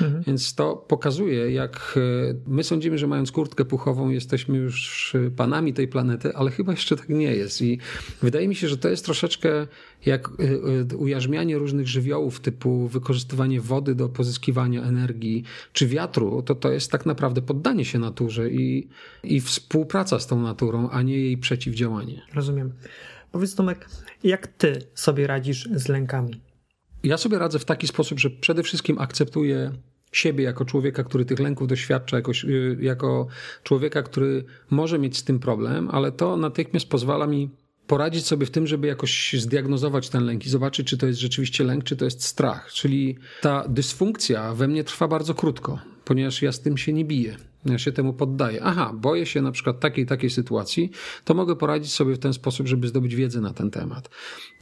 Mhm. 0.00 0.22
Więc 0.26 0.54
to 0.54 0.76
pokazuje, 0.76 1.50
jak 1.50 1.94
e, 1.96 2.34
my 2.46 2.64
sądzimy, 2.64 2.98
że 2.98 3.06
mając 3.06 3.32
kurtkę 3.32 3.64
puchową 3.64 4.08
jesteśmy 4.08 4.58
już 4.58 5.16
panami 5.36 5.74
tej 5.74 5.88
planety, 5.88 6.34
ale 6.34 6.50
chyba 6.50 6.72
jeszcze 6.72 6.96
tak 6.96 7.08
nie 7.08 7.36
jest. 7.36 7.62
I 7.62 7.78
wydaje 8.22 8.48
mi 8.48 8.54
się, 8.54 8.68
że 8.68 8.78
to 8.78 8.88
jest 8.88 9.04
troszeczkę 9.04 9.66
jak 10.06 10.28
e, 10.28 10.32
e, 10.92 10.96
ujarzmianie 10.96 11.58
różnych 11.58 11.88
żywiołów 11.88 12.40
typu 12.40 12.88
wykorzystywanie 12.88 13.60
wody 13.60 13.94
do 13.94 14.08
pozyskiwania 14.08 14.82
energii 14.82 15.44
czy 15.72 15.86
wiatru, 15.86 16.42
to 16.42 16.54
to 16.54 16.70
jest 16.70 16.90
tak 16.90 17.06
naprawdę 17.06 17.42
poddanie 17.42 17.84
się 17.84 17.98
naturze 17.98 18.50
i, 18.50 18.88
i 19.24 19.40
współpraca 19.40 20.20
z 20.20 20.26
tą 20.26 20.42
naturą, 20.42 20.90
a 20.90 21.02
nie 21.02 21.18
jej 21.18 21.38
przeciwdziałanie. 21.38 22.22
Rozumiem. 22.34 22.72
Powiedz 23.32 23.54
Tomek, 23.54 23.88
jak 24.24 24.46
ty 24.46 24.82
sobie 24.94 25.26
radzisz 25.26 25.68
z 25.74 25.88
lękami? 25.88 26.40
Ja 27.02 27.16
sobie 27.16 27.38
radzę 27.38 27.58
w 27.58 27.64
taki 27.64 27.86
sposób, 27.86 28.20
że 28.20 28.30
przede 28.30 28.62
wszystkim 28.62 28.98
akceptuję 28.98 29.72
siebie 30.12 30.44
jako 30.44 30.64
człowieka, 30.64 31.04
który 31.04 31.24
tych 31.24 31.38
lęków 31.38 31.68
doświadcza, 31.68 32.16
jako, 32.16 32.32
y, 32.44 32.76
jako 32.80 33.26
człowieka, 33.62 34.02
który 34.02 34.44
może 34.70 34.98
mieć 34.98 35.16
z 35.16 35.24
tym 35.24 35.38
problem, 35.38 35.88
ale 35.92 36.12
to 36.12 36.36
natychmiast 36.36 36.88
pozwala 36.88 37.26
mi 37.26 37.50
poradzić 37.86 38.26
sobie 38.26 38.46
w 38.46 38.50
tym, 38.50 38.66
żeby 38.66 38.86
jakoś 38.86 39.32
zdiagnozować 39.38 40.08
ten 40.08 40.24
lęk 40.24 40.46
i 40.46 40.48
zobaczyć, 40.48 40.86
czy 40.86 40.98
to 40.98 41.06
jest 41.06 41.20
rzeczywiście 41.20 41.64
lęk, 41.64 41.84
czy 41.84 41.96
to 41.96 42.04
jest 42.04 42.24
strach. 42.24 42.72
Czyli 42.72 43.18
ta 43.40 43.68
dysfunkcja 43.68 44.54
we 44.54 44.68
mnie 44.68 44.84
trwa 44.84 45.08
bardzo 45.08 45.34
krótko, 45.34 45.78
ponieważ 46.04 46.42
ja 46.42 46.52
z 46.52 46.60
tym 46.60 46.78
się 46.78 46.92
nie 46.92 47.04
biję. 47.04 47.36
Ja 47.64 47.78
się 47.78 47.92
temu 47.92 48.12
poddaję. 48.12 48.60
Aha, 48.62 48.92
boję 48.94 49.26
się 49.26 49.42
na 49.42 49.52
przykład 49.52 49.80
takiej 49.80 50.06
takiej 50.06 50.30
sytuacji, 50.30 50.90
to 51.24 51.34
mogę 51.34 51.56
poradzić 51.56 51.92
sobie 51.92 52.14
w 52.14 52.18
ten 52.18 52.32
sposób, 52.32 52.68
żeby 52.68 52.88
zdobyć 52.88 53.14
wiedzę 53.14 53.40
na 53.40 53.52
ten 53.52 53.70
temat. 53.70 54.10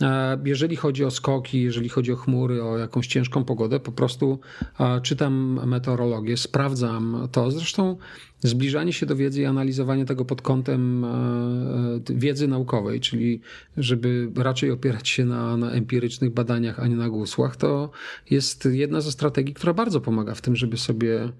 E, 0.02 0.38
jeżeli 0.44 0.76
chodzi 0.76 1.04
o 1.04 1.10
skoki, 1.10 1.62
jeżeli 1.62 1.88
chodzi 1.88 2.12
o 2.12 2.16
chmury, 2.16 2.62
o 2.62 2.78
jakąś 2.78 3.06
ciężką 3.06 3.44
pogodę, 3.44 3.80
po 3.80 3.92
prostu 3.92 4.40
e, 4.80 5.00
czytam 5.00 5.60
meteorologię, 5.66 6.36
sprawdzam 6.36 7.28
to. 7.32 7.50
Zresztą 7.50 7.96
zbliżanie 8.40 8.92
się 8.92 9.06
do 9.06 9.16
wiedzy 9.16 9.42
i 9.42 9.44
analizowanie 9.44 10.04
tego 10.04 10.24
pod 10.24 10.42
kątem 10.42 11.04
e, 11.04 12.00
wiedzy 12.10 12.48
naukowej, 12.48 13.00
czyli 13.00 13.40
żeby 13.76 14.30
raczej 14.36 14.70
opierać 14.70 15.08
się 15.08 15.24
na, 15.24 15.56
na 15.56 15.70
empirycznych 15.70 16.30
badaniach, 16.30 16.80
a 16.80 16.86
nie 16.86 16.96
na 16.96 17.08
gusłach, 17.08 17.56
to 17.56 17.90
jest 18.30 18.68
jedna 18.72 19.00
ze 19.00 19.12
strategii, 19.12 19.54
która 19.54 19.74
bardzo 19.74 20.00
pomaga 20.00 20.34
w 20.34 20.40
tym, 20.40 20.56
żeby 20.56 20.76
sobie 20.76 21.32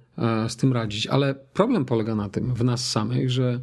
z 0.49 0.57
tym 0.57 0.73
radzić. 0.73 1.07
Ale 1.07 1.35
problem 1.35 1.85
polega 1.85 2.15
na 2.15 2.29
tym 2.29 2.55
w 2.55 2.65
nas 2.65 2.91
samych, 2.91 3.31
że 3.31 3.61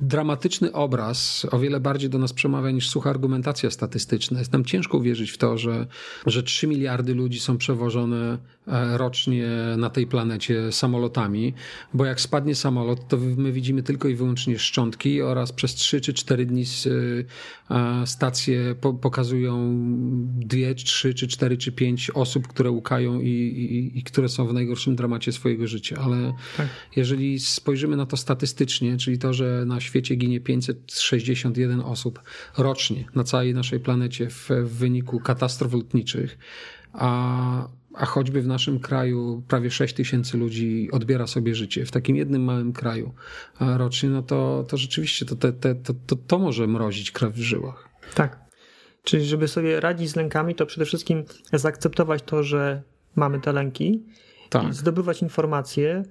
dramatyczny 0.00 0.72
obraz 0.72 1.46
o 1.50 1.58
wiele 1.58 1.80
bardziej 1.80 2.10
do 2.10 2.18
nas 2.18 2.32
przemawia 2.32 2.70
niż 2.70 2.88
sucha 2.88 3.10
argumentacja 3.10 3.70
statystyczna. 3.70 4.38
Jest 4.38 4.52
nam 4.52 4.64
ciężko 4.64 4.98
uwierzyć 4.98 5.30
w 5.30 5.38
to, 5.38 5.58
że, 5.58 5.86
że 6.26 6.42
3 6.42 6.66
miliardy 6.66 7.14
ludzi 7.14 7.40
są 7.40 7.58
przewożone 7.58 8.16
e, 8.26 8.38
rocznie 8.96 9.48
na 9.76 9.90
tej 9.90 10.06
planecie 10.06 10.72
samolotami, 10.72 11.54
bo 11.94 12.04
jak 12.04 12.20
spadnie 12.20 12.54
samolot, 12.54 13.08
to 13.08 13.16
my 13.16 13.52
widzimy 13.52 13.82
tylko 13.82 14.08
i 14.08 14.14
wyłącznie 14.14 14.58
szczątki 14.58 15.22
oraz 15.22 15.52
przez 15.52 15.74
3 15.74 16.00
czy 16.00 16.14
4 16.14 16.46
dni 16.46 16.64
e, 17.70 18.06
stacje 18.06 18.74
pokazują 19.00 19.76
2, 20.24 20.58
3 20.84 21.14
czy 21.14 21.28
4 21.28 21.56
czy 21.56 21.72
5 21.72 22.10
osób, 22.10 22.48
które 22.48 22.70
łukają 22.70 23.20
i, 23.20 23.28
i, 23.28 23.98
i 23.98 24.02
które 24.02 24.28
są 24.28 24.46
w 24.46 24.52
najgorszym 24.52 24.96
dramacie 24.96 25.32
swojego 25.32 25.66
życia. 25.66 25.96
Ale 26.04 26.34
tak. 26.56 26.68
jeżeli 26.96 27.40
spojrzymy 27.40 27.96
na 27.96 28.06
to 28.06 28.16
statystycznie, 28.16 28.96
czyli 28.96 29.18
to, 29.18 29.32
że 29.32 29.64
na 29.66 29.80
świecie 29.80 30.16
ginie 30.16 30.40
561 30.40 31.80
osób 31.80 32.20
rocznie 32.58 33.04
na 33.14 33.24
całej 33.24 33.54
naszej 33.54 33.80
planecie 33.80 34.30
w, 34.30 34.48
w 34.50 34.78
wyniku 34.78 35.20
katastrof 35.20 35.72
lotniczych, 35.72 36.38
a, 36.92 37.68
a 37.94 38.06
choćby 38.06 38.42
w 38.42 38.46
naszym 38.46 38.80
kraju 38.80 39.42
prawie 39.48 39.70
6 39.70 39.94
tysięcy 39.94 40.38
ludzi 40.38 40.88
odbiera 40.92 41.26
sobie 41.26 41.54
życie 41.54 41.86
w 41.86 41.90
takim 41.90 42.16
jednym 42.16 42.44
małym 42.44 42.72
kraju 42.72 43.14
rocznie, 43.60 44.08
no 44.08 44.22
to, 44.22 44.64
to 44.68 44.76
rzeczywiście 44.76 45.26
to, 45.26 45.36
to, 45.36 45.52
to, 45.52 45.94
to, 46.06 46.16
to 46.16 46.38
może 46.38 46.66
mrozić 46.66 47.10
krew 47.10 47.34
w 47.34 47.40
żyłach. 47.40 47.88
Tak. 48.14 48.40
Czyli 49.04 49.26
żeby 49.26 49.48
sobie 49.48 49.80
radzić 49.80 50.10
z 50.10 50.16
lękami, 50.16 50.54
to 50.54 50.66
przede 50.66 50.86
wszystkim 50.86 51.24
zaakceptować 51.52 52.22
to, 52.22 52.42
że 52.42 52.82
mamy 53.16 53.40
te 53.40 53.52
lęki 53.52 54.02
tak. 54.50 54.68
i 54.68 54.72
zdobywać 54.72 55.22
informacje, 55.22 56.02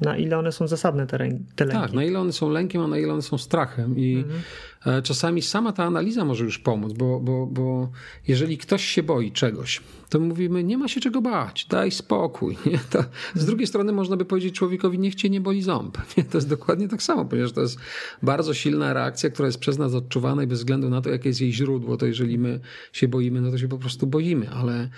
na 0.00 0.16
ile 0.16 0.38
one 0.38 0.52
są 0.52 0.68
zasadne, 0.68 1.06
te, 1.06 1.18
te 1.56 1.64
lęki. 1.64 1.82
Tak, 1.82 1.92
na 1.92 2.04
ile 2.04 2.20
one 2.20 2.32
są 2.32 2.50
lękiem, 2.50 2.82
a 2.82 2.86
na 2.86 2.98
ile 2.98 3.12
one 3.12 3.22
są 3.22 3.38
strachem. 3.38 3.98
I 3.98 4.16
mhm. 4.16 4.40
E, 4.86 5.02
czasami 5.02 5.42
sama 5.42 5.72
ta 5.72 5.84
analiza 5.84 6.24
może 6.24 6.44
już 6.44 6.58
pomóc, 6.58 6.92
bo, 6.92 7.20
bo, 7.20 7.46
bo 7.46 7.90
jeżeli 8.28 8.58
ktoś 8.58 8.84
się 8.84 9.02
boi 9.02 9.32
czegoś, 9.32 9.80
to 10.08 10.20
mówimy, 10.20 10.64
nie 10.64 10.78
ma 10.78 10.88
się 10.88 11.00
czego 11.00 11.22
bać, 11.22 11.66
daj 11.66 11.90
spokój. 11.90 12.56
Nie? 12.66 12.78
To, 12.90 13.04
z 13.34 13.46
drugiej 13.46 13.66
strony 13.66 13.92
można 13.92 14.16
by 14.16 14.24
powiedzieć 14.24 14.54
człowiekowi, 14.54 14.98
niech 14.98 15.14
cię 15.14 15.30
nie 15.30 15.40
boli 15.40 15.62
ząb. 15.62 15.98
Nie? 16.16 16.24
To 16.24 16.38
jest 16.38 16.48
dokładnie 16.48 16.88
tak 16.88 17.02
samo, 17.02 17.24
ponieważ 17.24 17.52
to 17.52 17.60
jest 17.60 17.78
bardzo 18.22 18.54
silna 18.54 18.92
reakcja, 18.92 19.30
która 19.30 19.46
jest 19.46 19.58
przez 19.58 19.78
nas 19.78 19.94
odczuwana 19.94 20.42
i 20.42 20.46
bez 20.46 20.58
względu 20.58 20.90
na 20.90 21.00
to, 21.00 21.10
jakie 21.10 21.28
jest 21.28 21.40
jej 21.40 21.52
źródło, 21.52 21.96
to 21.96 22.06
jeżeli 22.06 22.38
my 22.38 22.60
się 22.92 23.08
boimy, 23.08 23.40
no 23.40 23.50
to 23.50 23.58
się 23.58 23.68
po 23.68 23.78
prostu 23.78 24.06
boimy, 24.06 24.50
ale 24.50 24.88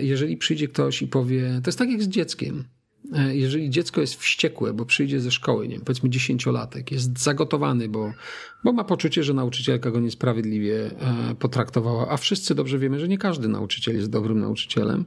jeżeli 0.00 0.36
przyjdzie 0.36 0.68
ktoś 0.68 1.02
i 1.02 1.08
powie, 1.08 1.60
to 1.64 1.68
jest 1.68 1.78
tak 1.78 1.90
jak 1.90 2.02
z 2.02 2.08
dzieckiem, 2.08 2.64
E, 2.64 2.75
jeżeli 3.32 3.70
dziecko 3.70 4.00
jest 4.00 4.14
wściekłe, 4.14 4.72
bo 4.72 4.84
przyjdzie 4.84 5.20
ze 5.20 5.30
szkoły, 5.30 5.68
nie 5.68 5.74
wiem, 5.74 5.84
powiedzmy 5.84 6.10
dziesięciolatek, 6.10 6.92
jest 6.92 7.18
zagotowany, 7.18 7.88
bo, 7.88 8.12
bo 8.64 8.72
ma 8.72 8.84
poczucie, 8.84 9.22
że 9.22 9.34
nauczycielka 9.34 9.90
go 9.90 10.00
niesprawiedliwie 10.00 10.90
e, 11.30 11.34
potraktowała, 11.38 12.08
a 12.08 12.16
wszyscy 12.16 12.54
dobrze 12.54 12.78
wiemy, 12.78 13.00
że 13.00 13.08
nie 13.08 13.18
każdy 13.18 13.48
nauczyciel 13.48 13.96
jest 13.96 14.10
dobrym 14.10 14.40
nauczycielem, 14.40 15.04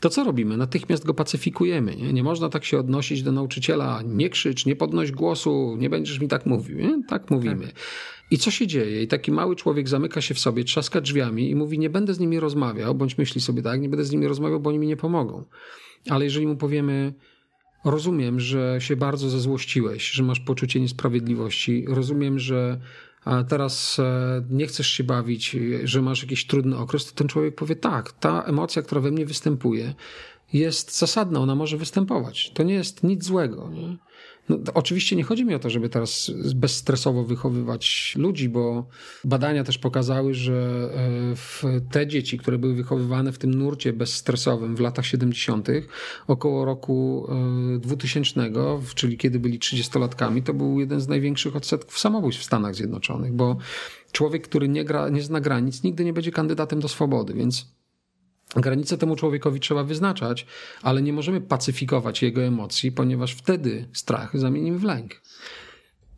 to 0.00 0.10
co 0.10 0.24
robimy? 0.24 0.56
Natychmiast 0.56 1.04
go 1.04 1.14
pacyfikujemy. 1.14 1.96
Nie, 1.96 2.12
nie 2.12 2.22
można 2.22 2.48
tak 2.48 2.64
się 2.64 2.78
odnosić 2.78 3.22
do 3.22 3.32
nauczyciela, 3.32 4.02
nie 4.06 4.30
krzycz, 4.30 4.66
nie 4.66 4.76
podnoś 4.76 5.12
głosu, 5.12 5.76
nie 5.78 5.90
będziesz 5.90 6.20
mi 6.20 6.28
tak 6.28 6.46
mówił. 6.46 6.78
Nie? 6.78 7.02
Tak 7.08 7.30
mówimy. 7.30 7.66
Tak. 7.66 7.74
I 8.30 8.38
co 8.38 8.50
się 8.50 8.66
dzieje? 8.66 9.02
I 9.02 9.08
taki 9.08 9.32
mały 9.32 9.56
człowiek 9.56 9.88
zamyka 9.88 10.20
się 10.20 10.34
w 10.34 10.38
sobie, 10.38 10.64
trzaska 10.64 11.00
drzwiami 11.00 11.50
i 11.50 11.54
mówi: 11.54 11.78
Nie 11.78 11.90
będę 11.90 12.14
z 12.14 12.18
nimi 12.18 12.40
rozmawiał, 12.40 12.94
bądź 12.94 13.18
myśli 13.18 13.40
sobie 13.40 13.62
tak, 13.62 13.80
nie 13.80 13.88
będę 13.88 14.04
z 14.04 14.12
nimi 14.12 14.26
rozmawiał, 14.26 14.60
bo 14.60 14.70
oni 14.70 14.78
mi 14.78 14.86
nie 14.86 14.96
pomogą. 14.96 15.44
Ale 16.10 16.24
jeżeli 16.24 16.46
mu 16.46 16.56
powiemy, 16.56 17.14
Rozumiem, 17.84 18.40
że 18.40 18.76
się 18.80 18.96
bardzo 18.96 19.30
zezłościłeś, 19.30 20.10
że 20.10 20.22
masz 20.22 20.40
poczucie 20.40 20.80
niesprawiedliwości. 20.80 21.84
Rozumiem, 21.88 22.38
że 22.38 22.80
teraz 23.48 23.98
e, 23.98 24.44
nie 24.50 24.66
chcesz 24.66 24.86
się 24.86 25.04
bawić, 25.04 25.56
że 25.84 26.02
masz 26.02 26.22
jakiś 26.22 26.46
trudny 26.46 26.76
okres, 26.76 27.06
to 27.06 27.14
ten 27.14 27.28
człowiek 27.28 27.54
powie 27.54 27.76
tak, 27.76 28.12
ta 28.12 28.42
emocja, 28.42 28.82
która 28.82 29.00
we 29.00 29.10
mnie 29.10 29.26
występuje, 29.26 29.94
jest 30.52 30.98
zasadna, 30.98 31.40
ona 31.40 31.54
może 31.54 31.76
występować. 31.76 32.50
To 32.54 32.62
nie 32.62 32.74
jest 32.74 33.02
nic 33.02 33.24
złego. 33.24 33.70
Nie? 33.70 33.96
No, 34.48 34.58
oczywiście 34.74 35.16
nie 35.16 35.24
chodzi 35.24 35.44
mi 35.44 35.54
o 35.54 35.58
to, 35.58 35.70
żeby 35.70 35.88
teraz 35.88 36.30
bezstresowo 36.54 37.24
wychowywać 37.24 38.14
ludzi, 38.18 38.48
bo 38.48 38.86
badania 39.24 39.64
też 39.64 39.78
pokazały, 39.78 40.34
że 40.34 40.90
e, 41.64 41.80
te 41.90 42.06
dzieci, 42.06 42.38
które 42.38 42.58
były 42.58 42.74
wychowywane 42.74 43.32
w 43.32 43.38
tym 43.38 43.54
nurcie 43.54 43.92
bezstresowym 43.92 44.76
w 44.76 44.80
latach 44.80 45.06
70., 45.06 45.68
około 46.26 46.64
roku 46.64 47.28
2000, 47.80 48.40
e, 48.40 48.80
czyli 48.94 49.18
kiedy 49.18 49.40
byli 49.40 49.58
30-latkami, 49.58 50.42
to 50.42 50.54
był 50.54 50.80
jeden 50.80 51.00
z 51.00 51.08
największych 51.08 51.56
odsetków 51.56 51.98
samobójstw 51.98 52.42
w 52.42 52.44
Stanach 52.44 52.74
Zjednoczonych, 52.74 53.32
bo 53.32 53.56
człowiek, 54.12 54.48
który 54.48 54.68
nie, 54.68 54.84
gra, 54.84 55.08
nie 55.08 55.22
zna 55.22 55.40
granic, 55.40 55.82
nigdy 55.82 56.04
nie 56.04 56.12
będzie 56.12 56.30
kandydatem 56.30 56.80
do 56.80 56.88
swobody, 56.88 57.34
więc 57.34 57.66
Granice 58.56 58.98
temu 58.98 59.16
człowiekowi 59.16 59.60
trzeba 59.60 59.84
wyznaczać, 59.84 60.46
ale 60.82 61.02
nie 61.02 61.12
możemy 61.12 61.40
pacyfikować 61.40 62.22
jego 62.22 62.42
emocji, 62.42 62.92
ponieważ 62.92 63.34
wtedy 63.34 63.88
strach 63.92 64.38
zamienimy 64.38 64.78
w 64.78 64.84
lęk. 64.84 65.20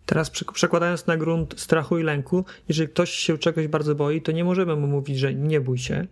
Teraz 0.06 0.30
przekładając 0.30 1.06
na 1.06 1.16
grunt 1.16 1.60
strachu 1.60 1.98
i 1.98 2.02
lęku, 2.02 2.44
jeżeli 2.68 2.88
ktoś 2.88 3.10
się 3.10 3.38
czegoś 3.38 3.68
bardzo 3.68 3.94
boi, 3.94 4.22
to 4.22 4.32
nie 4.32 4.44
możemy 4.44 4.76
mu 4.76 4.86
mówić, 4.86 5.18
że 5.18 5.34
nie 5.34 5.60
bój 5.60 5.78
się, 5.78 6.06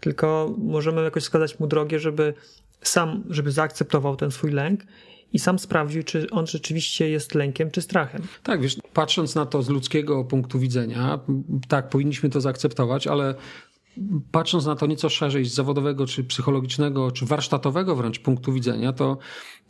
tylko 0.00 0.54
możemy 0.58 1.02
jakoś 1.02 1.22
wskazać 1.22 1.58
mu 1.58 1.66
drogę, 1.66 1.98
żeby 1.98 2.34
sam, 2.82 3.24
żeby 3.30 3.52
zaakceptował 3.52 4.16
ten 4.16 4.30
swój 4.30 4.50
lęk 4.50 4.80
i 5.32 5.38
sam 5.38 5.58
sprawdził, 5.58 6.02
czy 6.02 6.30
on 6.30 6.46
rzeczywiście 6.46 7.10
jest 7.10 7.34
lękiem, 7.34 7.70
czy 7.70 7.82
strachem. 7.82 8.22
Tak, 8.42 8.60
wiesz, 8.60 8.76
patrząc 8.92 9.34
na 9.34 9.46
to 9.46 9.62
z 9.62 9.68
ludzkiego 9.68 10.24
punktu 10.24 10.58
widzenia, 10.58 11.20
tak, 11.68 11.88
powinniśmy 11.88 12.30
to 12.30 12.40
zaakceptować, 12.40 13.06
ale 13.06 13.34
patrząc 14.32 14.66
na 14.66 14.76
to 14.76 14.86
nieco 14.86 15.08
szerzej 15.08 15.44
z 15.44 15.54
zawodowego, 15.54 16.06
czy 16.06 16.24
psychologicznego, 16.24 17.10
czy 17.10 17.26
warsztatowego 17.26 17.96
wręcz 17.96 18.18
punktu 18.18 18.52
widzenia, 18.52 18.92
to 18.92 19.18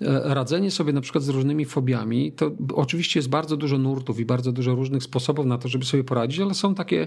e, 0.00 0.34
radzenie 0.34 0.70
sobie 0.70 0.92
na 0.92 1.00
przykład 1.00 1.24
z 1.24 1.28
różnymi 1.28 1.64
fobiami, 1.64 2.32
to 2.32 2.50
oczywiście 2.74 3.18
jest 3.18 3.28
bardzo 3.28 3.56
dużo 3.56 3.78
nurtów 3.78 4.20
i 4.20 4.24
bardzo 4.24 4.52
dużo 4.52 4.74
różnych 4.74 5.02
sposobów 5.02 5.46
na 5.46 5.58
to, 5.58 5.68
żeby 5.68 5.84
sobie 5.84 6.04
poradzić, 6.04 6.40
ale 6.40 6.54
są 6.54 6.74
takie 6.74 7.06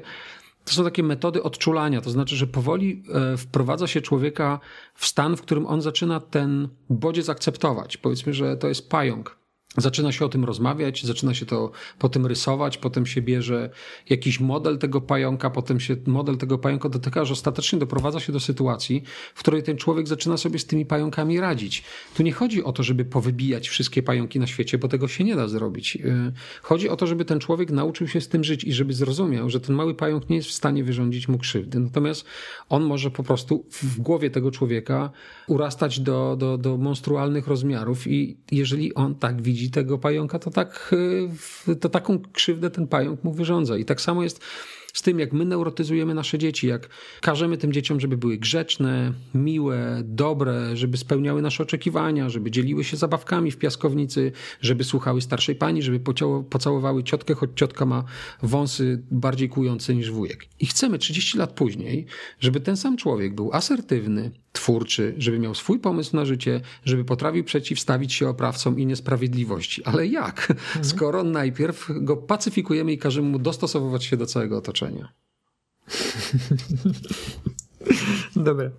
to 0.66 0.74
są 0.74 0.84
takie 0.84 1.04
metody 1.04 1.44
odczulania, 1.44 2.02
to 2.02 2.10
znaczy, 2.10 2.36
że 2.36 2.48
powoli 2.48 3.04
e, 3.14 3.38
wprowadza 3.38 3.88
się 3.88 4.02
człowieka 4.02 4.60
w 4.96 5.06
stan, 5.06 5.38
w 5.38 5.42
którym 5.42 5.66
on 5.66 5.82
zaczyna 5.82 6.20
ten 6.20 6.70
bodziec 6.90 7.30
akceptować. 7.30 7.98
Powiedzmy, 7.98 8.34
że 8.34 8.58
to 8.58 8.68
jest 8.68 8.90
pająk. 8.90 9.38
Zaczyna 9.78 10.12
się 10.12 10.26
o 10.26 10.30
tym 10.30 10.46
rozmawiać, 10.46 11.06
zaczyna 11.06 11.34
się 11.34 11.46
to 11.46 11.72
potem 12.00 12.26
rysować, 12.26 12.78
potem 12.78 13.06
się 13.06 13.22
bierze 13.22 13.70
jakiś 14.10 14.40
model 14.40 14.78
tego 14.78 15.02
pająka, 15.02 15.50
potem 15.50 15.80
się 15.80 15.96
model 16.06 16.38
tego 16.38 16.58
pająka 16.58 16.90
dotyka, 16.90 17.26
że 17.26 17.34
ostatecznie 17.34 17.80
doprowadza 17.80 18.20
się 18.20 18.34
do 18.34 18.40
sytuacji, 18.40 19.04
w 19.36 19.40
której 19.40 19.64
ten 19.64 19.78
człowiek 19.78 20.08
zaczyna 20.08 20.38
sobie 20.38 20.60
z 20.60 20.66
tymi 20.66 20.86
pająkami 20.86 21.40
radzić. 21.40 21.84
Tu 22.16 22.24
nie 22.24 22.32
chodzi 22.32 22.64
o 22.64 22.72
to, 22.72 22.84
żeby 22.84 23.06
powybijać 23.06 23.70
wszystkie 23.70 24.04
pająki 24.04 24.40
na 24.40 24.48
świecie, 24.48 24.78
bo 24.78 24.88
tego 24.88 25.08
się 25.08 25.24
nie 25.24 25.36
da 25.36 25.48
zrobić. 25.48 25.96
Y, 25.96 26.32
chodzi 26.62 26.90
o 26.90 26.96
to, 26.96 27.08
żeby 27.08 27.26
ten 27.26 27.40
człowiek 27.40 27.72
nauczył 27.72 28.08
się 28.08 28.22
z 28.22 28.28
tym 28.28 28.44
żyć 28.44 28.64
i 28.64 28.74
żeby 28.74 28.94
zrozumiał, 28.94 29.50
że 29.50 29.60
ten 29.60 29.76
mały 29.76 29.96
pająk 29.96 30.30
nie 30.30 30.36
jest 30.36 30.50
w 30.50 30.54
stanie 30.54 30.84
wyrządzić 30.84 31.28
mu 31.28 31.38
krzywdy. 31.38 31.80
Natomiast 31.80 32.26
on 32.70 32.84
może 32.84 33.12
po 33.12 33.24
prostu 33.24 33.66
w 33.72 34.02
głowie 34.02 34.30
tego 34.30 34.52
człowieka 34.52 35.12
urastać 35.48 36.00
do, 36.00 36.36
do, 36.40 36.58
do 36.58 36.78
monstrualnych 36.78 37.48
rozmiarów 37.48 38.08
i 38.08 38.38
jeżeli 38.52 38.94
on 38.94 39.16
tak 39.16 39.42
widzi, 39.42 39.67
widzi 39.68 39.72
tego 39.72 39.98
pająka, 39.98 40.40
to, 40.40 40.52
tak, 40.52 40.96
y, 41.68 41.76
to 41.76 41.90
taką 41.90 42.20
krzywdę 42.34 42.70
ten 42.70 42.88
pająk 42.88 43.24
mu 43.24 43.32
wyrządza. 43.32 43.78
I 43.78 43.86
tak 43.86 44.02
samo 44.02 44.24
jest 44.24 44.40
z 44.98 45.02
tym, 45.02 45.20
jak 45.20 45.34
my 45.34 45.46
neurotyzujemy 45.46 46.14
nasze 46.14 46.38
dzieci, 46.38 46.68
jak 46.68 46.90
każemy 47.22 47.58
tym 47.58 47.74
dzieciom, 47.74 48.00
żeby 48.00 48.18
były 48.18 48.38
grzeczne, 48.38 49.14
miłe, 49.34 50.02
dobre, 50.04 50.78
żeby 50.78 50.98
spełniały 50.98 51.42
nasze 51.42 51.64
oczekiwania, 51.64 52.30
żeby 52.30 52.52
dzieliły 52.52 52.84
się 52.84 52.98
zabawkami 52.98 53.52
w 53.52 53.58
piaskownicy, 53.58 54.32
żeby 54.62 54.84
słuchały 54.84 55.22
starszej 55.22 55.56
pani, 55.56 55.82
żeby 55.84 56.00
pocałowały 56.50 57.04
ciotkę, 57.04 57.34
choć 57.34 57.50
ciotka 57.56 57.86
ma 57.86 58.04
wąsy 58.44 59.04
bardziej 59.12 59.50
kujące 59.50 59.96
niż 59.96 60.12
wujek. 60.12 60.46
I 60.60 60.66
chcemy 60.66 60.98
30 60.98 61.38
lat 61.38 61.54
później, 61.54 62.06
żeby 62.40 62.60
ten 62.60 62.78
sam 62.78 62.98
człowiek 62.98 63.36
był 63.36 63.54
asertywny, 63.54 64.32
twórczy, 64.54 65.16
żeby 65.18 65.40
miał 65.40 65.56
swój 65.56 65.80
pomysł 65.80 66.16
na 66.16 66.26
życie, 66.26 66.62
żeby 66.86 67.06
potrafił 67.06 67.44
przeciwstawić 67.44 68.14
się 68.14 68.30
oprawcom 68.30 68.80
i 68.80 68.86
niesprawiedliwości. 68.86 69.84
Ale 69.84 70.08
jak? 70.08 70.48
Mhm. 70.52 70.86
Skoro 70.86 71.24
najpierw 71.24 71.88
go 71.90 72.18
pacyfikujemy 72.18 72.94
i 72.94 72.98
każemy 72.98 73.30
mu 73.30 73.40
dostosowywać 73.40 74.04
się 74.06 74.18
do 74.18 74.26
całego 74.26 74.58
otoczenia. 74.58 74.87
Dobra. 78.36 78.70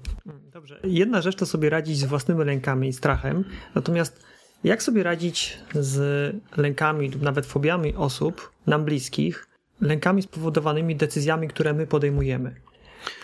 Dobrze. 0.53 0.81
Jedna 0.85 1.23
rzecz 1.23 1.37
to 1.37 1.47
sobie 1.47 1.71
radzić 1.71 1.99
z 1.99 2.05
własnymi 2.05 2.45
lękami 2.45 2.89
i 2.89 2.93
strachem, 2.93 3.45
natomiast 3.75 4.23
jak 4.65 4.83
sobie 4.83 5.03
radzić 5.03 5.59
z 5.75 6.37
lękami 6.57 7.11
lub 7.11 7.23
nawet 7.23 7.47
fobiami 7.47 7.95
osób 7.95 8.53
nam 8.67 8.85
bliskich, 8.85 9.47
lękami 9.81 10.23
spowodowanymi 10.23 10.97
decyzjami, 10.97 11.49
które 11.49 11.73
my 11.73 11.87
podejmujemy? 11.87 12.55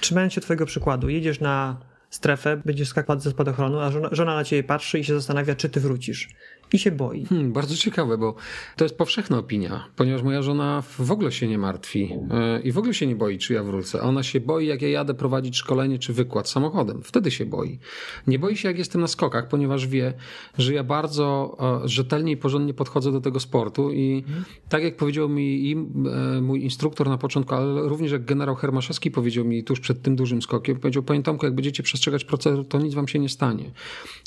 Trzymając 0.00 0.32
się 0.32 0.40
Twojego 0.40 0.66
przykładu, 0.66 1.08
jedziesz 1.08 1.40
na 1.40 1.80
strefę, 2.10 2.60
będziesz 2.64 2.88
skakał 2.88 3.20
ze 3.20 3.30
spadochronu, 3.30 3.80
a 3.80 3.90
żona, 3.90 4.08
żona 4.12 4.34
na 4.34 4.44
ciebie 4.44 4.62
patrzy 4.62 4.98
i 4.98 5.04
się 5.04 5.14
zastanawia, 5.14 5.54
czy 5.54 5.68
ty 5.68 5.80
wrócisz 5.80 6.28
i 6.74 6.78
się 6.78 6.90
boi. 6.90 7.24
Hmm, 7.24 7.52
bardzo 7.52 7.76
ciekawe, 7.76 8.18
bo 8.18 8.34
to 8.76 8.84
jest 8.84 8.98
powszechna 8.98 9.38
opinia, 9.38 9.84
ponieważ 9.96 10.22
moja 10.22 10.42
żona 10.42 10.82
w 10.98 11.10
ogóle 11.10 11.32
się 11.32 11.48
nie 11.48 11.58
martwi 11.58 12.00
yy, 12.00 12.60
i 12.64 12.72
w 12.72 12.78
ogóle 12.78 12.94
się 12.94 13.06
nie 13.06 13.16
boi, 13.16 13.38
czy 13.38 13.54
ja 13.54 13.62
wrócę. 13.62 14.02
Ona 14.02 14.22
się 14.22 14.40
boi, 14.40 14.66
jak 14.66 14.82
ja 14.82 14.88
jadę 14.88 15.14
prowadzić 15.14 15.56
szkolenie 15.56 15.98
czy 15.98 16.12
wykład 16.12 16.48
samochodem. 16.48 17.02
Wtedy 17.02 17.30
się 17.30 17.46
boi. 17.46 17.78
Nie 18.26 18.38
boi 18.38 18.56
się, 18.56 18.68
jak 18.68 18.78
jestem 18.78 19.00
na 19.00 19.06
skokach, 19.06 19.48
ponieważ 19.48 19.86
wie, 19.86 20.14
że 20.58 20.74
ja 20.74 20.84
bardzo 20.84 21.56
yy, 21.82 21.88
rzetelnie 21.88 22.32
i 22.32 22.36
porządnie 22.36 22.74
podchodzę 22.74 23.12
do 23.12 23.20
tego 23.20 23.40
sportu 23.40 23.92
i 23.92 24.24
tak 24.68 24.82
jak 24.82 24.96
powiedział 24.96 25.28
mi 25.28 25.68
yy, 25.68 26.40
mój 26.42 26.62
instruktor 26.62 27.08
na 27.08 27.18
początku, 27.18 27.54
ale 27.54 27.88
również 27.88 28.12
jak 28.12 28.24
generał 28.24 28.54
Hermaszewski 28.54 29.10
powiedział 29.10 29.44
mi 29.44 29.64
tuż 29.64 29.80
przed 29.80 30.02
tym 30.02 30.16
dużym 30.16 30.42
skokiem, 30.42 30.76
powiedział, 30.76 31.02
panie 31.02 31.22
Tomku, 31.22 31.46
jak 31.46 31.54
będziecie 31.54 31.82
przestrzegać 31.82 32.24
procedur, 32.24 32.68
to 32.68 32.78
nic 32.78 32.94
wam 32.94 33.08
się 33.08 33.18
nie 33.18 33.28
stanie. 33.28 33.70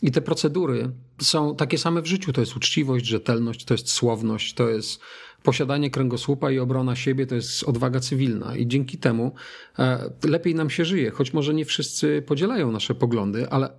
I 0.02 0.12
te 0.12 0.22
procedury 0.22 0.92
są 1.22 1.56
takie 1.56 1.78
same 1.78 2.02
w 2.02 2.06
życiu 2.06 2.34
to 2.38 2.42
jest 2.42 2.56
uczciwość, 2.56 3.06
rzetelność, 3.06 3.66
to 3.66 3.74
jest 3.74 3.92
słowność, 3.92 4.54
to 4.54 4.70
jest 4.70 5.02
posiadanie 5.44 5.92
kręgosłupa 5.92 6.52
i 6.52 6.60
obrona 6.60 6.96
siebie, 6.96 7.28
to 7.28 7.36
jest 7.36 7.64
odwaga 7.64 8.00
cywilna. 8.00 8.56
I 8.56 8.68
dzięki 8.68 8.98
temu 8.98 9.36
e, 9.80 10.10
lepiej 10.24 10.56
nam 10.56 10.70
się 10.70 10.86
żyje, 10.86 11.12
choć 11.12 11.34
może 11.34 11.54
nie 11.54 11.66
wszyscy 11.66 12.24
podzielają 12.28 12.72
nasze 12.72 12.96
poglądy, 12.96 13.50
ale 13.50 13.70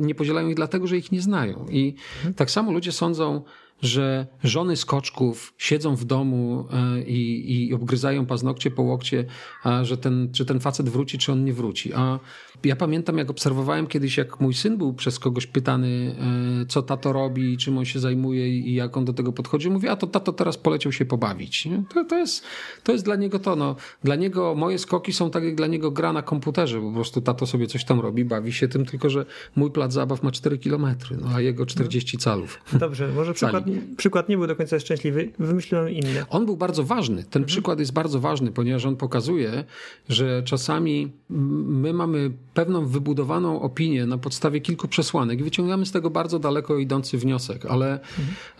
nie 0.00 0.14
podzielają 0.14 0.48
ich 0.48 0.54
dlatego, 0.54 0.86
że 0.86 0.96
ich 0.96 1.12
nie 1.12 1.20
znają. 1.20 1.66
I 1.70 1.94
tak 2.36 2.50
samo 2.50 2.72
ludzie 2.72 2.92
sądzą, 2.92 3.42
że 3.82 4.26
żony 4.44 4.76
skoczków 4.76 5.54
siedzą 5.58 5.96
w 5.96 6.04
domu 6.04 6.68
e, 6.72 7.02
i, 7.02 7.68
i 7.68 7.74
obgryzają 7.74 8.26
paznokcie 8.26 8.70
po 8.70 8.82
łokcie, 8.82 9.24
a 9.64 9.84
że 9.84 9.96
ten, 9.96 10.28
czy 10.32 10.44
ten 10.44 10.60
facet 10.60 10.88
wróci, 10.88 11.18
czy 11.18 11.32
on 11.32 11.44
nie 11.44 11.52
wróci. 11.52 11.92
A 11.94 12.18
ja 12.64 12.76
pamiętam, 12.76 13.18
jak 13.18 13.30
obserwowałem 13.30 13.86
kiedyś, 13.86 14.16
jak 14.16 14.40
mój 14.40 14.54
syn 14.54 14.76
był 14.76 14.92
przez 14.92 15.18
kogoś 15.18 15.46
pytany, 15.46 16.16
e, 16.62 16.66
co 16.66 16.82
tato 16.82 17.12
robi, 17.12 17.56
czym 17.56 17.78
on 17.78 17.84
się 17.84 18.00
zajmuje 18.00 18.58
i 18.58 18.74
jak 18.74 18.96
on 18.96 19.04
do 19.04 19.12
tego 19.12 19.32
podchodzi. 19.32 19.70
Mówi, 19.70 19.88
a 19.88 19.96
to 19.96 20.06
tato 20.06 20.32
teraz 20.32 20.56
poleciał 20.56 20.92
się 20.92 21.04
pobawić. 21.04 21.68
To, 21.94 22.04
to, 22.04 22.18
jest, 22.18 22.44
to 22.84 22.92
jest 22.92 23.04
dla 23.04 23.16
niego 23.16 23.38
to. 23.38 23.56
No. 23.56 23.76
Dla 24.04 24.16
niego 24.16 24.54
moje 24.54 24.78
skoki 24.78 25.12
są 25.12 25.30
tak, 25.30 25.44
jak 25.44 25.54
dla 25.54 25.66
niego 25.66 25.90
gra 25.90 26.12
na 26.12 26.22
komputerze. 26.22 26.80
Po 26.80 26.92
prostu 26.92 27.20
tato 27.20 27.46
sobie 27.46 27.66
coś 27.66 27.84
tam 27.84 28.00
robi, 28.00 28.24
bawi 28.24 28.52
się 28.52 28.68
tym, 28.68 28.86
tylko 28.86 29.10
że 29.10 29.26
mój 29.56 29.70
plac 29.70 29.92
zabaw 29.92 30.22
ma 30.22 30.30
4 30.30 30.58
kilometry, 30.58 31.16
no, 31.20 31.28
a 31.34 31.40
jego 31.40 31.66
40 31.66 32.16
no. 32.16 32.22
calów. 32.22 32.60
Dobrze, 32.72 33.08
może 33.08 33.34
przykład, 33.34 33.67
przykład 33.96 34.28
nie 34.28 34.36
był 34.36 34.46
do 34.46 34.56
końca 34.56 34.80
szczęśliwy. 34.80 35.32
Wymyśliłem 35.38 35.90
inny. 35.90 36.24
On 36.30 36.46
był 36.46 36.56
bardzo 36.56 36.84
ważny. 36.84 37.16
Ten 37.16 37.42
mhm. 37.42 37.46
przykład 37.46 37.78
jest 37.78 37.92
bardzo 37.92 38.20
ważny, 38.20 38.52
ponieważ 38.52 38.84
on 38.84 38.96
pokazuje, 38.96 39.64
że 40.08 40.42
czasami 40.42 41.12
my 41.30 41.92
mamy 41.92 42.30
pewną 42.54 42.86
wybudowaną 42.86 43.62
opinię 43.62 44.06
na 44.06 44.18
podstawie 44.18 44.60
kilku 44.60 44.88
przesłanek 44.88 45.40
i 45.40 45.42
wyciągamy 45.42 45.86
z 45.86 45.92
tego 45.92 46.10
bardzo 46.10 46.38
daleko 46.38 46.78
idący 46.78 47.18
wniosek. 47.18 47.66
Ale 47.66 48.00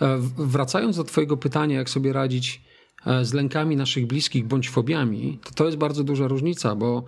mhm. 0.01 0.31
wracając 0.37 0.97
do 0.97 1.05
Twojego 1.05 1.37
pytania, 1.37 1.77
jak 1.77 1.91
sobie 1.91 2.13
radzić 2.13 2.61
e, 2.65 2.68
z 3.23 3.33
lękami 3.33 3.77
naszych 3.77 4.07
bliskich 4.07 4.47
bądź 4.47 4.71
fobiami, 4.71 5.39
to 5.45 5.51
to 5.55 5.65
jest 5.65 5.77
bardzo 5.77 6.05
duża 6.05 6.29
różnica, 6.29 6.75
bo 6.75 7.05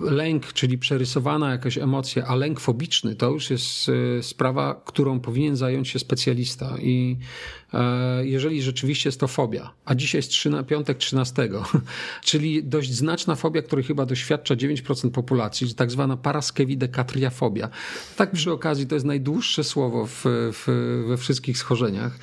lęk, 0.00 0.52
czyli 0.52 0.78
przerysowana 0.78 1.50
jakaś 1.50 1.78
emocja, 1.78 2.26
a 2.26 2.34
lęk 2.34 2.60
fobiczny 2.60 3.14
to 3.14 3.30
już 3.30 3.50
jest 3.50 3.88
e, 4.18 4.22
sprawa, 4.22 4.82
którą 4.84 5.20
powinien 5.20 5.56
zająć 5.56 5.88
się 5.88 5.98
specjalista. 5.98 6.78
I 6.78 7.16
E, 7.63 7.63
jeżeli 8.22 8.62
rzeczywiście 8.62 9.08
jest 9.08 9.20
to 9.20 9.28
fobia, 9.28 9.74
a 9.84 9.94
dzisiaj 9.94 10.18
jest 10.18 10.30
3 10.30 10.50
na 10.50 10.62
piątek 10.62 10.98
13, 10.98 11.48
czyli 12.24 12.64
dość 12.64 12.92
znaczna 12.92 13.34
fobia, 13.34 13.62
której 13.62 13.84
chyba 13.84 14.06
doświadcza 14.06 14.54
9% 14.54 15.10
populacji, 15.10 15.74
tak 15.74 15.90
zwana 15.90 16.16
paraskewidekatriafobia. 16.16 17.68
Tak 18.16 18.32
przy 18.32 18.52
okazji, 18.52 18.86
to 18.86 18.94
jest 18.94 19.06
najdłuższe 19.06 19.64
słowo 19.64 20.06
w, 20.06 20.24
w, 20.52 20.66
we 21.08 21.16
wszystkich 21.16 21.58
schorzeniach. 21.58 22.18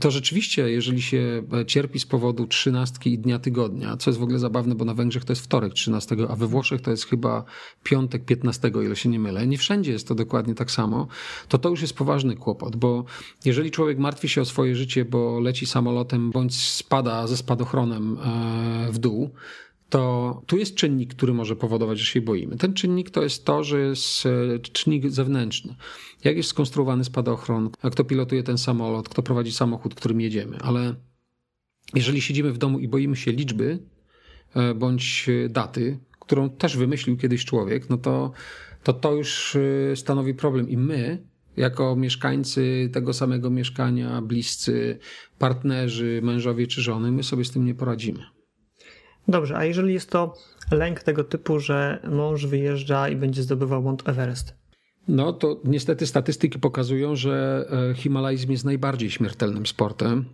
To 0.00 0.10
rzeczywiście, 0.10 0.70
jeżeli 0.70 1.02
się 1.02 1.42
cierpi 1.66 1.98
z 1.98 2.06
powodu 2.06 2.46
trzynastki 2.46 3.12
i 3.12 3.18
dnia 3.18 3.38
tygodnia, 3.38 3.96
co 3.96 4.10
jest 4.10 4.20
w 4.20 4.22
ogóle 4.22 4.38
zabawne, 4.38 4.74
bo 4.74 4.84
na 4.84 4.94
Węgrzech 4.94 5.24
to 5.24 5.32
jest 5.32 5.42
wtorek 5.42 5.74
13, 5.74 6.16
a 6.28 6.36
we 6.36 6.46
Włoszech 6.46 6.80
to 6.80 6.90
jest 6.90 7.06
chyba 7.06 7.44
piątek 7.82 8.24
15, 8.24 8.70
o 8.74 8.82
ile 8.82 8.96
się 8.96 9.08
nie 9.08 9.18
mylę. 9.18 9.46
Nie 9.46 9.58
wszędzie 9.58 9.92
jest 9.92 10.08
to 10.08 10.14
dokładnie 10.14 10.54
tak 10.54 10.70
samo. 10.70 11.08
To 11.48 11.58
to 11.58 11.68
już 11.68 11.82
jest 11.82 11.94
poważny 11.94 12.36
kłopot, 12.36 12.76
bo 12.76 13.04
jeżeli 13.44 13.70
człowiek 13.70 13.98
martwi 13.98 14.28
się 14.28 14.40
o 14.40 14.44
swoje 14.44 14.76
życie, 14.76 14.95
bo 15.04 15.40
leci 15.40 15.66
samolotem 15.66 16.30
bądź 16.30 16.56
spada 16.56 17.26
ze 17.26 17.36
spadochronem 17.36 18.18
e, 18.18 18.92
w 18.92 18.98
dół, 18.98 19.30
to 19.88 20.42
tu 20.46 20.56
jest 20.56 20.74
czynnik, 20.74 21.14
który 21.14 21.34
może 21.34 21.56
powodować, 21.56 21.98
że 21.98 22.04
się 22.04 22.20
boimy. 22.20 22.56
Ten 22.56 22.74
czynnik 22.74 23.10
to 23.10 23.22
jest 23.22 23.44
to, 23.44 23.64
że 23.64 23.80
jest 23.80 24.26
e, 24.26 24.58
czynnik 24.58 25.10
zewnętrzny. 25.10 25.74
Jak 26.24 26.36
jest 26.36 26.48
skonstruowany 26.48 27.04
spadochron, 27.04 27.70
kto 27.92 28.04
pilotuje 28.04 28.42
ten 28.42 28.58
samolot, 28.58 29.08
kto 29.08 29.22
prowadzi 29.22 29.52
samochód, 29.52 29.94
którym 29.94 30.20
jedziemy. 30.20 30.58
Ale 30.60 30.94
jeżeli 31.94 32.20
siedzimy 32.20 32.52
w 32.52 32.58
domu 32.58 32.78
i 32.78 32.88
boimy 32.88 33.16
się 33.16 33.32
liczby 33.32 33.78
e, 34.54 34.74
bądź 34.74 35.26
daty, 35.50 35.98
którą 36.20 36.50
też 36.50 36.76
wymyślił 36.76 37.16
kiedyś 37.16 37.44
człowiek, 37.44 37.90
no 37.90 37.98
to 37.98 38.32
to, 38.86 38.92
to 38.92 39.12
już 39.14 39.56
stanowi 39.94 40.34
problem. 40.34 40.68
I 40.68 40.76
my, 40.76 41.22
jako 41.56 41.96
mieszkańcy 41.96 42.90
tego 42.92 43.12
samego 43.12 43.50
mieszkania, 43.50 44.22
bliscy, 44.22 44.98
partnerzy, 45.38 46.20
mężowie 46.22 46.66
czy 46.66 46.82
żony, 46.82 47.12
my 47.12 47.22
sobie 47.22 47.44
z 47.44 47.50
tym 47.50 47.64
nie 47.64 47.74
poradzimy. 47.74 48.20
Dobrze, 49.28 49.56
a 49.56 49.64
jeżeli 49.64 49.94
jest 49.94 50.10
to 50.10 50.34
lęk 50.70 51.02
tego 51.02 51.24
typu, 51.24 51.60
że 51.60 52.00
mąż 52.10 52.46
wyjeżdża 52.46 53.08
i 53.08 53.16
będzie 53.16 53.42
zdobywał 53.42 53.82
Mount 53.82 54.08
Everest? 54.08 54.54
No 55.08 55.32
to 55.32 55.60
niestety 55.64 56.06
statystyki 56.06 56.58
pokazują, 56.58 57.16
że 57.16 57.66
e, 57.90 57.94
himalajzm 57.94 58.50
jest 58.50 58.64
najbardziej 58.64 59.10
śmiertelnym 59.10 59.66
sportem. 59.66 60.24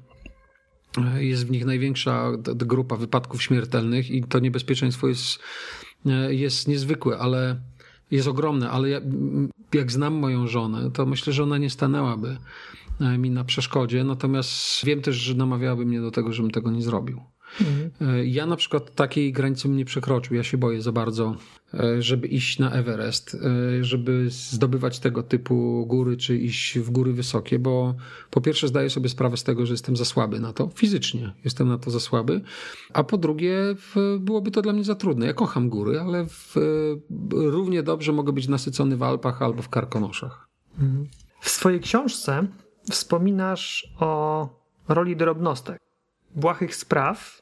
E, 1.14 1.24
jest 1.24 1.46
w 1.46 1.50
nich 1.50 1.64
największa 1.64 2.32
grupa 2.56 2.96
wypadków 2.96 3.42
śmiertelnych 3.42 4.10
i 4.10 4.24
to 4.24 4.38
niebezpieczeństwo 4.38 5.08
jest, 5.08 5.38
e, 6.06 6.34
jest 6.34 6.68
niezwykłe, 6.68 7.18
ale 7.18 7.60
jest 8.12 8.28
ogromne, 8.28 8.70
ale 8.70 8.88
ja, 8.88 9.00
jak 9.74 9.92
znam 9.92 10.14
moją 10.14 10.46
żonę, 10.46 10.90
to 10.90 11.06
myślę, 11.06 11.32
że 11.32 11.42
ona 11.42 11.58
nie 11.58 11.70
stanęłaby 11.70 12.36
e, 13.00 13.18
mi 13.18 13.30
na 13.30 13.44
przeszkodzie, 13.44 14.04
natomiast 14.04 14.84
wiem 14.84 15.02
też, 15.02 15.16
że 15.16 15.34
namawiałaby 15.34 15.86
mnie 15.86 16.00
do 16.00 16.10
tego, 16.10 16.32
żebym 16.32 16.50
tego 16.50 16.70
nie 16.70 16.82
zrobił. 16.82 17.20
Mhm. 17.60 17.90
E, 18.00 18.24
ja 18.24 18.46
na 18.46 18.56
przykład 18.56 18.94
takiej 18.94 19.32
granicy 19.32 19.68
bym 19.68 19.76
nie 19.76 19.84
przekroczył. 19.84 20.36
Ja 20.36 20.42
się 20.42 20.58
boję 20.58 20.82
za 20.82 20.92
bardzo, 20.92 21.36
e, 21.74 22.02
żeby 22.02 22.26
iść 22.28 22.58
na 22.58 22.70
Everest, 22.70 23.34
e, 23.34 23.84
żeby 23.84 24.26
zdobywać 24.30 24.98
tego 24.98 25.22
typu 25.22 25.86
góry, 25.86 26.16
czy 26.16 26.36
iść 26.36 26.78
w 26.78 26.90
góry 26.90 27.12
wysokie, 27.12 27.58
bo 27.58 27.94
po 28.30 28.40
pierwsze 28.40 28.68
zdaję 28.68 28.90
sobie 28.90 29.08
sprawę 29.08 29.36
z 29.36 29.44
tego, 29.44 29.66
że 29.66 29.74
jestem 29.74 29.96
za 29.96 30.04
słaby 30.04 30.40
na 30.40 30.52
to, 30.52 30.70
fizycznie 30.74 31.32
jestem 31.44 31.68
na 31.68 31.78
to 31.78 31.90
za 31.90 32.00
słaby, 32.00 32.40
a 32.92 33.04
po 33.04 33.18
drugie 33.18 33.56
byłoby 34.20 34.50
to 34.50 34.62
dla 34.62 34.72
mnie 34.72 34.84
za 34.84 34.94
trudne. 34.94 35.26
Ja 35.26 35.32
kocham 35.32 35.68
góry, 35.68 36.00
ale 36.00 36.26
w, 36.26 36.54
równie 37.30 37.82
dobrze 37.82 38.12
mogę 38.12 38.32
być 38.32 38.48
nasycony 38.48 38.96
w 38.96 39.02
Alpach 39.02 39.42
albo 39.42 39.62
w 39.62 39.68
Karkonoszach. 39.68 40.48
Mhm. 40.78 41.08
W 41.40 41.48
swojej 41.50 41.80
książce 41.80 42.46
wspominasz 42.90 43.94
o 44.00 44.48
roli 44.88 45.16
drobnostek, 45.16 45.78
błahych 46.34 46.76
spraw, 46.76 47.41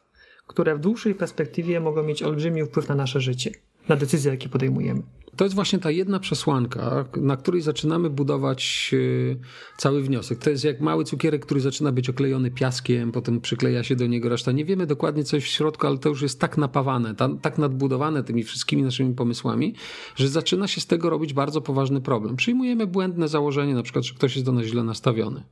które 0.50 0.76
w 0.76 0.80
dłuższej 0.80 1.14
perspektywie 1.14 1.80
mogą 1.80 2.02
mieć 2.02 2.22
olbrzymi 2.22 2.64
wpływ 2.64 2.88
na 2.88 2.94
nasze 2.94 3.20
życie, 3.20 3.50
na 3.88 3.96
decyzje, 3.96 4.30
jakie 4.30 4.48
podejmujemy. 4.48 5.02
To 5.36 5.44
jest 5.44 5.54
właśnie 5.54 5.78
ta 5.78 5.90
jedna 5.90 6.20
przesłanka, 6.20 7.04
na 7.16 7.36
której 7.36 7.62
zaczynamy 7.62 8.10
budować 8.10 8.90
e, 9.32 9.76
cały 9.76 10.02
wniosek. 10.02 10.38
To 10.38 10.50
jest 10.50 10.64
jak 10.64 10.80
mały 10.80 11.04
cukierek, 11.04 11.46
który 11.46 11.60
zaczyna 11.60 11.92
być 11.92 12.10
oklejony 12.10 12.50
piaskiem, 12.50 13.12
potem 13.12 13.40
przykleja 13.40 13.84
się 13.84 13.96
do 13.96 14.06
niego 14.06 14.28
reszta. 14.28 14.52
Nie 14.52 14.64
wiemy 14.64 14.86
dokładnie, 14.86 15.24
co 15.24 15.36
jest 15.36 15.48
w 15.48 15.50
środku, 15.50 15.86
ale 15.86 15.98
to 15.98 16.08
już 16.08 16.22
jest 16.22 16.40
tak 16.40 16.58
napawane, 16.58 17.14
tak 17.42 17.58
nadbudowane 17.58 18.24
tymi 18.24 18.42
wszystkimi 18.42 18.82
naszymi 18.82 19.14
pomysłami, 19.14 19.74
że 20.16 20.28
zaczyna 20.28 20.68
się 20.68 20.80
z 20.80 20.86
tego 20.86 21.10
robić 21.10 21.32
bardzo 21.32 21.60
poważny 21.60 22.00
problem. 22.00 22.36
Przyjmujemy 22.36 22.86
błędne 22.86 23.28
założenie, 23.28 23.74
na 23.74 23.82
przykład, 23.82 24.04
że 24.04 24.14
ktoś 24.14 24.34
jest 24.34 24.46
do 24.46 24.52
nas 24.52 24.64
źle 24.64 24.84
nastawiony. 24.84 25.42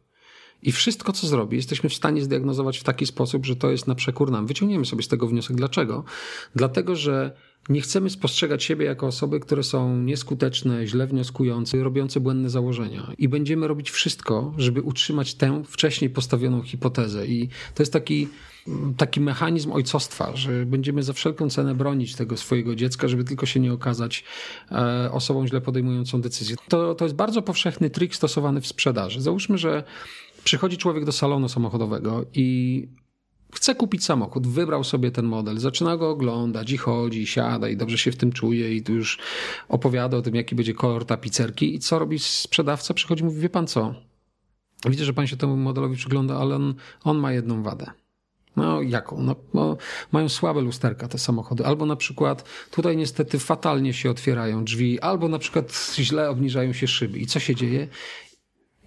I 0.62 0.72
wszystko, 0.72 1.12
co 1.12 1.26
zrobi, 1.26 1.56
jesteśmy 1.56 1.90
w 1.90 1.94
stanie 1.94 2.22
zdiagnozować 2.22 2.78
w 2.78 2.84
taki 2.84 3.06
sposób, 3.06 3.46
że 3.46 3.56
to 3.56 3.70
jest 3.70 3.86
na 3.86 3.94
przekór 3.94 4.30
nam. 4.30 4.46
Wyciągniemy 4.46 4.86
sobie 4.86 5.02
z 5.02 5.08
tego 5.08 5.26
wniosek. 5.26 5.56
Dlaczego? 5.56 6.04
Dlatego, 6.54 6.96
że 6.96 7.32
nie 7.68 7.80
chcemy 7.80 8.10
spostrzegać 8.10 8.64
siebie 8.64 8.86
jako 8.86 9.06
osoby, 9.06 9.40
które 9.40 9.62
są 9.62 9.96
nieskuteczne, 9.96 10.86
źle 10.86 11.06
wnioskujące, 11.06 11.78
robiące 11.78 12.20
błędne 12.20 12.50
założenia. 12.50 13.12
I 13.18 13.28
będziemy 13.28 13.68
robić 13.68 13.90
wszystko, 13.90 14.54
żeby 14.58 14.82
utrzymać 14.82 15.34
tę 15.34 15.62
wcześniej 15.66 16.10
postawioną 16.10 16.62
hipotezę. 16.62 17.26
I 17.26 17.48
to 17.74 17.82
jest 17.82 17.92
taki, 17.92 18.28
taki 18.96 19.20
mechanizm 19.20 19.72
ojcostwa, 19.72 20.36
że 20.36 20.66
będziemy 20.66 21.02
za 21.02 21.12
wszelką 21.12 21.50
cenę 21.50 21.74
bronić 21.74 22.14
tego 22.14 22.36
swojego 22.36 22.74
dziecka, 22.74 23.08
żeby 23.08 23.24
tylko 23.24 23.46
się 23.46 23.60
nie 23.60 23.72
okazać 23.72 24.24
e, 24.70 25.10
osobą 25.12 25.46
źle 25.46 25.60
podejmującą 25.60 26.20
decyzję. 26.20 26.56
To, 26.68 26.94
to 26.94 27.04
jest 27.04 27.16
bardzo 27.16 27.42
powszechny 27.42 27.90
trik 27.90 28.14
stosowany 28.14 28.60
w 28.60 28.66
sprzedaży. 28.66 29.20
Załóżmy, 29.20 29.58
że 29.58 29.84
Przychodzi 30.44 30.76
człowiek 30.76 31.04
do 31.04 31.12
salonu 31.12 31.48
samochodowego 31.48 32.24
i 32.34 32.88
chce 33.54 33.74
kupić 33.74 34.04
samochód, 34.04 34.46
wybrał 34.46 34.84
sobie 34.84 35.10
ten 35.10 35.26
model, 35.26 35.58
zaczyna 35.58 35.96
go 35.96 36.10
oglądać 36.10 36.70
i 36.70 36.76
chodzi, 36.76 37.22
i 37.22 37.26
siada 37.26 37.68
i 37.68 37.76
dobrze 37.76 37.98
się 37.98 38.12
w 38.12 38.16
tym 38.16 38.32
czuje 38.32 38.74
i 38.74 38.82
tu 38.82 38.94
już 38.94 39.18
opowiada 39.68 40.16
o 40.16 40.22
tym, 40.22 40.34
jaki 40.34 40.54
będzie 40.54 40.74
kolor 40.74 41.04
tapicerki 41.04 41.74
i 41.74 41.78
co 41.78 41.98
robi 41.98 42.18
sprzedawca? 42.18 42.94
Przychodzi 42.94 43.22
i 43.22 43.24
mówi, 43.24 43.40
wie 43.40 43.48
pan 43.48 43.66
co, 43.66 43.94
widzę, 44.86 45.04
że 45.04 45.12
pan 45.12 45.26
się 45.26 45.36
temu 45.36 45.56
modelowi 45.56 45.96
przygląda, 45.96 46.36
ale 46.36 46.54
on, 46.54 46.74
on 47.04 47.18
ma 47.18 47.32
jedną 47.32 47.62
wadę. 47.62 47.90
No 48.56 48.82
jaką? 48.82 49.22
No, 49.22 49.36
no, 49.54 49.76
mają 50.12 50.28
słabe 50.28 50.60
lusterka 50.60 51.08
te 51.08 51.18
samochody. 51.18 51.66
Albo 51.66 51.86
na 51.86 51.96
przykład 51.96 52.44
tutaj 52.70 52.96
niestety 52.96 53.38
fatalnie 53.38 53.94
się 53.94 54.10
otwierają 54.10 54.64
drzwi, 54.64 55.00
albo 55.00 55.28
na 55.28 55.38
przykład 55.38 55.94
źle 55.94 56.30
obniżają 56.30 56.72
się 56.72 56.88
szyby. 56.88 57.18
I 57.18 57.26
co 57.26 57.40
się 57.40 57.54
dzieje? 57.54 57.88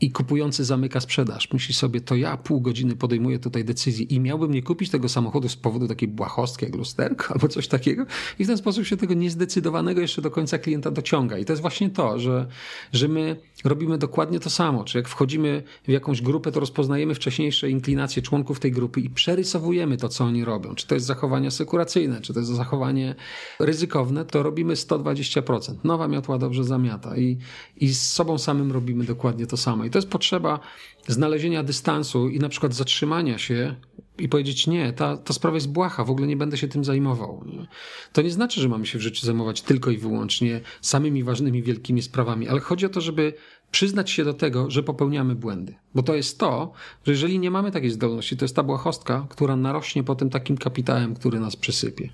I 0.01 0.11
kupujący 0.11 0.65
zamyka 0.65 0.99
sprzedaż. 0.99 1.53
Myśli 1.53 1.73
sobie, 1.73 2.01
to 2.01 2.15
ja 2.15 2.37
pół 2.37 2.61
godziny 2.61 2.95
podejmuję 2.95 3.39
tutaj 3.39 3.65
decyzję 3.65 4.05
i 4.05 4.19
miałbym 4.19 4.51
nie 4.51 4.63
kupić 4.63 4.89
tego 4.89 5.09
samochodu 5.09 5.49
z 5.49 5.55
powodu 5.55 5.87
takiej 5.87 6.07
błahostki 6.07 6.65
jak 6.65 6.75
lusterko 6.75 7.33
albo 7.33 7.47
coś 7.47 7.67
takiego 7.67 8.05
i 8.39 8.43
w 8.43 8.47
ten 8.47 8.57
sposób 8.57 8.85
się 8.85 8.97
tego 8.97 9.13
niezdecydowanego 9.13 10.01
jeszcze 10.01 10.21
do 10.21 10.31
końca 10.31 10.57
klienta 10.57 10.91
dociąga. 10.91 11.37
I 11.37 11.45
to 11.45 11.53
jest 11.53 11.61
właśnie 11.61 11.89
to, 11.89 12.19
że, 12.19 12.47
że 12.93 13.07
my 13.07 13.35
robimy 13.63 13.97
dokładnie 13.97 14.39
to 14.39 14.49
samo. 14.49 14.83
Czy 14.83 14.97
jak 14.97 15.07
wchodzimy 15.07 15.63
w 15.87 15.89
jakąś 15.89 16.21
grupę, 16.21 16.51
to 16.51 16.59
rozpoznajemy 16.59 17.15
wcześniejsze 17.15 17.69
inklinacje 17.69 18.21
członków 18.21 18.59
tej 18.59 18.71
grupy 18.71 19.01
i 19.01 19.09
przerysowujemy 19.09 19.97
to, 19.97 20.09
co 20.09 20.23
oni 20.23 20.45
robią. 20.45 20.75
Czy 20.75 20.87
to 20.87 20.95
jest 20.95 21.07
zachowanie 21.07 21.47
asekuracyjne, 21.47 22.21
czy 22.21 22.33
to 22.33 22.39
jest 22.39 22.51
zachowanie 22.51 23.15
ryzykowne, 23.59 24.25
to 24.25 24.43
robimy 24.43 24.73
120%. 24.73 25.75
Nowa 25.83 26.07
miotła 26.07 26.37
dobrze 26.37 26.63
zamiata 26.63 27.17
i, 27.17 27.37
i 27.77 27.93
z 27.93 28.09
sobą 28.09 28.37
samym 28.37 28.71
robimy 28.71 29.03
dokładnie 29.03 29.47
to 29.47 29.57
samo 29.57 29.85
to 29.91 29.97
jest 29.97 30.09
potrzeba 30.09 30.59
znalezienia 31.07 31.63
dystansu 31.63 32.29
i 32.29 32.39
na 32.39 32.49
przykład 32.49 32.73
zatrzymania 32.73 33.37
się 33.37 33.75
i 34.17 34.29
powiedzieć 34.29 34.67
nie, 34.67 34.93
ta, 34.93 35.17
ta 35.17 35.33
sprawa 35.33 35.55
jest 35.55 35.71
błaha, 35.71 36.03
w 36.03 36.09
ogóle 36.09 36.27
nie 36.27 36.37
będę 36.37 36.57
się 36.57 36.67
tym 36.67 36.83
zajmował. 36.83 37.43
Nie? 37.45 37.67
To 38.13 38.21
nie 38.21 38.31
znaczy, 38.31 38.61
że 38.61 38.69
mamy 38.69 38.85
się 38.85 38.97
w 38.97 39.01
życiu 39.01 39.25
zajmować 39.25 39.61
tylko 39.61 39.91
i 39.91 39.97
wyłącznie 39.97 40.61
samymi 40.81 41.23
ważnymi, 41.23 41.63
wielkimi 41.63 42.01
sprawami, 42.01 42.47
ale 42.47 42.59
chodzi 42.59 42.85
o 42.85 42.89
to, 42.89 43.01
żeby 43.01 43.33
przyznać 43.71 44.11
się 44.11 44.23
do 44.23 44.33
tego, 44.33 44.71
że 44.71 44.83
popełniamy 44.83 45.35
błędy. 45.35 45.75
Bo 45.95 46.03
to 46.03 46.15
jest 46.15 46.39
to, 46.39 46.71
że 47.05 47.11
jeżeli 47.11 47.39
nie 47.39 47.51
mamy 47.51 47.71
takiej 47.71 47.89
zdolności, 47.89 48.37
to 48.37 48.45
jest 48.45 48.55
ta 48.55 48.63
błahostka, 48.63 49.27
która 49.29 49.55
narośnie 49.55 50.03
potem 50.03 50.29
takim 50.29 50.57
kapitałem, 50.57 51.15
który 51.15 51.39
nas 51.39 51.55
przysypie 51.55 52.09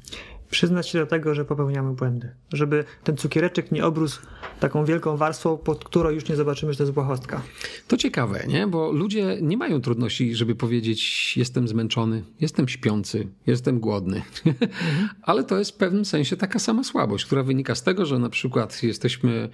przyznać 0.50 0.90
się 0.90 1.00
do 1.00 1.06
tego, 1.06 1.36
że 1.36 1.46
popełniamy 1.46 1.94
błędy. 1.94 2.32
Żeby 2.54 2.84
ten 3.04 3.18
cukiereczek 3.18 3.72
nie 3.72 3.86
obrósł 3.86 4.22
taką 4.60 4.86
wielką 4.86 5.18
warstwą, 5.18 5.58
pod 5.58 5.84
którą 5.84 6.10
już 6.10 6.30
nie 6.30 6.36
zobaczymy, 6.36 6.74
że 6.74 6.78
to 6.78 6.84
jest 6.84 6.94
błahostka. 6.94 7.42
To 7.88 7.98
ciekawe, 7.98 8.44
nie? 8.48 8.68
Bo 8.68 8.92
ludzie 8.92 9.38
nie 9.42 9.58
mają 9.58 9.82
trudności, 9.82 10.36
żeby 10.36 10.56
powiedzieć 10.56 11.34
jestem 11.38 11.68
zmęczony, 11.68 12.24
jestem 12.40 12.68
śpiący, 12.68 13.28
jestem 13.48 13.80
głodny. 13.80 14.22
Ale 15.22 15.44
to 15.44 15.60
jest 15.60 15.72
w 15.72 15.78
pewnym 15.78 16.06
sensie 16.06 16.38
taka 16.38 16.60
sama 16.60 16.84
słabość, 16.84 17.26
która 17.26 17.44
wynika 17.44 17.76
z 17.76 17.84
tego, 17.84 18.06
że 18.06 18.20
na 18.20 18.30
przykład 18.30 18.84
jesteśmy 18.84 19.50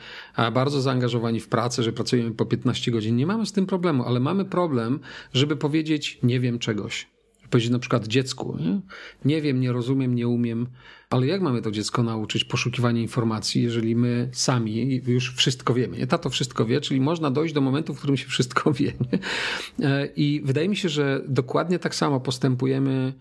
bardzo 0.54 0.82
zaangażowani 0.82 1.40
w 1.40 1.48
pracę, 1.48 1.84
że 1.84 1.92
pracujemy 1.92 2.32
po 2.32 2.46
15 2.46 2.92
godzin. 2.92 3.16
Nie 3.16 3.28
mamy 3.28 3.46
z 3.46 3.52
tym 3.52 3.66
problemu, 3.66 4.04
ale 4.04 4.20
mamy 4.20 4.46
problem, 4.46 5.00
żeby 5.34 5.56
powiedzieć 5.56 6.20
nie 6.24 6.40
wiem 6.40 6.60
czegoś 6.60 7.13
powiedzieć 7.54 7.72
na 7.72 7.80
przykład 7.80 8.08
dziecku, 8.08 8.58
nie? 8.60 8.82
nie 9.26 9.42
wiem, 9.42 9.60
nie 9.60 9.72
rozumiem, 9.72 10.16
nie 10.16 10.28
umiem, 10.28 10.68
ale 11.10 11.28
jak 11.28 11.42
mamy 11.42 11.62
to 11.62 11.72
dziecko 11.72 12.04
nauczyć 12.04 12.44
poszukiwania 12.44 13.02
informacji, 13.02 13.64
jeżeli 13.64 13.96
my 13.96 14.30
sami 14.32 15.02
już 15.08 15.36
wszystko 15.36 15.74
wiemy? 15.74 15.98
Nie? 15.98 16.08
Tato 16.08 16.30
wszystko 16.30 16.66
wie, 16.66 16.82
czyli 16.82 17.02
można 17.02 17.32
dojść 17.32 17.54
do 17.54 17.62
momentu, 17.62 17.94
w 17.94 17.98
którym 17.98 18.18
się 18.18 18.28
wszystko 18.28 18.74
wie. 18.74 18.94
Nie? 19.12 19.20
E, 19.88 20.06
I 20.16 20.42
wydaje 20.46 20.70
mi 20.70 20.76
się, 20.76 20.90
że 20.90 21.22
dokładnie 21.28 21.80
tak 21.80 21.96
samo 21.96 22.20
postępujemy 22.20 23.14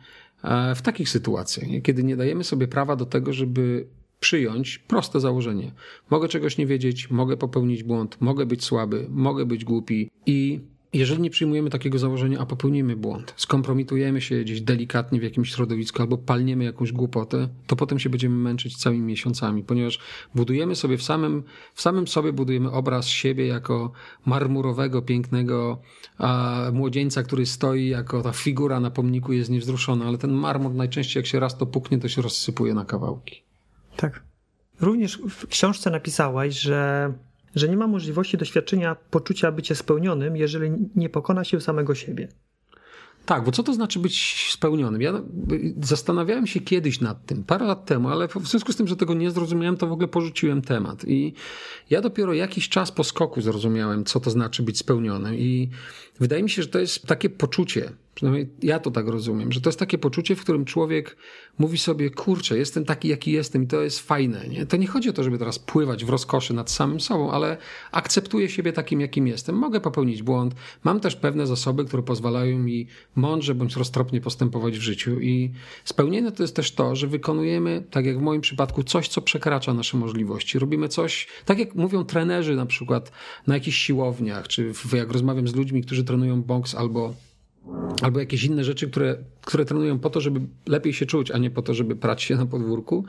e, 0.42 0.74
w 0.74 0.82
takich 0.82 1.08
sytuacjach, 1.08 1.68
nie? 1.68 1.82
kiedy 1.82 2.04
nie 2.04 2.16
dajemy 2.16 2.44
sobie 2.44 2.68
prawa 2.68 2.96
do 2.96 3.06
tego, 3.06 3.32
żeby 3.32 3.86
przyjąć 4.20 4.78
proste 4.78 5.20
założenie. 5.20 5.72
Mogę 6.10 6.28
czegoś 6.28 6.58
nie 6.58 6.66
wiedzieć, 6.66 7.10
mogę 7.10 7.36
popełnić 7.36 7.82
błąd, 7.82 8.16
mogę 8.20 8.46
być 8.46 8.64
słaby, 8.64 9.06
mogę 9.10 9.46
być 9.46 9.64
głupi 9.64 10.10
i 10.26 10.60
jeżeli 10.92 11.22
nie 11.22 11.30
przyjmujemy 11.30 11.70
takiego 11.70 11.98
założenia, 11.98 12.38
a 12.38 12.46
popełnimy 12.46 12.96
błąd, 12.96 13.34
skompromitujemy 13.36 14.20
się 14.20 14.40
gdzieś 14.40 14.60
delikatnie 14.60 15.20
w 15.20 15.22
jakimś 15.22 15.50
środowisku 15.50 16.02
albo 16.02 16.18
palniemy 16.18 16.64
jakąś 16.64 16.92
głupotę, 16.92 17.48
to 17.66 17.76
potem 17.76 17.98
się 17.98 18.10
będziemy 18.10 18.36
męczyć 18.36 18.76
całymi 18.76 19.02
miesiącami, 19.02 19.62
ponieważ 19.62 19.98
budujemy 20.34 20.76
sobie 20.76 20.98
w 20.98 21.02
samym, 21.02 21.42
w 21.74 21.82
samym 21.82 22.08
sobie 22.08 22.32
budujemy 22.32 22.70
obraz 22.70 23.06
siebie 23.06 23.46
jako 23.46 23.92
marmurowego, 24.26 25.02
pięknego 25.02 25.80
a, 26.18 26.70
młodzieńca, 26.72 27.22
który 27.22 27.46
stoi 27.46 27.88
jako 27.88 28.22
ta 28.22 28.32
figura 28.32 28.80
na 28.80 28.90
pomniku 28.90 29.32
jest 29.32 29.50
niewzruszona, 29.50 30.04
ale 30.04 30.18
ten 30.18 30.32
marmur 30.32 30.74
najczęściej 30.74 31.20
jak 31.20 31.26
się 31.26 31.40
raz 31.40 31.58
to 31.58 31.66
puknie, 31.66 31.98
to 31.98 32.08
się 32.08 32.22
rozsypuje 32.22 32.74
na 32.74 32.84
kawałki. 32.84 33.42
Tak. 33.96 34.22
Również 34.80 35.18
w 35.30 35.46
książce 35.46 35.90
napisałeś, 35.90 36.60
że 36.60 37.12
że 37.54 37.68
nie 37.68 37.76
ma 37.76 37.86
możliwości 37.86 38.36
doświadczenia 38.36 38.96
poczucia 39.10 39.52
bycia 39.52 39.74
spełnionym, 39.74 40.36
jeżeli 40.36 40.70
nie 40.96 41.08
pokona 41.08 41.44
się 41.44 41.60
samego 41.60 41.94
siebie. 41.94 42.28
Tak, 43.26 43.44
bo 43.44 43.52
co 43.52 43.62
to 43.62 43.74
znaczy 43.74 43.98
być 43.98 44.46
spełnionym? 44.52 45.02
Ja 45.02 45.22
zastanawiałem 45.80 46.46
się 46.46 46.60
kiedyś 46.60 47.00
nad 47.00 47.26
tym, 47.26 47.44
parę 47.44 47.66
lat 47.66 47.84
temu, 47.86 48.08
ale 48.08 48.28
w 48.28 48.46
związku 48.48 48.72
z 48.72 48.76
tym, 48.76 48.88
że 48.88 48.96
tego 48.96 49.14
nie 49.14 49.30
zrozumiałem, 49.30 49.76
to 49.76 49.86
w 49.86 49.92
ogóle 49.92 50.08
porzuciłem 50.08 50.62
temat. 50.62 51.04
I 51.08 51.34
ja 51.90 52.00
dopiero 52.00 52.34
jakiś 52.34 52.68
czas 52.68 52.92
po 52.92 53.04
skoku 53.04 53.40
zrozumiałem, 53.40 54.04
co 54.04 54.20
to 54.20 54.30
znaczy 54.30 54.62
być 54.62 54.78
spełnionym. 54.78 55.34
I 55.34 55.70
wydaje 56.20 56.42
mi 56.42 56.50
się, 56.50 56.62
że 56.62 56.68
to 56.68 56.78
jest 56.78 57.06
takie 57.06 57.30
poczucie, 57.30 57.92
przynajmniej 58.14 58.48
ja 58.62 58.78
to 58.78 58.90
tak 58.90 59.08
rozumiem, 59.08 59.52
że 59.52 59.60
to 59.60 59.68
jest 59.68 59.78
takie 59.78 59.98
poczucie, 59.98 60.36
w 60.36 60.40
którym 60.40 60.64
człowiek 60.64 61.16
mówi 61.58 61.78
sobie, 61.78 62.10
kurczę, 62.10 62.58
jestem 62.58 62.84
taki, 62.84 63.08
jaki 63.08 63.32
jestem 63.32 63.62
i 63.62 63.66
to 63.66 63.82
jest 63.82 64.00
fajne. 64.00 64.48
Nie? 64.48 64.66
To 64.66 64.76
nie 64.76 64.86
chodzi 64.86 65.10
o 65.10 65.12
to, 65.12 65.24
żeby 65.24 65.38
teraz 65.38 65.58
pływać 65.58 66.04
w 66.04 66.08
rozkoszy 66.08 66.54
nad 66.54 66.70
samym 66.70 67.00
sobą, 67.00 67.30
ale 67.30 67.56
akceptuję 67.92 68.48
siebie 68.48 68.72
takim, 68.72 69.00
jakim 69.00 69.26
jestem. 69.26 69.56
Mogę 69.56 69.80
popełnić 69.80 70.22
błąd. 70.22 70.54
Mam 70.84 71.00
też 71.00 71.16
pewne 71.16 71.46
zasoby, 71.46 71.84
które 71.84 72.02
pozwalają 72.02 72.58
mi 72.58 72.86
mądrze 73.16 73.54
bądź 73.54 73.76
roztropnie 73.76 74.20
postępować 74.20 74.78
w 74.78 74.82
życiu 74.82 75.20
i 75.20 75.50
spełnienie 75.84 76.32
to 76.32 76.42
jest 76.42 76.56
też 76.56 76.72
to, 76.72 76.96
że 76.96 77.06
wykonujemy, 77.06 77.84
tak 77.90 78.06
jak 78.06 78.18
w 78.18 78.22
moim 78.22 78.40
przypadku, 78.40 78.82
coś, 78.82 79.08
co 79.08 79.22
przekracza 79.22 79.74
nasze 79.74 79.96
możliwości. 79.96 80.58
Robimy 80.58 80.88
coś, 80.88 81.28
tak 81.44 81.58
jak 81.58 81.74
mówią 81.74 82.04
trenerzy 82.04 82.56
na 82.56 82.66
przykład 82.66 83.12
na 83.46 83.54
jakichś 83.54 83.76
siłowniach, 83.76 84.48
czy 84.48 84.72
jak 84.92 85.12
rozmawiam 85.12 85.48
z 85.48 85.54
ludźmi, 85.54 85.82
którzy 85.82 86.04
trenują 86.04 86.42
boks 86.42 86.74
albo 86.74 87.14
albo 88.02 88.20
jakieś 88.20 88.44
inne 88.44 88.64
rzeczy, 88.64 88.90
które, 88.90 89.16
które 89.44 89.64
trenują 89.64 89.98
po 89.98 90.10
to, 90.10 90.20
żeby 90.20 90.40
lepiej 90.66 90.92
się 90.92 91.06
czuć, 91.06 91.30
a 91.30 91.38
nie 91.38 91.50
po 91.50 91.62
to, 91.62 91.74
żeby 91.74 91.96
prać 91.96 92.22
się 92.22 92.36
na 92.36 92.46
podwórku, 92.46 93.04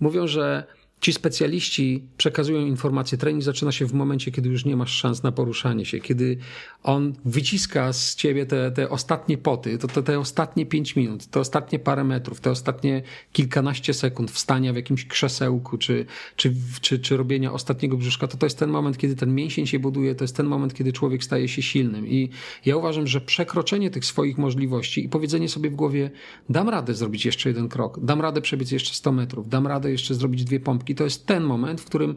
mówią, 0.00 0.26
że 0.26 0.66
Ci 1.00 1.12
specjaliści 1.12 2.04
przekazują 2.16 2.66
informacje. 2.66 3.18
Trening 3.18 3.44
zaczyna 3.44 3.72
się 3.72 3.86
w 3.86 3.92
momencie, 3.94 4.30
kiedy 4.30 4.48
już 4.48 4.64
nie 4.64 4.76
masz 4.76 4.90
szans 4.90 5.22
na 5.22 5.32
poruszanie 5.32 5.84
się, 5.84 6.00
kiedy 6.00 6.38
on 6.82 7.14
wyciska 7.24 7.92
z 7.92 8.14
ciebie 8.14 8.46
te, 8.46 8.70
te 8.70 8.90
ostatnie 8.90 9.38
poty, 9.38 9.78
to, 9.78 9.88
to 9.88 10.02
te 10.02 10.18
ostatnie 10.18 10.66
pięć 10.66 10.96
minut, 10.96 11.26
te 11.26 11.40
ostatnie 11.40 11.78
parę 11.78 12.04
metrów, 12.04 12.40
te 12.40 12.50
ostatnie 12.50 13.02
kilkanaście 13.32 13.94
sekund 13.94 14.30
wstania 14.30 14.72
w 14.72 14.76
jakimś 14.76 15.06
krzesełku, 15.06 15.78
czy, 15.78 16.06
czy, 16.36 16.54
czy, 16.80 16.98
czy 16.98 17.16
robienia 17.16 17.52
ostatniego 17.52 17.96
brzuszka, 17.96 18.26
to 18.26 18.36
to 18.36 18.46
jest 18.46 18.58
ten 18.58 18.70
moment, 18.70 18.98
kiedy 18.98 19.16
ten 19.16 19.34
mięsień 19.34 19.66
się 19.66 19.78
buduje, 19.78 20.14
to 20.14 20.24
jest 20.24 20.36
ten 20.36 20.46
moment, 20.46 20.74
kiedy 20.74 20.92
człowiek 20.92 21.24
staje 21.24 21.48
się 21.48 21.62
silnym. 21.62 22.08
I 22.08 22.30
ja 22.64 22.76
uważam, 22.76 23.06
że 23.06 23.20
przekroczenie 23.20 23.90
tych 23.90 24.04
swoich 24.04 24.38
możliwości 24.38 25.04
i 25.04 25.08
powiedzenie 25.08 25.48
sobie 25.48 25.70
w 25.70 25.74
głowie, 25.74 26.10
dam 26.48 26.68
radę 26.68 26.94
zrobić 26.94 27.24
jeszcze 27.24 27.48
jeden 27.48 27.68
krok, 27.68 28.04
dam 28.04 28.20
radę 28.20 28.40
przebiec 28.40 28.70
jeszcze 28.70 28.94
100 28.94 29.12
metrów, 29.12 29.48
dam 29.48 29.66
radę 29.66 29.90
jeszcze 29.90 30.14
zrobić 30.14 30.44
dwie 30.44 30.60
pompki, 30.60 30.93
to 30.94 31.04
jest 31.04 31.26
ten 31.26 31.44
moment, 31.44 31.80
w 31.80 31.84
którym 31.84 32.16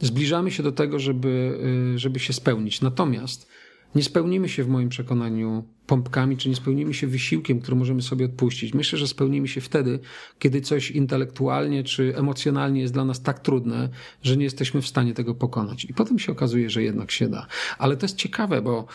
zbliżamy 0.00 0.50
się 0.50 0.62
do 0.62 0.72
tego, 0.72 0.98
żeby, 0.98 1.58
y, 1.94 1.98
żeby 1.98 2.18
się 2.18 2.32
spełnić. 2.32 2.80
Natomiast 2.80 3.48
nie 3.94 4.02
spełnimy 4.02 4.48
się 4.48 4.64
w 4.64 4.68
moim 4.68 4.88
przekonaniu 4.88 5.64
pompkami, 5.86 6.36
czy 6.36 6.48
nie 6.48 6.56
spełnimy 6.56 6.94
się 6.94 7.06
wysiłkiem, 7.06 7.60
który 7.60 7.76
możemy 7.76 8.02
sobie 8.02 8.24
odpuścić. 8.24 8.74
Myślę, 8.74 8.98
że 8.98 9.08
spełnimy 9.08 9.48
się 9.48 9.60
wtedy, 9.60 9.98
kiedy 10.38 10.60
coś 10.60 10.90
intelektualnie 10.90 11.84
czy 11.84 12.16
emocjonalnie 12.16 12.80
jest 12.80 12.94
dla 12.94 13.04
nas 13.04 13.22
tak 13.22 13.38
trudne, 13.38 13.88
że 14.22 14.36
nie 14.36 14.44
jesteśmy 14.44 14.82
w 14.82 14.86
stanie 14.86 15.14
tego 15.14 15.34
pokonać. 15.34 15.84
I 15.84 15.94
potem 15.94 16.18
się 16.18 16.32
okazuje, 16.32 16.70
że 16.70 16.82
jednak 16.82 17.10
się 17.10 17.28
da. 17.28 17.46
Ale 17.78 17.96
to 17.96 18.04
jest 18.04 18.16
ciekawe, 18.16 18.62
bo 18.62 18.86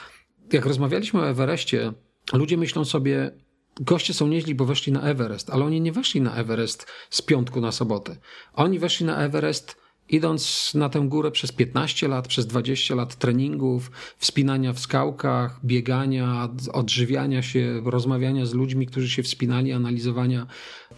jak 0.54 0.66
rozmawialiśmy 0.66 1.20
o 1.20 1.30
Everestie, 1.30 1.94
ludzie 2.34 2.58
myślą 2.58 2.86
sobie, 2.86 3.32
Goście 3.80 4.14
są 4.14 4.28
nieźli, 4.28 4.56
bo 4.56 4.66
weszli 4.66 4.94
na 4.94 5.02
Everest, 5.02 5.50
ale 5.50 5.66
oni 5.66 5.82
nie 5.82 5.92
weszli 5.92 6.22
na 6.22 6.36
Everest 6.36 6.88
z 7.10 7.22
piątku 7.22 7.62
na 7.62 7.72
sobotę. 7.72 8.18
Oni 8.54 8.80
weszli 8.80 9.06
na 9.06 9.18
Everest 9.18 9.84
idąc 10.10 10.72
na 10.76 10.90
tę 10.90 11.00
górę 11.08 11.32
przez 11.32 11.52
15 11.52 12.08
lat, 12.08 12.28
przez 12.28 12.48
20 12.48 12.96
lat 12.96 13.16
treningów, 13.16 13.92
wspinania 14.18 14.74
w 14.74 14.80
skałkach, 14.80 15.60
biegania, 15.66 16.50
odżywiania 16.74 17.42
się, 17.42 17.82
rozmawiania 17.86 18.46
z 18.46 18.54
ludźmi, 18.54 18.88
którzy 18.88 19.10
się 19.10 19.24
wspinali, 19.24 19.72
analizowania 19.72 20.48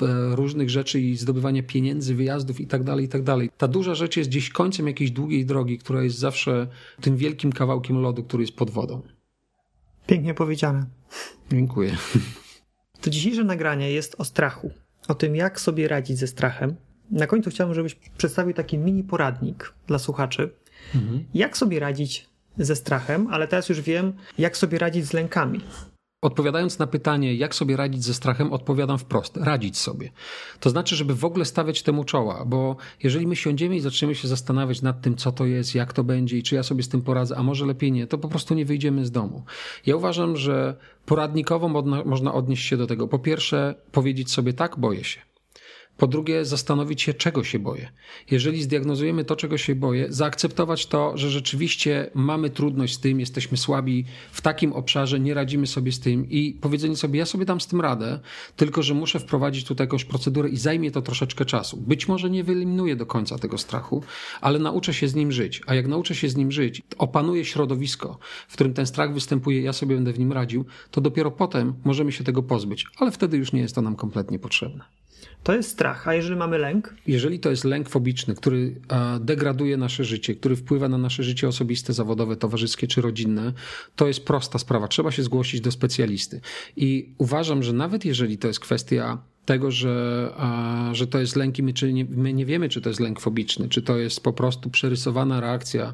e, 0.01 0.35
różnych 0.35 0.69
rzeczy 0.69 1.01
i 1.01 1.17
zdobywania 1.17 1.63
pieniędzy, 1.63 2.15
wyjazdów 2.15 2.61
i 2.61 2.67
tak 2.67 2.83
dalej, 2.83 3.05
i 3.05 3.09
tak 3.09 3.23
dalej. 3.23 3.49
Ta 3.57 3.67
duża 3.67 3.95
rzecz 3.95 4.17
jest 4.17 4.29
gdzieś 4.29 4.49
końcem 4.49 4.87
jakiejś 4.87 5.11
długiej 5.11 5.45
drogi, 5.45 5.77
która 5.77 6.03
jest 6.03 6.17
zawsze 6.17 6.67
tym 7.01 7.17
wielkim 7.17 7.51
kawałkiem 7.51 8.01
lodu, 8.01 8.23
który 8.23 8.43
jest 8.43 8.55
pod 8.55 8.69
wodą. 8.69 9.01
Pięknie 10.07 10.33
powiedziane. 10.33 10.85
Dziękuję. 11.51 11.97
To 13.05 13.09
dzisiejsze 13.09 13.43
nagranie 13.43 13.91
jest 13.91 14.15
o 14.17 14.25
strachu, 14.25 14.71
o 15.07 15.15
tym, 15.15 15.35
jak 15.35 15.59
sobie 15.59 15.87
radzić 15.87 16.17
ze 16.17 16.27
strachem. 16.27 16.75
Na 17.11 17.27
końcu 17.27 17.49
chciałbym, 17.49 17.75
żebyś 17.75 17.95
przedstawił 17.95 18.53
taki 18.53 18.77
mini 18.77 19.03
poradnik 19.03 19.73
dla 19.87 19.99
słuchaczy, 19.99 20.49
mhm. 20.95 21.25
jak 21.33 21.57
sobie 21.57 21.79
radzić 21.79 22.29
ze 22.57 22.75
strachem, 22.75 23.27
ale 23.31 23.47
teraz 23.47 23.69
już 23.69 23.81
wiem, 23.81 24.13
jak 24.37 24.57
sobie 24.57 24.77
radzić 24.77 25.05
z 25.05 25.13
lękami. 25.13 25.61
Odpowiadając 26.25 26.79
na 26.79 26.87
pytanie, 26.87 27.35
jak 27.35 27.55
sobie 27.55 27.77
radzić 27.77 28.03
ze 28.03 28.13
strachem, 28.13 28.53
odpowiadam 28.53 28.97
wprost: 28.97 29.37
radzić 29.37 29.77
sobie. 29.77 30.11
To 30.59 30.69
znaczy, 30.69 30.95
żeby 30.95 31.15
w 31.15 31.25
ogóle 31.25 31.45
stawiać 31.45 31.83
temu 31.83 32.03
czoła, 32.03 32.45
bo 32.45 32.75
jeżeli 33.03 33.27
my 33.27 33.35
siądziemy 33.35 33.75
i 33.75 33.79
zaczniemy 33.79 34.15
się 34.15 34.27
zastanawiać 34.27 34.81
nad 34.81 35.01
tym, 35.01 35.15
co 35.15 35.31
to 35.31 35.45
jest, 35.45 35.75
jak 35.75 35.93
to 35.93 36.03
będzie 36.03 36.37
i 36.37 36.43
czy 36.43 36.55
ja 36.55 36.63
sobie 36.63 36.83
z 36.83 36.89
tym 36.89 37.01
poradzę, 37.01 37.37
a 37.37 37.43
może 37.43 37.65
lepiej 37.65 37.91
nie, 37.91 38.07
to 38.07 38.17
po 38.17 38.27
prostu 38.27 38.53
nie 38.53 38.65
wyjdziemy 38.65 39.05
z 39.05 39.11
domu. 39.11 39.43
Ja 39.85 39.95
uważam, 39.95 40.37
że 40.37 40.75
poradnikowo 41.05 41.69
można 42.05 42.33
odnieść 42.33 42.65
się 42.65 42.77
do 42.77 42.87
tego. 42.87 43.07
Po 43.07 43.19
pierwsze, 43.19 43.75
powiedzieć 43.91 44.31
sobie 44.31 44.53
tak, 44.53 44.79
boję 44.79 45.03
się. 45.03 45.34
Po 45.97 46.07
drugie, 46.07 46.45
zastanowić 46.45 47.01
się, 47.01 47.13
czego 47.13 47.43
się 47.43 47.59
boję. 47.59 47.89
Jeżeli 48.31 48.63
zdiagnozujemy 48.63 49.25
to, 49.25 49.35
czego 49.35 49.57
się 49.57 49.75
boję, 49.75 50.05
zaakceptować 50.09 50.87
to, 50.87 51.17
że 51.17 51.29
rzeczywiście 51.29 52.09
mamy 52.13 52.49
trudność 52.49 52.93
z 52.93 52.99
tym, 52.99 53.19
jesteśmy 53.19 53.57
słabi 53.57 54.05
w 54.31 54.41
takim 54.41 54.73
obszarze, 54.73 55.19
nie 55.19 55.33
radzimy 55.33 55.67
sobie 55.67 55.91
z 55.91 55.99
tym 55.99 56.29
i 56.29 56.57
powiedzenie 56.61 56.95
sobie, 56.95 57.19
ja 57.19 57.25
sobie 57.25 57.45
dam 57.45 57.61
z 57.61 57.67
tym 57.67 57.81
radę, 57.81 58.19
tylko 58.55 58.83
że 58.83 58.93
muszę 58.93 59.19
wprowadzić 59.19 59.65
tutaj 59.65 59.87
jakąś 59.87 60.05
procedurę 60.05 60.49
i 60.49 60.57
zajmie 60.57 60.91
to 60.91 61.01
troszeczkę 61.01 61.45
czasu. 61.45 61.77
Być 61.77 62.07
może 62.07 62.29
nie 62.29 62.43
wyeliminuję 62.43 62.95
do 62.95 63.05
końca 63.05 63.37
tego 63.37 63.57
strachu, 63.57 64.03
ale 64.41 64.59
nauczę 64.59 64.93
się 64.93 65.07
z 65.07 65.15
nim 65.15 65.31
żyć. 65.31 65.61
A 65.67 65.75
jak 65.75 65.87
nauczę 65.87 66.15
się 66.15 66.29
z 66.29 66.35
nim 66.35 66.51
żyć, 66.51 66.81
opanuję 66.97 67.45
środowisko, 67.45 68.19
w 68.47 68.53
którym 68.53 68.73
ten 68.73 68.85
strach 68.85 69.13
występuje, 69.13 69.61
ja 69.61 69.73
sobie 69.73 69.95
będę 69.95 70.13
w 70.13 70.19
nim 70.19 70.31
radził, 70.31 70.65
to 70.91 71.01
dopiero 71.01 71.31
potem 71.31 71.73
możemy 71.85 72.11
się 72.11 72.23
tego 72.23 72.43
pozbyć, 72.43 72.85
ale 72.97 73.11
wtedy 73.11 73.37
już 73.37 73.53
nie 73.53 73.61
jest 73.61 73.75
to 73.75 73.81
nam 73.81 73.95
kompletnie 73.95 74.39
potrzebne. 74.39 75.04
To 75.43 75.55
jest 75.55 75.69
strach. 75.69 76.07
A 76.07 76.13
jeżeli 76.13 76.35
mamy 76.35 76.57
lęk? 76.57 76.95
Jeżeli 77.07 77.39
to 77.39 77.49
jest 77.49 77.63
lęk 77.63 77.89
fobiczny, 77.89 78.35
który 78.35 78.75
degraduje 79.19 79.77
nasze 79.77 80.03
życie, 80.03 80.35
który 80.35 80.55
wpływa 80.55 80.89
na 80.89 80.97
nasze 80.97 81.23
życie 81.23 81.47
osobiste, 81.47 81.93
zawodowe, 81.93 82.35
towarzyskie 82.35 82.87
czy 82.87 83.01
rodzinne, 83.01 83.53
to 83.95 84.07
jest 84.07 84.25
prosta 84.25 84.59
sprawa. 84.59 84.87
Trzeba 84.87 85.11
się 85.11 85.23
zgłosić 85.23 85.61
do 85.61 85.71
specjalisty. 85.71 86.41
I 86.75 87.13
uważam, 87.17 87.63
że 87.63 87.73
nawet 87.73 88.05
jeżeli 88.05 88.37
to 88.37 88.47
jest 88.47 88.59
kwestia 88.59 89.17
tego, 89.45 89.71
że, 89.71 90.33
że 90.91 91.07
to 91.07 91.19
jest 91.19 91.35
lęk 91.35 91.59
i 91.59 91.63
my, 91.63 91.73
czy 91.73 91.93
nie, 91.93 92.05
my 92.05 92.33
nie 92.33 92.45
wiemy, 92.45 92.69
czy 92.69 92.81
to 92.81 92.89
jest 92.89 92.99
lęk 92.99 93.19
fobiczny, 93.19 93.69
czy 93.69 93.81
to 93.81 93.97
jest 93.97 94.23
po 94.23 94.33
prostu 94.33 94.69
przerysowana 94.69 95.39
reakcja 95.39 95.93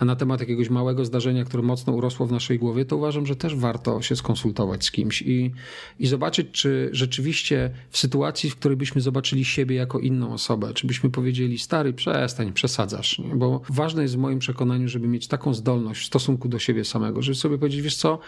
na 0.00 0.16
temat 0.16 0.40
jakiegoś 0.40 0.70
małego 0.70 1.04
zdarzenia, 1.04 1.44
które 1.44 1.62
mocno 1.62 1.92
urosło 1.92 2.26
w 2.26 2.32
naszej 2.32 2.58
głowie, 2.58 2.84
to 2.84 2.96
uważam, 2.96 3.26
że 3.26 3.36
też 3.36 3.56
warto 3.56 4.02
się 4.02 4.16
skonsultować 4.16 4.84
z 4.84 4.90
kimś 4.90 5.22
i, 5.22 5.52
i 5.98 6.06
zobaczyć, 6.06 6.46
czy 6.52 6.88
rzeczywiście 6.92 7.70
w 7.90 7.98
sytuacji, 7.98 8.50
w 8.50 8.56
której 8.56 8.76
byśmy 8.76 9.00
zobaczyli 9.00 9.44
siebie 9.44 9.76
jako 9.76 9.98
inną 9.98 10.32
osobę, 10.32 10.74
czy 10.74 10.86
byśmy 10.86 11.10
powiedzieli, 11.10 11.58
stary, 11.58 11.92
przestań, 11.92 12.52
przesadzasz, 12.52 13.18
nie? 13.18 13.34
bo 13.34 13.62
ważne 13.68 14.02
jest 14.02 14.14
w 14.14 14.18
moim 14.18 14.38
przekonaniu, 14.38 14.88
żeby 14.88 15.08
mieć 15.08 15.28
taką 15.28 15.54
zdolność 15.54 16.02
w 16.02 16.06
stosunku 16.06 16.48
do 16.48 16.58
siebie 16.58 16.84
samego, 16.84 17.22
żeby 17.22 17.34
sobie 17.34 17.58
powiedzieć, 17.58 17.82
wiesz 17.82 17.96
co, 17.96 18.18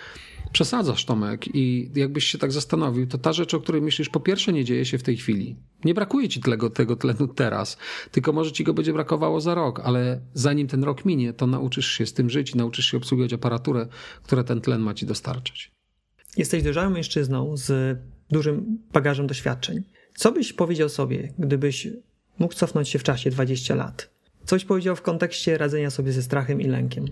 przesadzasz, 0.53 1.05
Tomek, 1.05 1.55
i 1.55 1.91
jakbyś 1.95 2.25
się 2.25 2.39
tak 2.39 2.53
zastanowił, 2.53 3.07
to 3.07 3.19
ta 3.19 3.33
rzecz, 3.33 3.55
o 3.55 3.61
której 3.61 3.83
myślisz, 3.83 4.09
po 4.09 4.21
pierwsze 4.21 4.53
nie 4.53 4.64
dzieje 4.65 4.85
się 4.85 4.99
w 4.99 5.03
tej 5.03 5.17
chwili. 5.17 5.57
Nie 5.85 5.95
brakuje 5.95 6.29
ci 6.29 6.41
tego, 6.41 6.71
tego 6.71 6.97
tlenu 6.97 7.29
teraz, 7.29 7.77
tylko 8.11 8.33
może 8.33 8.53
ci 8.53 8.65
go 8.65 8.75
będzie 8.75 8.93
brakowało 8.93 9.41
za 9.41 9.55
rok, 9.55 9.81
ale 9.85 10.21
zanim 10.35 10.69
ten 10.69 10.85
rok 10.85 11.05
minie, 11.05 11.33
to 11.33 11.47
nauczysz 11.47 11.87
się 11.87 12.07
z 12.07 12.13
tym 12.13 12.31
żyć 12.31 12.51
i 12.51 12.57
nauczysz 12.57 12.87
się 12.87 12.97
obsługiwać 12.97 13.33
aparaturę, 13.33 13.87
która 14.23 14.45
ten 14.45 14.61
tlen 14.61 14.81
ma 14.81 14.95
ci 14.95 15.07
dostarczać. 15.07 15.71
Jesteś 16.37 16.63
dojrzałym 16.63 16.93
mężczyzną 16.93 17.57
z 17.57 17.99
dużym 18.31 18.79
bagażem 18.93 19.27
doświadczeń. 19.27 19.83
Co 20.17 20.33
byś 20.33 20.53
powiedział 20.53 20.89
sobie, 20.89 21.33
gdybyś 21.39 21.89
mógł 22.39 22.55
cofnąć 22.55 22.89
się 22.89 22.99
w 22.99 23.03
czasie 23.03 23.31
20 23.31 23.75
lat? 23.75 24.11
Coś 24.45 24.65
powiedział 24.65 24.97
w 24.97 25.03
kontekście 25.03 25.59
radzenia 25.59 25.91
sobie 25.91 26.13
ze 26.13 26.23
strachem 26.23 26.61
i 26.61 26.65
lękiem? 26.65 27.05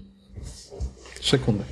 Sekundę. 1.21 1.65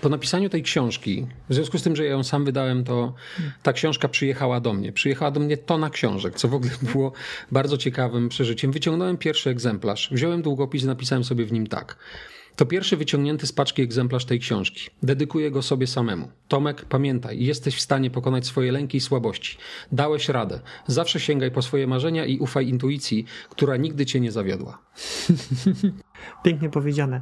Po 0.00 0.08
napisaniu 0.08 0.48
tej 0.48 0.62
książki, 0.62 1.26
w 1.48 1.54
związku 1.54 1.78
z 1.78 1.82
tym, 1.82 1.96
że 1.96 2.04
ja 2.04 2.10
ją 2.10 2.24
sam 2.24 2.44
wydałem, 2.44 2.84
to 2.84 3.14
ta 3.62 3.72
książka 3.72 4.08
przyjechała 4.08 4.60
do 4.60 4.72
mnie. 4.72 4.92
Przyjechała 4.92 5.30
do 5.30 5.40
mnie 5.40 5.56
tona 5.56 5.90
książek, 5.90 6.34
co 6.34 6.48
w 6.48 6.54
ogóle 6.54 6.72
było 6.92 7.12
bardzo 7.52 7.78
ciekawym 7.78 8.28
przeżyciem. 8.28 8.72
Wyciągnąłem 8.72 9.16
pierwszy 9.16 9.50
egzemplarz, 9.50 10.08
wziąłem 10.12 10.42
długopis 10.42 10.82
i 10.82 10.86
napisałem 10.86 11.24
sobie 11.24 11.44
w 11.44 11.52
nim 11.52 11.66
tak. 11.66 11.96
To 12.58 12.66
pierwszy 12.66 12.96
wyciągnięty 12.96 13.46
z 13.46 13.52
paczki 13.52 13.82
egzemplarz 13.82 14.24
tej 14.24 14.40
książki. 14.40 14.90
Dedykuję 15.02 15.50
go 15.50 15.62
sobie 15.62 15.86
samemu. 15.86 16.28
Tomek, 16.48 16.84
pamiętaj, 16.84 17.44
jesteś 17.44 17.76
w 17.76 17.80
stanie 17.80 18.10
pokonać 18.10 18.46
swoje 18.46 18.72
lęki 18.72 18.98
i 18.98 19.00
słabości. 19.00 19.58
Dałeś 19.92 20.28
radę. 20.28 20.60
Zawsze 20.86 21.20
sięgaj 21.20 21.50
po 21.50 21.62
swoje 21.62 21.86
marzenia 21.86 22.24
i 22.24 22.38
ufaj 22.38 22.68
intuicji, 22.68 23.24
która 23.50 23.76
nigdy 23.76 24.06
cię 24.06 24.20
nie 24.20 24.32
zawiodła. 24.32 24.78
Pięknie 26.44 26.70
powiedziane. 26.70 27.20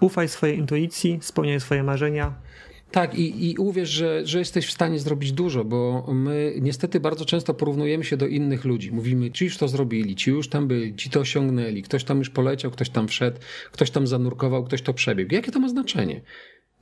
Ufaj 0.00 0.28
swojej 0.28 0.58
intuicji, 0.58 1.18
spełniaj 1.22 1.60
swoje 1.60 1.82
marzenia, 1.82 2.34
tak, 2.90 3.14
i, 3.14 3.50
i 3.50 3.56
uwierz, 3.56 3.88
że, 3.88 4.26
że 4.26 4.38
jesteś 4.38 4.66
w 4.66 4.72
stanie 4.72 4.98
zrobić 4.98 5.32
dużo, 5.32 5.64
bo 5.64 6.06
my 6.12 6.54
niestety 6.60 7.00
bardzo 7.00 7.24
często 7.24 7.54
porównujemy 7.54 8.04
się 8.04 8.16
do 8.16 8.26
innych 8.26 8.64
ludzi. 8.64 8.92
Mówimy, 8.92 9.30
ci 9.30 9.44
już 9.44 9.56
to 9.58 9.68
zrobili, 9.68 10.16
ci 10.16 10.30
już 10.30 10.48
tam 10.48 10.68
byli, 10.68 10.94
ci 10.94 11.10
to 11.10 11.20
osiągnęli, 11.20 11.82
ktoś 11.82 12.04
tam 12.04 12.18
już 12.18 12.30
poleciał, 12.30 12.70
ktoś 12.70 12.90
tam 12.90 13.08
wszedł, 13.08 13.38
ktoś 13.72 13.90
tam 13.90 14.06
zanurkował, 14.06 14.64
ktoś 14.64 14.82
to 14.82 14.94
przebiegł. 14.94 15.34
Jakie 15.34 15.52
to 15.52 15.58
ma 15.58 15.68
znaczenie? 15.68 16.20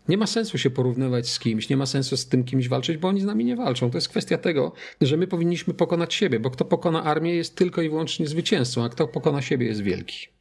Nie 0.09 0.17
ma 0.17 0.27
sensu 0.27 0.59
się 0.59 0.71
porównywać 0.71 1.29
z 1.29 1.39
kimś, 1.39 1.69
nie 1.69 1.77
ma 1.77 1.87
sensu 1.87 2.17
z 2.17 2.29
tym 2.29 2.45
kimś 2.45 2.69
walczyć, 2.69 2.97
bo 2.97 3.09
oni 3.09 3.21
z 3.21 3.25
nami 3.25 3.45
nie 3.45 3.57
walczą. 3.57 3.91
To 3.91 3.97
jest 3.97 4.09
kwestia 4.09 4.39
tego, 4.39 4.73
że 5.01 5.17
my 5.17 5.27
powinniśmy 5.27 5.75
pokonać 5.75 6.15
siebie, 6.15 6.41
bo 6.41 6.51
kto 6.51 6.65
pokona 6.65 7.05
armię 7.05 7.35
jest 7.35 7.57
tylko 7.57 7.83
i 7.83 7.89
wyłącznie 7.89 8.27
zwycięzcą, 8.27 8.85
a 8.85 8.89
kto 8.89 9.09
pokona 9.09 9.43
siebie 9.43 9.67
jest 9.67 9.81
wielki. 9.81 10.34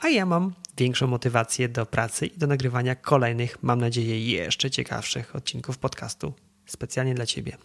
a 0.00 0.08
ja 0.08 0.26
mam 0.26 0.54
większą 0.78 1.06
motywację 1.06 1.68
do 1.68 1.86
pracy 1.86 2.26
i 2.26 2.38
do 2.38 2.46
nagrywania 2.46 2.94
kolejnych, 2.94 3.62
mam 3.62 3.80
nadzieję, 3.80 4.26
jeszcze 4.26 4.70
ciekawszych 4.70 5.36
odcinków 5.36 5.78
podcastu 5.78 6.32
specjalnie 6.66 7.14
dla 7.14 7.26
Ciebie. 7.26 7.56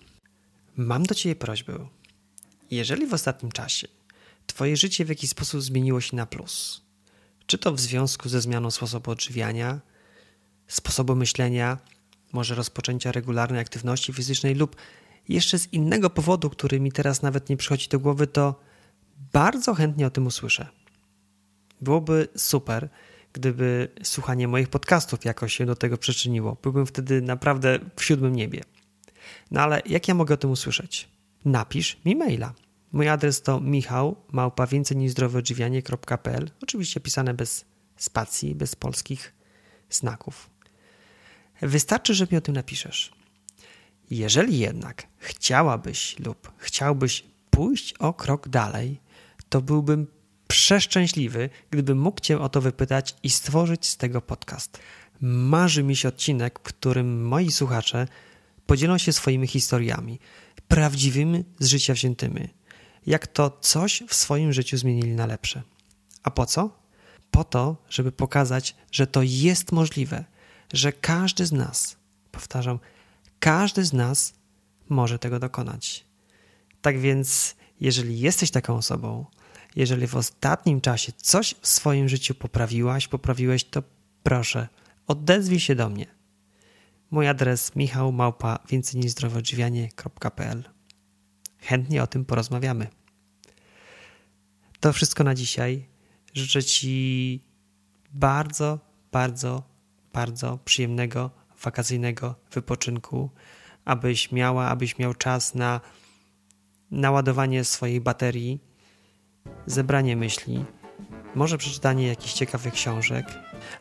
Mam 0.76 1.03
do 1.03 1.16
Ciebie 1.16 1.36
prośbę. 1.36 1.88
Jeżeli 2.72 3.07
w 3.07 3.13
ostatnim 3.13 3.51
czasie 3.51 3.88
Twoje 4.47 4.78
życie 4.78 5.05
w 5.05 5.09
jakiś 5.09 5.30
sposób 5.30 5.61
zmieniło 5.61 6.01
się 6.01 6.15
na 6.15 6.26
plus, 6.26 6.82
czy 7.45 7.57
to 7.57 7.74
w 7.74 7.80
związku 7.80 8.30
ze 8.30 8.41
zmianą 8.41 8.72
sposobu 8.72 9.11
odżywiania, 9.11 9.80
sposobu 10.68 11.15
myślenia, 11.15 11.78
może 12.34 12.55
rozpoczęcia 12.55 13.11
regularnej 13.11 13.61
aktywności 13.61 14.13
fizycznej 14.13 14.55
lub 14.55 14.76
jeszcze 15.30 15.59
z 15.59 15.74
innego 15.74 16.09
powodu, 16.09 16.49
który 16.49 16.80
mi 16.80 16.91
teraz 16.91 17.22
nawet 17.22 17.49
nie 17.49 17.57
przychodzi 17.57 17.88
do 17.88 17.99
głowy, 17.99 18.28
to 18.28 18.59
bardzo 19.34 19.74
chętnie 19.74 20.07
o 20.07 20.09
tym 20.09 20.28
usłyszę. 20.28 20.68
Byłoby 21.82 22.28
super, 22.36 22.89
gdyby 23.34 23.88
słuchanie 24.03 24.47
moich 24.47 24.68
podcastów 24.68 25.26
jakoś 25.26 25.55
się 25.55 25.65
do 25.65 25.76
tego 25.76 25.97
przyczyniło. 25.97 26.57
Byłbym 26.63 26.86
wtedy 26.86 27.22
naprawdę 27.22 27.80
w 27.95 28.03
siódmym 28.03 28.36
niebie. 28.36 28.61
No 29.51 29.61
ale 29.61 29.82
jak 29.86 30.07
ja 30.07 30.13
mogę 30.13 30.34
o 30.34 30.38
tym 30.38 30.51
usłyszeć? 30.51 31.16
Napisz 31.46 31.98
mi 32.06 32.16
maila. 32.16 32.54
Mój 32.92 33.10
adres 33.10 33.42
to 33.42 33.60
michał 33.60 34.16
małpa 34.32 34.68
oczywiście 36.62 37.00
pisane 37.00 37.34
bez 37.34 37.66
spacji, 37.98 38.56
bez 38.56 38.76
polskich 38.76 39.34
znaków. 39.90 40.50
Wystarczy, 41.62 42.14
że 42.14 42.28
mi 42.32 42.38
o 42.38 42.42
tym 42.42 42.56
napiszesz. 42.56 43.12
Jeżeli 44.10 44.60
jednak 44.60 45.08
chciałabyś 45.18 46.20
lub 46.20 46.52
chciałbyś 46.58 47.24
pójść 47.50 47.94
o 47.94 48.14
krok 48.14 48.50
dalej, 48.50 49.00
to 49.50 49.62
byłbym 49.62 50.08
przeszczęśliwy, 50.48 51.50
gdybym 51.72 52.00
mógł 52.00 52.22
Cię 52.22 52.40
o 52.40 52.50
to 52.50 52.62
wypytać 52.62 53.16
i 53.24 53.30
stworzyć 53.30 53.88
z 53.88 53.98
tego 53.98 54.22
podcast. 54.22 54.80
Marzy 55.22 55.84
mi 55.84 55.96
się 55.96 56.08
odcinek, 56.08 56.60
w 56.60 56.64
którym 56.64 57.26
moi 57.26 57.52
słuchacze 57.52 58.08
podzielą 58.66 58.98
się 58.98 59.14
swoimi 59.14 59.48
historiami, 59.48 60.20
prawdziwymi 60.68 61.43
z 61.59 61.68
życia 61.68 61.93
wziętymi, 61.93 62.49
jak 63.05 63.28
to 63.28 63.57
coś 63.61 64.03
w 64.07 64.13
swoim 64.13 64.53
życiu 64.53 64.78
zmienili 64.78 65.11
na 65.11 65.26
lepsze. 65.26 65.61
A 66.24 66.32
po 66.32 66.45
co? 66.45 66.80
Po 67.32 67.43
to, 67.43 67.84
żeby 67.89 68.11
pokazać, 68.11 68.76
że 68.91 69.07
to 69.07 69.22
jest 69.24 69.72
możliwe, 69.72 70.26
że 70.74 70.91
każdy 70.91 71.45
z 71.45 71.51
nas, 71.51 71.97
powtarzam, 72.32 72.80
każdy 73.39 73.86
z 73.86 73.93
nas 73.93 74.34
może 74.89 75.20
tego 75.20 75.39
dokonać. 75.39 76.05
Tak 76.82 76.99
więc, 76.99 77.55
jeżeli 77.80 78.20
jesteś 78.20 78.51
taką 78.51 78.76
osobą, 78.76 79.26
jeżeli 79.76 80.07
w 80.07 80.15
ostatnim 80.15 80.82
czasie 80.82 81.11
coś 81.18 81.55
w 81.61 81.68
swoim 81.68 82.09
życiu 82.09 82.36
poprawiłaś, 82.36 83.07
poprawiłeś, 83.07 83.63
to 83.63 83.84
proszę, 84.24 84.68
odezwij 85.07 85.59
się 85.59 85.76
do 85.76 85.89
mnie. 85.89 86.16
Mój 87.12 87.28
adres 87.28 87.76
michał 87.76 88.12
małpa 88.12 88.60
więcej 88.70 89.01
niż 89.01 89.14
Chętnie 91.60 92.03
o 92.03 92.08
tym 92.08 92.26
porozmawiamy. 92.26 92.88
To 94.80 94.93
wszystko 94.93 95.24
na 95.24 95.36
dzisiaj. 95.36 95.88
Życzę 96.34 96.64
Ci 96.64 97.41
bardzo, 98.14 98.80
bardzo, 99.12 99.64
bardzo 100.14 100.60
przyjemnego, 100.66 101.32
wakacyjnego 101.64 102.36
wypoczynku, 102.51 103.30
abyś 103.86 104.32
miała, 104.32 104.68
abyś 104.68 104.97
miał 104.97 105.14
czas 105.14 105.55
na 105.55 105.82
naładowanie 106.91 107.64
swojej 107.64 108.01
baterii, 108.01 108.60
zebranie 109.66 110.16
myśli, 110.16 110.66
może 111.36 111.58
przeczytanie 111.58 112.08
jakichś 112.08 112.34
ciekawych 112.34 112.74
książek, 112.74 113.26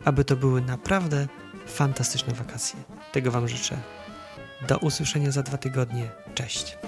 aby 0.05 0.25
to 0.25 0.37
były 0.37 0.63
naprawdę 0.63 1.29
fantastyczne 1.67 2.35
wakacje. 2.35 2.79
Tego 3.13 3.31
Wam 3.31 3.49
życzę. 3.49 3.77
Do 4.69 4.79
usłyszenia 4.79 5.31
za 5.31 5.43
dwa 5.43 5.59
tygodnie. 5.59 6.09
Cześć. 6.35 6.79